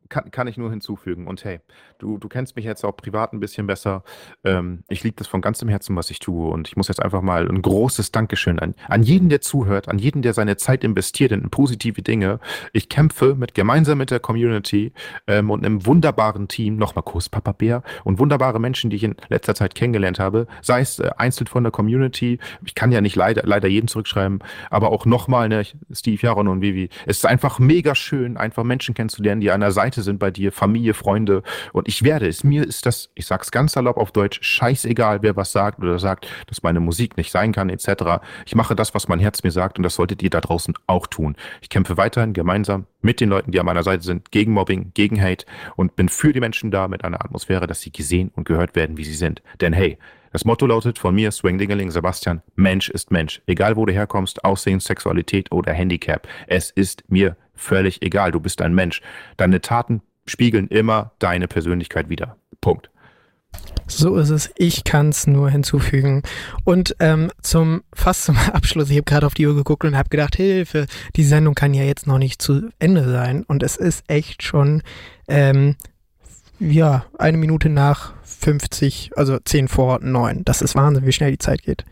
kann, 0.10 0.32
kann 0.32 0.48
ich 0.48 0.58
nur 0.58 0.70
hinzufügen. 0.70 1.28
Und 1.28 1.44
hey, 1.44 1.60
du, 2.00 2.18
du 2.18 2.28
kennst 2.28 2.56
mich 2.56 2.66
jetzt 2.66 2.84
auch 2.84 2.96
privat 2.96 3.34
ein 3.34 3.40
bisschen 3.40 3.68
besser. 3.68 4.04
Ähm, 4.44 4.84
ich 4.90 5.04
liebe 5.04 5.16
das 5.18 5.28
von 5.28 5.42
ganzem 5.42 5.70
Herzen, 5.70 5.96
was 5.96 6.10
ich 6.10 6.20
tue. 6.20 6.50
Und 6.50 6.68
ich 6.68 6.78
muss 6.78 6.88
jetzt 6.88 7.02
einfach 7.02 7.22
mal 7.22 7.48
ein 7.48 7.62
großes 7.62 8.12
Dankeschön 8.12 8.60
an, 8.60 8.76
an 8.88 9.04
jeden, 9.04 9.30
der 9.30 9.42
zuhört, 9.42 9.88
an 9.88 10.00
jeden, 10.00 10.22
der 10.22 10.34
seine 10.34 10.58
Zeit 10.58 10.84
investiert 10.84 11.32
in 11.32 11.50
positive 11.50 12.02
Dinge. 12.02 12.40
Ich 12.74 12.90
kämpfe 12.90 13.36
mit 13.36 13.54
gemeinsam 13.54 13.98
mit 13.98 14.12
der 14.12 14.20
Community 14.20 14.94
ähm, 15.28 15.50
und 15.50 15.66
einem 15.66 15.86
wunderbaren 15.86 16.48
Team, 16.48 16.78
nochmal 16.78 17.04
Kurs 17.04 17.30
Papa 17.30 17.52
Bär 17.52 17.84
und 18.04 18.20
wunderbare 18.20 18.60
Menschen, 18.60 18.90
die 18.90 18.98
ich 18.98 19.04
in 19.04 19.16
letzter 19.30 19.56
Zeit 19.56 19.76
kennengelernt 19.76 20.20
habe, 20.20 20.48
sei 20.62 20.82
es 20.82 21.00
äh, 21.00 21.10
einzeln 21.18 21.48
von 21.48 21.64
der 21.64 21.72
Community. 21.72 22.40
Ich 22.66 22.76
kann 22.76 22.92
ja 22.92 23.02
nicht 23.02 23.16
leider, 23.16 23.44
leider 23.46 23.68
jeden 23.68 23.88
zurückschreiben, 23.88 24.40
aber 24.70 24.92
auch 24.92 25.06
nochmal, 25.06 25.50
ne, 25.50 25.64
Steve, 25.92 26.22
Jaron 26.22 26.48
und 26.48 26.62
Vivi. 26.62 26.90
Es 27.06 27.18
ist 27.18 27.26
einfach 27.26 27.60
mega 27.60 27.96
schön, 27.96 28.38
einfach 28.38 28.64
Menschen 28.64 28.96
kennenzulernen, 28.96 29.42
die 29.42 29.52
einer 29.52 29.72
Seite 29.78 30.02
sind 30.02 30.18
bei 30.18 30.32
dir, 30.32 30.52
Familie, 30.52 30.96
Freunde. 30.96 31.44
Und 31.72 31.88
ich 31.88 32.02
werde 32.04 32.28
es. 32.28 32.44
Mir 32.44 32.66
ist 32.66 32.88
das, 32.88 33.12
ich 33.14 33.28
sag's 33.28 33.52
ganz 33.52 33.74
salopp 33.74 33.98
auf 33.98 34.12
Deutsch, 34.12 34.40
scheißegal, 34.42 35.22
wer 35.22 35.36
was 35.36 35.52
sagt 35.52 35.80
oder 35.84 36.00
sagt, 36.00 36.26
dass 36.48 36.64
meine 36.64 36.80
Musik 36.80 37.16
nicht 37.16 37.32
sein 37.32 37.52
kann, 37.52 37.70
etc. 37.70 38.24
Ich 38.48 38.56
mache 38.56 38.76
das, 38.76 38.96
was 38.96 39.08
mein 39.08 39.20
Herz 39.20 39.44
mir 39.44 39.52
sagt 39.52 39.78
und 39.78 39.84
das 39.84 39.94
solltet 39.94 40.24
ihr 40.24 40.32
da 40.32 40.42
draußen 40.42 40.74
auch 40.88 41.06
tun. 41.06 41.36
Ich 41.62 41.70
kämpfe 41.70 41.96
weiterhin 41.96 42.34
gemeinsam 42.34 42.88
mit 43.08 43.22
den 43.22 43.30
Leuten, 43.30 43.52
die 43.52 43.60
an 43.62 43.66
meiner 43.66 43.84
Seite 43.84 44.04
sind, 44.04 44.32
gegen 44.32 44.52
Mobbing, 44.52 44.92
gegen 44.94 45.22
Hate 45.22 45.46
und 45.78 45.96
bin 45.96 46.10
für 46.10 46.34
die 46.34 46.42
Menschen 46.42 46.72
da 46.72 46.90
mit 46.90 47.06
einer 47.06 47.24
Atmosphäre, 47.24 47.66
dass 47.66 47.80
sie 47.80 47.90
gesehen 47.90 48.32
und 48.36 48.44
gehört 48.44 48.76
werden, 48.76 48.98
wie 48.98 49.06
sie 49.06 49.14
sind. 49.14 49.42
Denn 49.62 49.72
hey, 49.72 49.98
das 50.34 50.44
Motto 50.44 50.66
lautet 50.66 51.00
von 51.00 51.16
mir, 51.16 51.32
Swingdingeling 51.32 51.90
Sebastian, 51.90 52.42
Mensch 52.56 52.90
ist 52.90 53.10
Mensch. 53.10 53.42
Egal 53.48 53.78
wo 53.78 53.86
du 53.86 53.94
herkommst, 53.94 54.44
Aussehen, 54.44 54.82
Sexualität 54.82 55.54
oder 55.54 55.72
Handicap. 55.72 56.28
Es 56.48 56.70
ist 56.70 57.06
mir 57.08 57.38
völlig 57.56 58.02
egal. 58.02 58.34
Du 58.34 58.42
bist 58.42 58.62
ein 58.62 58.76
Mensch. 58.76 59.02
Deine 59.38 59.62
Taten 59.62 60.02
spiegeln 60.26 60.68
immer 60.68 61.14
deine 61.20 61.48
Persönlichkeit 61.48 62.10
wider. 62.10 62.36
Punkt. 62.60 62.92
So 63.88 64.18
ist 64.18 64.30
es. 64.30 64.52
Ich 64.58 64.84
kann 64.84 65.10
es 65.10 65.28
nur 65.28 65.50
hinzufügen. 65.50 66.22
Und 66.66 66.96
ähm, 67.00 67.32
zum 67.42 67.84
fast 67.94 68.26
zum 68.26 68.38
Abschluss, 68.54 68.90
ich 68.90 68.98
habe 68.98 69.06
gerade 69.06 69.26
auf 69.26 69.34
die 69.34 69.48
Uhr 69.48 69.56
geguckt 69.56 69.86
und 69.86 69.98
habe 69.98 70.10
gedacht, 70.10 70.36
Hilfe, 70.36 70.88
die 71.16 71.24
Sendung 71.24 71.56
kann 71.56 71.74
ja 71.74 71.84
jetzt 71.84 72.06
noch 72.06 72.18
nicht 72.18 72.42
zu 72.42 72.70
Ende 72.80 73.10
sein. 73.10 73.44
Und 73.48 73.64
es 73.64 73.78
ist 73.78 74.04
echt 74.08 74.44
schon 74.44 74.84
ähm, 75.28 75.76
ja 76.60 77.06
eine 77.18 77.38
Minute 77.38 77.70
nach 77.70 78.14
50, 78.24 79.12
also 79.16 79.40
10 79.40 79.68
vor 79.68 80.00
9. 80.02 80.44
Das 80.44 80.62
ist 80.62 80.76
Wahnsinn, 80.76 81.06
wie 81.06 81.14
schnell 81.14 81.32
die 81.32 81.38
Zeit 81.38 81.64
geht. 81.64 81.86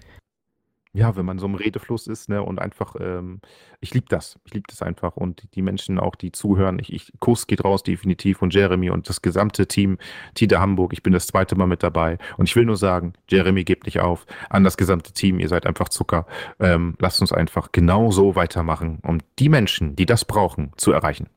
Ja, 0.95 1.17
wenn 1.17 1.25
man 1.25 1.39
so 1.39 1.45
im 1.45 1.55
Redefluss 1.55 2.07
ist, 2.07 2.29
ne, 2.29 2.41
und 2.41 2.57
einfach, 2.57 2.95
ähm, 2.99 3.41
ich 3.81 3.93
liebe 3.93 4.05
das. 4.09 4.39
Ich 4.45 4.53
liebe 4.53 4.65
das 4.69 4.81
einfach 4.81 5.17
und 5.17 5.43
die 5.53 5.61
Menschen 5.61 5.99
auch, 5.99 6.15
die 6.15 6.31
zuhören. 6.31 6.79
Ich, 6.79 6.91
ich 6.93 7.11
Kuss 7.19 7.47
geht 7.47 7.65
raus 7.65 7.83
definitiv 7.83 8.41
und 8.41 8.53
Jeremy 8.53 8.89
und 8.89 9.09
das 9.09 9.21
gesamte 9.21 9.67
Team 9.67 9.97
Tita 10.35 10.59
Hamburg. 10.61 10.93
Ich 10.93 11.03
bin 11.03 11.11
das 11.11 11.27
zweite 11.27 11.55
Mal 11.55 11.67
mit 11.67 11.83
dabei 11.83 12.17
und 12.37 12.47
ich 12.47 12.55
will 12.55 12.65
nur 12.65 12.77
sagen, 12.77 13.13
Jeremy 13.29 13.65
gebt 13.65 13.85
nicht 13.85 13.99
auf. 13.99 14.25
An 14.49 14.63
das 14.63 14.77
gesamte 14.77 15.11
Team, 15.11 15.39
ihr 15.39 15.49
seid 15.49 15.65
einfach 15.65 15.89
Zucker. 15.89 16.25
Ähm, 16.59 16.95
lasst 16.99 17.19
uns 17.19 17.33
einfach 17.33 17.73
genau 17.73 18.11
so 18.11 18.35
weitermachen, 18.35 18.99
um 19.03 19.19
die 19.37 19.49
Menschen, 19.49 19.97
die 19.97 20.05
das 20.05 20.23
brauchen, 20.23 20.71
zu 20.77 20.93
erreichen. 20.93 21.27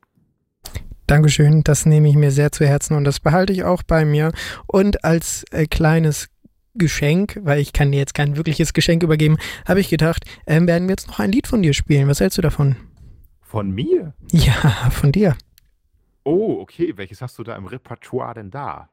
Dankeschön, 1.09 1.65
das 1.65 1.87
nehme 1.87 2.09
ich 2.09 2.17
mir 2.17 2.31
sehr 2.31 2.53
zu 2.53 2.67
Herzen 2.67 2.95
und 2.95 3.05
das 3.05 3.19
behalte 3.19 3.53
ich 3.53 3.65
auch 3.65 3.83
bei 3.83 4.05
mir. 4.05 4.31
Und 4.67 5.05
als 5.05 5.45
äh, 5.51 5.67
kleines 5.67 6.29
Geschenk, 6.79 7.39
weil 7.43 7.61
ich 7.61 7.73
kann 7.73 7.93
dir 7.93 7.99
jetzt 7.99 8.15
kein 8.15 8.37
wirkliches 8.37 8.73
Geschenk 8.73 9.03
übergeben, 9.03 9.37
habe 9.67 9.81
ich 9.81 9.89
gedacht, 9.89 10.25
ähm, 10.47 10.67
werden 10.67 10.89
wir 10.89 10.93
jetzt 10.93 11.09
noch 11.09 11.19
ein 11.19 11.33
Lied 11.33 11.47
von 11.47 11.63
dir 11.63 11.75
spielen. 11.75 12.09
Was 12.09 12.21
hältst 12.21 12.39
du 12.39 12.43
davon? 12.43 12.77
Von 13.43 13.71
mir? 13.71 14.15
Ja, 14.33 14.91
von 14.91 15.13
dir. 15.13 15.37
Oh, 16.25 16.59
okay. 16.61 16.93
Welches 16.97 17.23
hast 17.23 17.39
du 17.39 17.43
da 17.43 17.57
im 17.57 17.67
Repertoire 17.67 18.35
denn 18.35 18.51
da? 18.51 18.89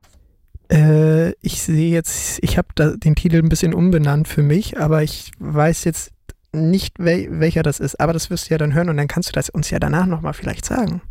Äh, 0.71 1.32
ich 1.41 1.62
sehe 1.62 1.91
jetzt, 1.91 2.39
ich 2.41 2.58
habe 2.58 2.98
den 2.98 3.15
Titel 3.15 3.38
ein 3.38 3.50
bisschen 3.50 3.74
umbenannt 3.74 4.28
für 4.28 4.41
mich, 4.41 4.80
aber 4.80 5.04
ich 5.04 5.32
weiß 5.39 5.84
jetzt 5.84 6.12
nicht, 6.54 6.98
wel 7.00 7.39
welcher 7.39 7.63
das 7.63 7.80
ist. 7.80 8.00
Aber 8.00 8.13
das 8.13 8.30
wirst 8.30 8.50
du 8.50 8.54
ja 8.54 8.58
dann 8.58 8.74
hören 8.74 8.89
und 8.89 8.98
dann 8.98 9.08
kannst 9.08 9.30
du 9.30 9.34
das 9.34 9.50
uns 9.50 9.69
ja 9.69 9.80
danach 9.80 10.06
nochmal 10.06 10.34
vielleicht 10.34 10.65
sagen. 10.65 11.02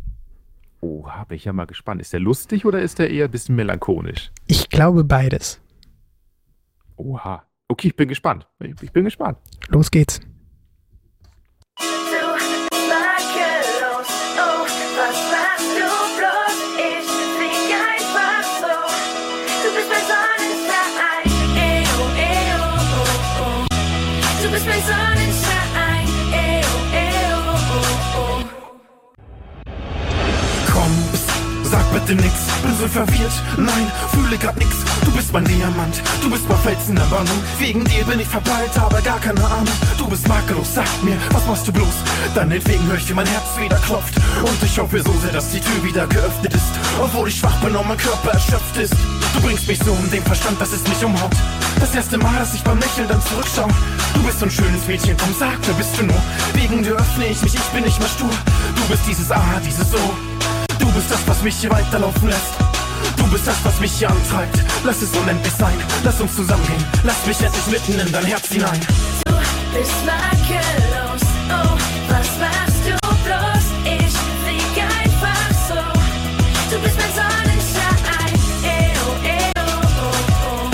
Oh, 0.81 1.05
bin 1.27 1.37
ich 1.37 1.45
ja 1.45 1.53
mal 1.53 1.65
gespannt. 1.65 2.01
Ist 2.01 2.13
der 2.13 2.19
lustig 2.19 2.65
oder 2.65 2.81
ist 2.81 2.99
der 2.99 3.09
eher 3.09 3.25
ein 3.25 3.31
bisschen 3.31 3.55
melancholisch? 3.55 4.31
Ich 4.47 4.69
glaube 4.69 5.03
beides. 5.03 5.61
Oha. 6.97 7.43
Okay, 7.67 7.87
ich 7.89 7.95
bin 7.95 8.07
gespannt. 8.07 8.47
Ich, 8.59 8.81
ich 8.81 8.91
bin 8.91 9.03
gespannt. 9.05 9.37
Los 9.69 9.89
geht's. 9.91 10.21
bitte 32.05 32.21
nix, 32.21 32.33
bin 32.61 32.75
so 32.75 32.87
verwirrt, 32.87 33.33
nein, 33.57 33.91
fühle 34.11 34.37
grad 34.37 34.57
nix. 34.57 34.94
Du 35.05 35.11
bist 35.11 35.31
mein 35.31 35.45
Diamant, 35.45 36.01
du 36.21 36.29
bist 36.29 36.49
mein 36.49 36.57
Fels 36.59 36.89
in 36.89 36.95
der 36.95 37.09
Warnung. 37.09 37.39
Wegen 37.59 37.83
dir 37.85 38.03
bin 38.05 38.19
ich 38.19 38.27
verpeilt, 38.27 38.77
aber 38.77 39.01
gar 39.01 39.19
keine 39.19 39.43
Ahnung. 39.45 39.75
Du 39.97 40.07
bist 40.07 40.27
makellos, 40.27 40.73
sag 40.73 41.03
mir, 41.03 41.17
was 41.31 41.45
machst 41.45 41.67
du 41.67 41.71
bloß? 41.71 41.95
Deinetwegen 42.33 42.85
höre 42.87 42.97
ich, 42.97 43.07
wie 43.09 43.13
mein 43.13 43.27
Herz 43.27 43.45
wieder 43.57 43.77
klopft. 43.77 44.15
Und 44.41 44.63
ich 44.63 44.77
hoffe 44.77 45.01
so 45.01 45.13
sehr, 45.21 45.31
dass 45.31 45.51
die 45.51 45.59
Tür 45.59 45.83
wieder 45.83 46.07
geöffnet 46.07 46.53
ist. 46.53 46.73
Obwohl 47.01 47.29
ich 47.29 47.39
schwach 47.39 47.55
bin 47.61 47.75
und 47.75 47.87
mein 47.87 47.97
Körper 47.97 48.31
erschöpft 48.31 48.77
ist. 48.77 48.93
Du 49.35 49.41
bringst 49.41 49.67
mich 49.67 49.79
so 49.79 49.91
um 49.91 50.09
den 50.11 50.23
Verstand, 50.23 50.59
dass 50.59 50.71
es 50.71 50.85
mich 50.87 51.03
umhaut. 51.03 51.31
Das 51.79 51.93
erste 51.93 52.17
Mal, 52.17 52.35
dass 52.39 52.53
ich 52.53 52.63
beim 52.63 52.79
Lächeln 52.79 53.07
dann 53.07 53.21
zurückschaue. 53.21 53.71
Du 54.13 54.23
bist 54.23 54.39
so 54.39 54.45
ein 54.45 54.51
schönes 54.51 54.87
Mädchen, 54.87 55.15
komm 55.17 55.33
sag, 55.37 55.57
wer 55.65 55.73
bist 55.75 55.97
du 55.99 56.03
nur? 56.03 56.21
Wegen 56.53 56.83
dir 56.83 56.93
öffne 56.93 57.27
ich 57.27 57.41
mich, 57.41 57.53
ich 57.53 57.69
bin 57.73 57.83
nicht 57.83 57.99
mehr 57.99 58.09
stur. 58.09 58.29
Du 58.75 58.81
bist 58.89 59.03
dieses 59.07 59.31
A, 59.31 59.43
dieses 59.65 59.93
O. 59.93 60.13
Du 60.79 60.91
bist 60.91 61.11
das, 61.11 61.19
was 61.27 61.41
mich 61.41 61.55
hier 61.55 61.69
weiterlaufen 61.69 62.29
lässt. 62.29 62.64
Du 63.25 63.31
bist 63.31 63.47
das, 63.47 63.55
was 63.63 63.79
mich 63.79 63.91
hier 63.91 64.07
antreibt. 64.07 64.59
Lass 64.83 65.01
es 65.01 65.09
unendlich 65.17 65.53
sein, 65.57 65.73
lass 66.03 66.21
uns 66.21 66.35
zusammengehen. 66.35 66.85
Lass 67.03 67.25
mich 67.25 67.41
endlich 67.41 67.65
mitten 67.65 67.99
in 67.99 68.11
dein 68.11 68.23
Herz 68.23 68.47
hinein. 68.49 68.79
Du 69.25 69.33
bist 69.73 70.05
makellos, 70.05 71.23
oh, 71.49 71.75
was 72.07 72.29
machst 72.39 72.85
du 72.85 72.93
bloß? 73.25 73.65
Ich 73.83 74.13
flieg 74.43 74.77
einfach 74.77 75.49
so. 75.67 75.81
Du 76.69 76.79
bist 76.83 76.95
mein 76.97 77.13
Sonnenschein, 77.17 78.33
eo, 78.63 79.07
eo, 79.25 79.65
oh, 79.97 80.11
oh. 80.45 80.69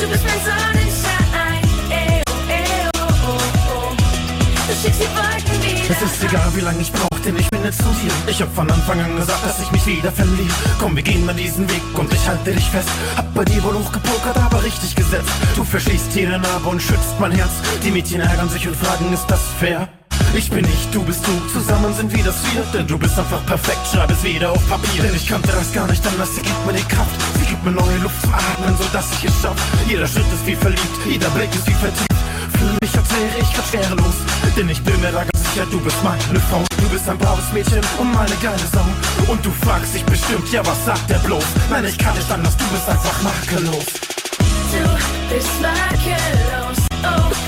Du 0.00 0.08
bist 0.08 0.24
mein 0.24 0.40
Sonnenschein, 0.48 1.62
eo, 1.90 2.24
eo, 2.48 2.90
oh, 2.96 3.36
oh. 3.68 3.94
Du 4.66 4.72
schickst 4.82 5.02
die 5.02 5.10
Wolken 5.14 5.62
wieder. 5.62 5.94
Es 5.94 6.00
ist 6.10 6.24
egal, 6.24 6.50
wie 6.54 6.60
lange 6.62 6.80
ich 6.80 6.90
brauche 6.90 7.15
denn 7.26 7.36
ich 7.36 7.48
finde 7.52 7.70
zu 7.72 7.82
dir. 7.82 8.12
Ich 8.28 8.40
hab 8.40 8.54
von 8.54 8.70
Anfang 8.70 9.00
an 9.00 9.16
gesagt, 9.16 9.44
dass 9.44 9.60
ich 9.60 9.70
mich 9.72 9.84
wieder 9.86 10.12
verliere. 10.12 10.54
Komm, 10.78 10.94
wir 10.94 11.02
gehen 11.02 11.28
an 11.28 11.36
diesen 11.36 11.68
Weg 11.68 11.82
und 11.94 12.12
ich 12.12 12.28
halte 12.28 12.52
dich 12.52 12.70
fest. 12.70 12.88
Hab 13.16 13.34
bei 13.34 13.44
dir 13.44 13.62
wohl 13.64 13.74
hochgepokert, 13.74 14.36
aber 14.36 14.62
richtig 14.62 14.94
gesetzt. 14.94 15.30
Du 15.56 15.64
verschließt 15.64 16.14
jede 16.14 16.38
Narbe 16.38 16.68
und 16.68 16.80
schützt 16.80 17.18
mein 17.18 17.32
Herz. 17.32 17.50
Die 17.84 17.90
Mädchen 17.90 18.20
ärgern 18.20 18.48
sich 18.48 18.66
und 18.68 18.76
fragen, 18.76 19.12
ist 19.12 19.26
das 19.26 19.40
fair? 19.58 19.88
Ich 20.34 20.50
bin 20.50 20.64
ich, 20.64 20.88
du 20.92 21.02
bist 21.02 21.26
du, 21.26 21.32
zusammen 21.52 21.94
sind 21.94 22.14
wir 22.14 22.24
das 22.24 22.36
wir 22.52 22.62
Denn 22.72 22.86
du 22.86 22.98
bist 22.98 23.18
einfach 23.18 23.44
perfekt, 23.46 23.80
schreib 23.92 24.10
es 24.10 24.22
wieder 24.24 24.50
auf 24.50 24.68
Papier 24.68 25.02
Denn 25.02 25.14
ich 25.14 25.28
kannte 25.28 25.48
das 25.48 25.72
gar 25.72 25.86
nicht 25.86 26.04
anders, 26.06 26.34
sie 26.34 26.42
gibt 26.42 26.66
mir 26.66 26.72
die 26.72 26.82
Kraft 26.82 27.14
Sie 27.38 27.46
gibt 27.46 27.64
mir 27.64 27.70
neue 27.70 27.98
Luft 27.98 28.20
zum 28.22 28.34
Atmen, 28.34 28.76
sodass 28.76 29.06
ich 29.12 29.28
es 29.28 29.42
schaff 29.42 29.56
Jeder 29.86 30.06
Schritt 30.06 30.26
ist 30.34 30.46
wie 30.46 30.56
verliebt, 30.56 30.98
jeder 31.06 31.28
Blick 31.30 31.54
ist 31.54 31.66
wie 31.66 31.74
vertieft 31.74 32.16
Für 32.58 32.84
mich 32.84 32.94
erzähle 32.94 33.38
ich 33.40 33.54
grad 33.54 33.66
schwerelos 33.66 34.16
Denn 34.56 34.68
ich 34.68 34.82
bin 34.82 35.00
mir 35.00 35.12
da 35.12 35.22
ganz 35.22 35.35
sicher, 35.56 35.66
du 35.70 35.80
bist 35.80 35.96
meine 36.02 36.40
Frau. 36.40 36.62
Du 36.78 36.88
bist 36.88 37.08
ein 37.08 37.18
braves 37.18 37.52
Mädchen 37.52 37.80
und 37.98 38.12
meine 38.12 38.34
geile 38.42 38.58
Sau. 38.72 38.84
Und 39.30 39.44
du 39.44 39.50
fragst 39.50 39.94
dich 39.94 40.04
bestimmt, 40.04 40.50
ja 40.52 40.64
was 40.66 40.84
sagt 40.84 41.08
der 41.08 41.18
bloß? 41.18 41.44
Nein, 41.70 41.84
ich 41.86 41.98
kann 41.98 42.14
nicht 42.14 42.30
anders, 42.30 42.56
du 42.56 42.64
bist 42.66 42.88
einfach 42.88 43.22
makellos. 43.22 43.86
Du 44.72 45.34
bist 45.34 45.48
makellos, 45.62 46.78
oh, 47.02 47.45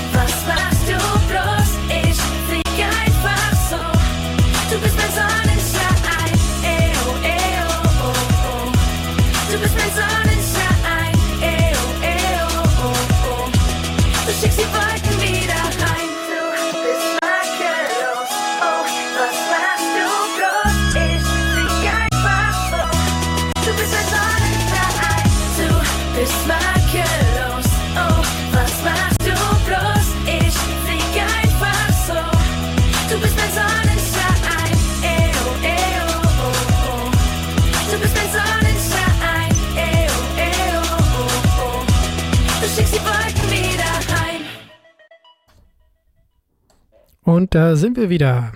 Und 47.29 47.53
da 47.53 47.75
sind 47.75 47.95
wir 47.95 48.09
wieder. 48.09 48.53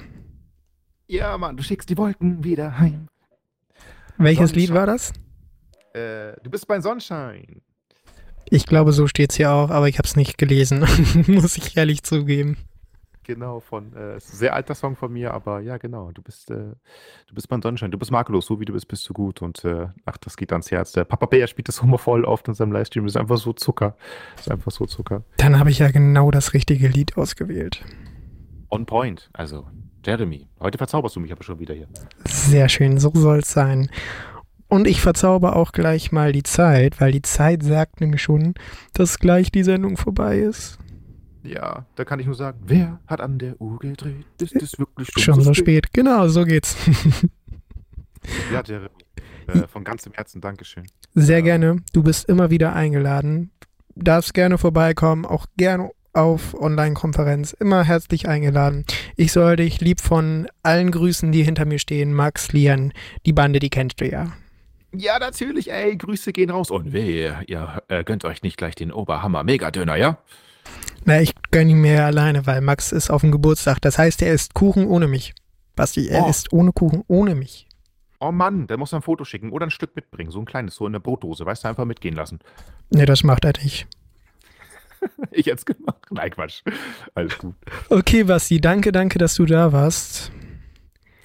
Ja, 1.06 1.38
Mann, 1.38 1.56
du 1.56 1.62
schickst 1.62 1.92
die 1.92 1.98
Wolken 1.98 2.44
wieder 2.44 2.80
heim. 2.80 3.08
Welches 4.18 4.56
Lied 4.56 4.74
war 4.74 4.88
das? 4.88 5.14
Äh, 5.94 6.34
du 6.42 6.50
bist 6.50 6.68
mein 6.68 6.82
Sonnenschein. 6.82 7.62
Ich 8.50 8.66
glaube, 8.66 8.92
so 8.92 9.06
steht 9.06 9.30
es 9.30 9.38
hier 9.38 9.52
auch, 9.52 9.70
aber 9.70 9.90
ich 9.90 10.00
habe 10.00 10.08
es 10.08 10.16
nicht 10.16 10.40
gelesen, 10.40 10.80
muss 11.28 11.56
ich 11.56 11.78
ehrlich 11.78 12.02
zugeben. 12.02 12.58
Genau, 13.22 13.60
von, 13.60 13.96
äh, 13.96 14.18
ist 14.18 14.34
ein 14.34 14.38
sehr 14.38 14.56
alter 14.56 14.74
Song 14.74 14.96
von 14.96 15.14
mir, 15.14 15.36
aber 15.36 15.60
ja, 15.60 15.78
genau, 15.78 16.12
du 16.12 16.24
bist, 16.24 16.50
äh, 16.50 16.56
du 17.28 17.36
bist 17.36 17.52
mein 17.52 17.62
Sonnenschein, 17.62 17.92
du 17.92 18.00
bist 18.00 18.12
makellos, 18.12 18.48
so 18.48 18.60
wie 18.60 18.66
du 18.66 18.74
bist, 18.74 18.88
bist 18.88 19.08
du 19.08 19.14
gut 19.14 19.44
und 19.44 19.64
äh, 19.66 19.86
ach, 20.06 20.18
das 20.18 20.36
geht 20.36 20.52
ans 20.52 20.72
Herz. 20.72 20.94
Der 20.94 21.04
Papa 21.04 21.28
Bär 21.28 21.46
spielt 21.46 21.68
das 21.68 21.78
immer 21.80 22.00
voll 22.00 22.26
oft 22.26 22.48
in 22.48 22.56
seinem 22.56 22.72
Livestream, 22.72 23.06
ist 23.06 23.18
einfach 23.18 23.38
so 23.38 23.54
Zucker, 23.54 23.96
ist 24.36 24.50
einfach 24.50 24.72
so 24.72 24.88
Zucker. 24.88 25.24
Dann 25.38 25.60
habe 25.60 25.70
ich 25.70 25.78
ja 25.78 25.92
genau 25.92 26.32
das 26.32 26.56
richtige 26.56 26.88
Lied 26.88 27.18
ausgewählt. 27.18 27.86
On 28.74 28.88
point, 28.88 29.30
also 29.34 29.68
Jeremy, 30.04 30.48
heute 30.60 30.80
verzauberst 30.80 31.16
du 31.16 31.20
mich 31.20 31.32
aber 31.32 31.44
schon 31.44 31.60
wieder 31.60 31.76
hier. 31.76 31.88
Sehr 32.26 32.68
schön, 32.70 32.98
so 32.98 33.12
soll 33.14 33.40
es 33.40 33.52
sein. 33.52 33.88
Und 34.68 34.88
ich 34.88 35.00
verzauber 35.00 35.56
auch 35.56 35.74
gleich 35.74 36.12
mal 36.12 36.32
die 36.32 36.42
Zeit, 36.42 37.00
weil 37.00 37.12
die 37.12 37.22
Zeit 37.22 37.62
sagt 37.62 38.02
nämlich 38.02 38.24
schon, 38.24 38.56
dass 38.94 39.20
gleich 39.20 39.52
die 39.52 39.62
Sendung 39.64 39.96
vorbei 39.96 40.40
ist. 40.40 40.80
Ja, 41.44 41.86
da 41.94 42.04
kann 42.04 42.20
ich 42.20 42.26
nur 42.26 42.34
sagen, 42.34 42.62
wer 42.66 43.00
hat 43.06 43.22
an 43.22 43.38
der 43.38 43.62
Uhr 43.62 43.78
gedreht? 43.78 44.26
Ist 44.42 44.56
es 44.56 44.80
wirklich 44.80 45.10
schon, 45.14 45.22
Schon 45.36 45.42
so 45.42 45.54
spät. 45.54 45.94
Genau, 45.94 46.28
so 46.28 46.44
geht's. 46.44 46.76
Ja, 48.54 48.64
Jeremy, 48.66 48.90
äh, 49.48 49.68
von 49.68 49.84
ganzem 49.84 50.14
Herzen 50.14 50.40
Dankeschön. 50.42 50.86
Sehr 51.14 51.40
Ja. 51.40 51.44
gerne. 51.44 51.84
Du 51.92 52.02
bist 52.02 52.28
immer 52.30 52.50
wieder 52.50 52.74
eingeladen. 52.74 53.52
Darfst 53.96 54.34
gerne 54.34 54.58
vorbeikommen, 54.58 55.26
auch 55.26 55.46
gerne 55.58 55.92
auf 56.13 56.54
Online-Konferenz. 56.60 57.54
Immer 57.54 57.84
herzlich 57.84 58.28
eingeladen. 58.28 58.86
Ich 59.15 59.32
soll 59.32 59.56
dich 59.58 59.82
lieb 59.82 59.99
von 59.99 60.47
allen 60.63 60.91
grüßen, 60.91 61.32
die 61.32 61.43
hinter 61.43 61.65
mir 61.65 61.80
stehen. 61.80 62.13
Max, 62.13 62.52
Lian, 62.54 62.93
die 63.26 63.34
Bande, 63.34 63.60
die 63.60 63.69
kennst 63.69 63.99
du 64.02 64.10
ja. 64.10 64.32
Ja, 64.95 65.17
natürlich, 65.17 65.71
ey, 65.71 65.97
Grüße 65.97 66.32
gehen 66.34 66.52
raus. 66.52 66.69
Und 66.69 66.93
wehe, 66.93 67.39
ihr 67.47 67.82
äh, 67.88 68.04
gönnt 68.04 68.26
euch 68.26 68.43
nicht 68.43 68.58
gleich 68.58 68.76
den 68.76 68.91
Oberhammer 68.91 69.43
Megadöner, 69.43 69.95
ja? 69.95 70.19
Na, 71.06 71.19
ich 71.19 71.34
gönne 71.52 71.71
ihn 71.71 71.82
mir 71.82 72.06
alleine, 72.06 72.45
weil 72.45 72.62
Max 72.62 72.91
ist 72.91 73.10
auf 73.10 73.21
dem 73.21 73.32
Geburtstag. 73.32 73.82
Das 73.82 73.97
heißt, 73.97 74.21
er 74.21 74.34
isst 74.34 74.54
Kuchen 74.54 74.86
ohne 74.88 75.08
mich. 75.08 75.34
Basti, 75.76 76.08
er 76.08 76.26
Oh. 76.26 76.30
isst 76.30 76.54
ohne 76.54 76.71
Kuchen 76.71 77.04
ohne 77.08 77.34
mich. 77.34 77.67
Oh 78.19 78.32
Mann, 78.32 78.67
der 78.67 78.78
muss 78.78 78.93
ein 78.93 79.02
Foto 79.02 79.26
schicken 79.26 79.52
oder 79.52 79.65
ein 79.65 79.71
Stück 79.71 79.95
mitbringen. 79.95 80.30
So 80.32 80.39
ein 80.39 80.45
kleines, 80.45 80.76
so 80.76 80.86
in 80.86 80.93
der 80.93 80.99
Brotdose. 80.99 81.45
Weißt 81.45 81.63
du, 81.63 81.67
einfach 81.69 81.84
mitgehen 81.86 82.15
lassen. 82.15 82.39
Nee, 82.91 83.06
das 83.06 83.23
macht 83.23 83.43
er 83.43 83.54
nicht. 83.63 83.88
Ich 85.32 85.48
hätte 85.48 85.58
es 85.58 85.66
gemacht. 85.66 86.06
Nein, 86.12 86.30
Quatsch. 86.30 86.62
Alles 87.16 87.38
gut. 87.39 87.56
Okay, 87.89 88.24
Basti, 88.24 88.62
danke, 88.62 88.92
danke, 88.92 89.18
dass 89.18 89.36
du 89.36 89.46
da 89.46 89.72
warst. 89.72 90.32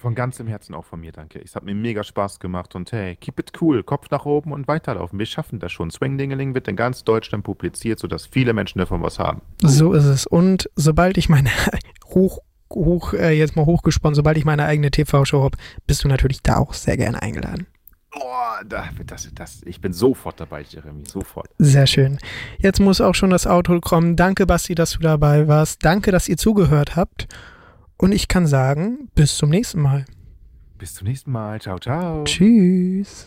Von 0.00 0.14
ganzem 0.14 0.46
Herzen 0.46 0.74
auch 0.74 0.84
von 0.84 1.00
mir, 1.00 1.10
danke. 1.10 1.40
Es 1.44 1.56
hat 1.56 1.64
mir 1.64 1.74
mega 1.74 2.04
Spaß 2.04 2.38
gemacht 2.38 2.76
und 2.76 2.92
hey, 2.92 3.16
keep 3.16 3.38
it 3.40 3.50
cool, 3.60 3.82
Kopf 3.82 4.10
nach 4.10 4.24
oben 4.26 4.52
und 4.52 4.68
weiterlaufen. 4.68 5.18
Wir 5.18 5.26
schaffen 5.26 5.58
das 5.58 5.72
schon. 5.72 5.90
Swingdingeling 5.90 6.54
wird 6.54 6.68
in 6.68 6.76
ganz 6.76 7.02
Deutschland 7.02 7.42
publiziert, 7.44 7.98
sodass 7.98 8.24
viele 8.24 8.52
Menschen 8.52 8.78
davon 8.78 9.02
was 9.02 9.18
haben. 9.18 9.42
So 9.60 9.92
ist 9.92 10.04
es. 10.04 10.26
Und 10.26 10.70
sobald 10.76 11.18
ich 11.18 11.28
meine 11.28 11.50
hoch, 12.06 12.38
hoch, 12.72 13.12
äh, 13.12 13.32
jetzt 13.32 13.56
mal 13.56 13.66
hochgesponnen, 13.66 14.14
sobald 14.14 14.38
ich 14.38 14.44
meine 14.44 14.66
eigene 14.66 14.92
TV-Show 14.92 15.42
habe, 15.42 15.58
bist 15.86 16.04
du 16.04 16.08
natürlich 16.08 16.42
da 16.42 16.58
auch 16.58 16.74
sehr 16.74 16.96
gerne 16.96 17.20
eingeladen. 17.20 17.66
Oh, 18.14 18.64
da, 18.66 18.88
das, 19.06 19.28
das, 19.34 19.62
ich 19.64 19.80
bin 19.80 19.92
sofort 19.92 20.40
dabei, 20.40 20.62
Jeremy, 20.62 21.04
sofort. 21.06 21.50
Sehr 21.58 21.86
schön. 21.86 22.18
Jetzt 22.58 22.80
muss 22.80 23.00
auch 23.00 23.14
schon 23.14 23.30
das 23.30 23.46
Auto 23.46 23.78
kommen. 23.80 24.16
Danke, 24.16 24.46
Basti, 24.46 24.74
dass 24.74 24.92
du 24.92 25.00
dabei 25.00 25.46
warst. 25.46 25.84
Danke, 25.84 26.10
dass 26.10 26.28
ihr 26.28 26.38
zugehört 26.38 26.96
habt. 26.96 27.28
Und 27.98 28.12
ich 28.12 28.28
kann 28.28 28.46
sagen, 28.46 29.10
bis 29.14 29.36
zum 29.36 29.50
nächsten 29.50 29.80
Mal. 29.80 30.06
Bis 30.78 30.94
zum 30.94 31.08
nächsten 31.08 31.32
Mal. 31.32 31.60
Ciao, 31.60 31.78
ciao. 31.78 32.24
Tschüss. 32.24 33.26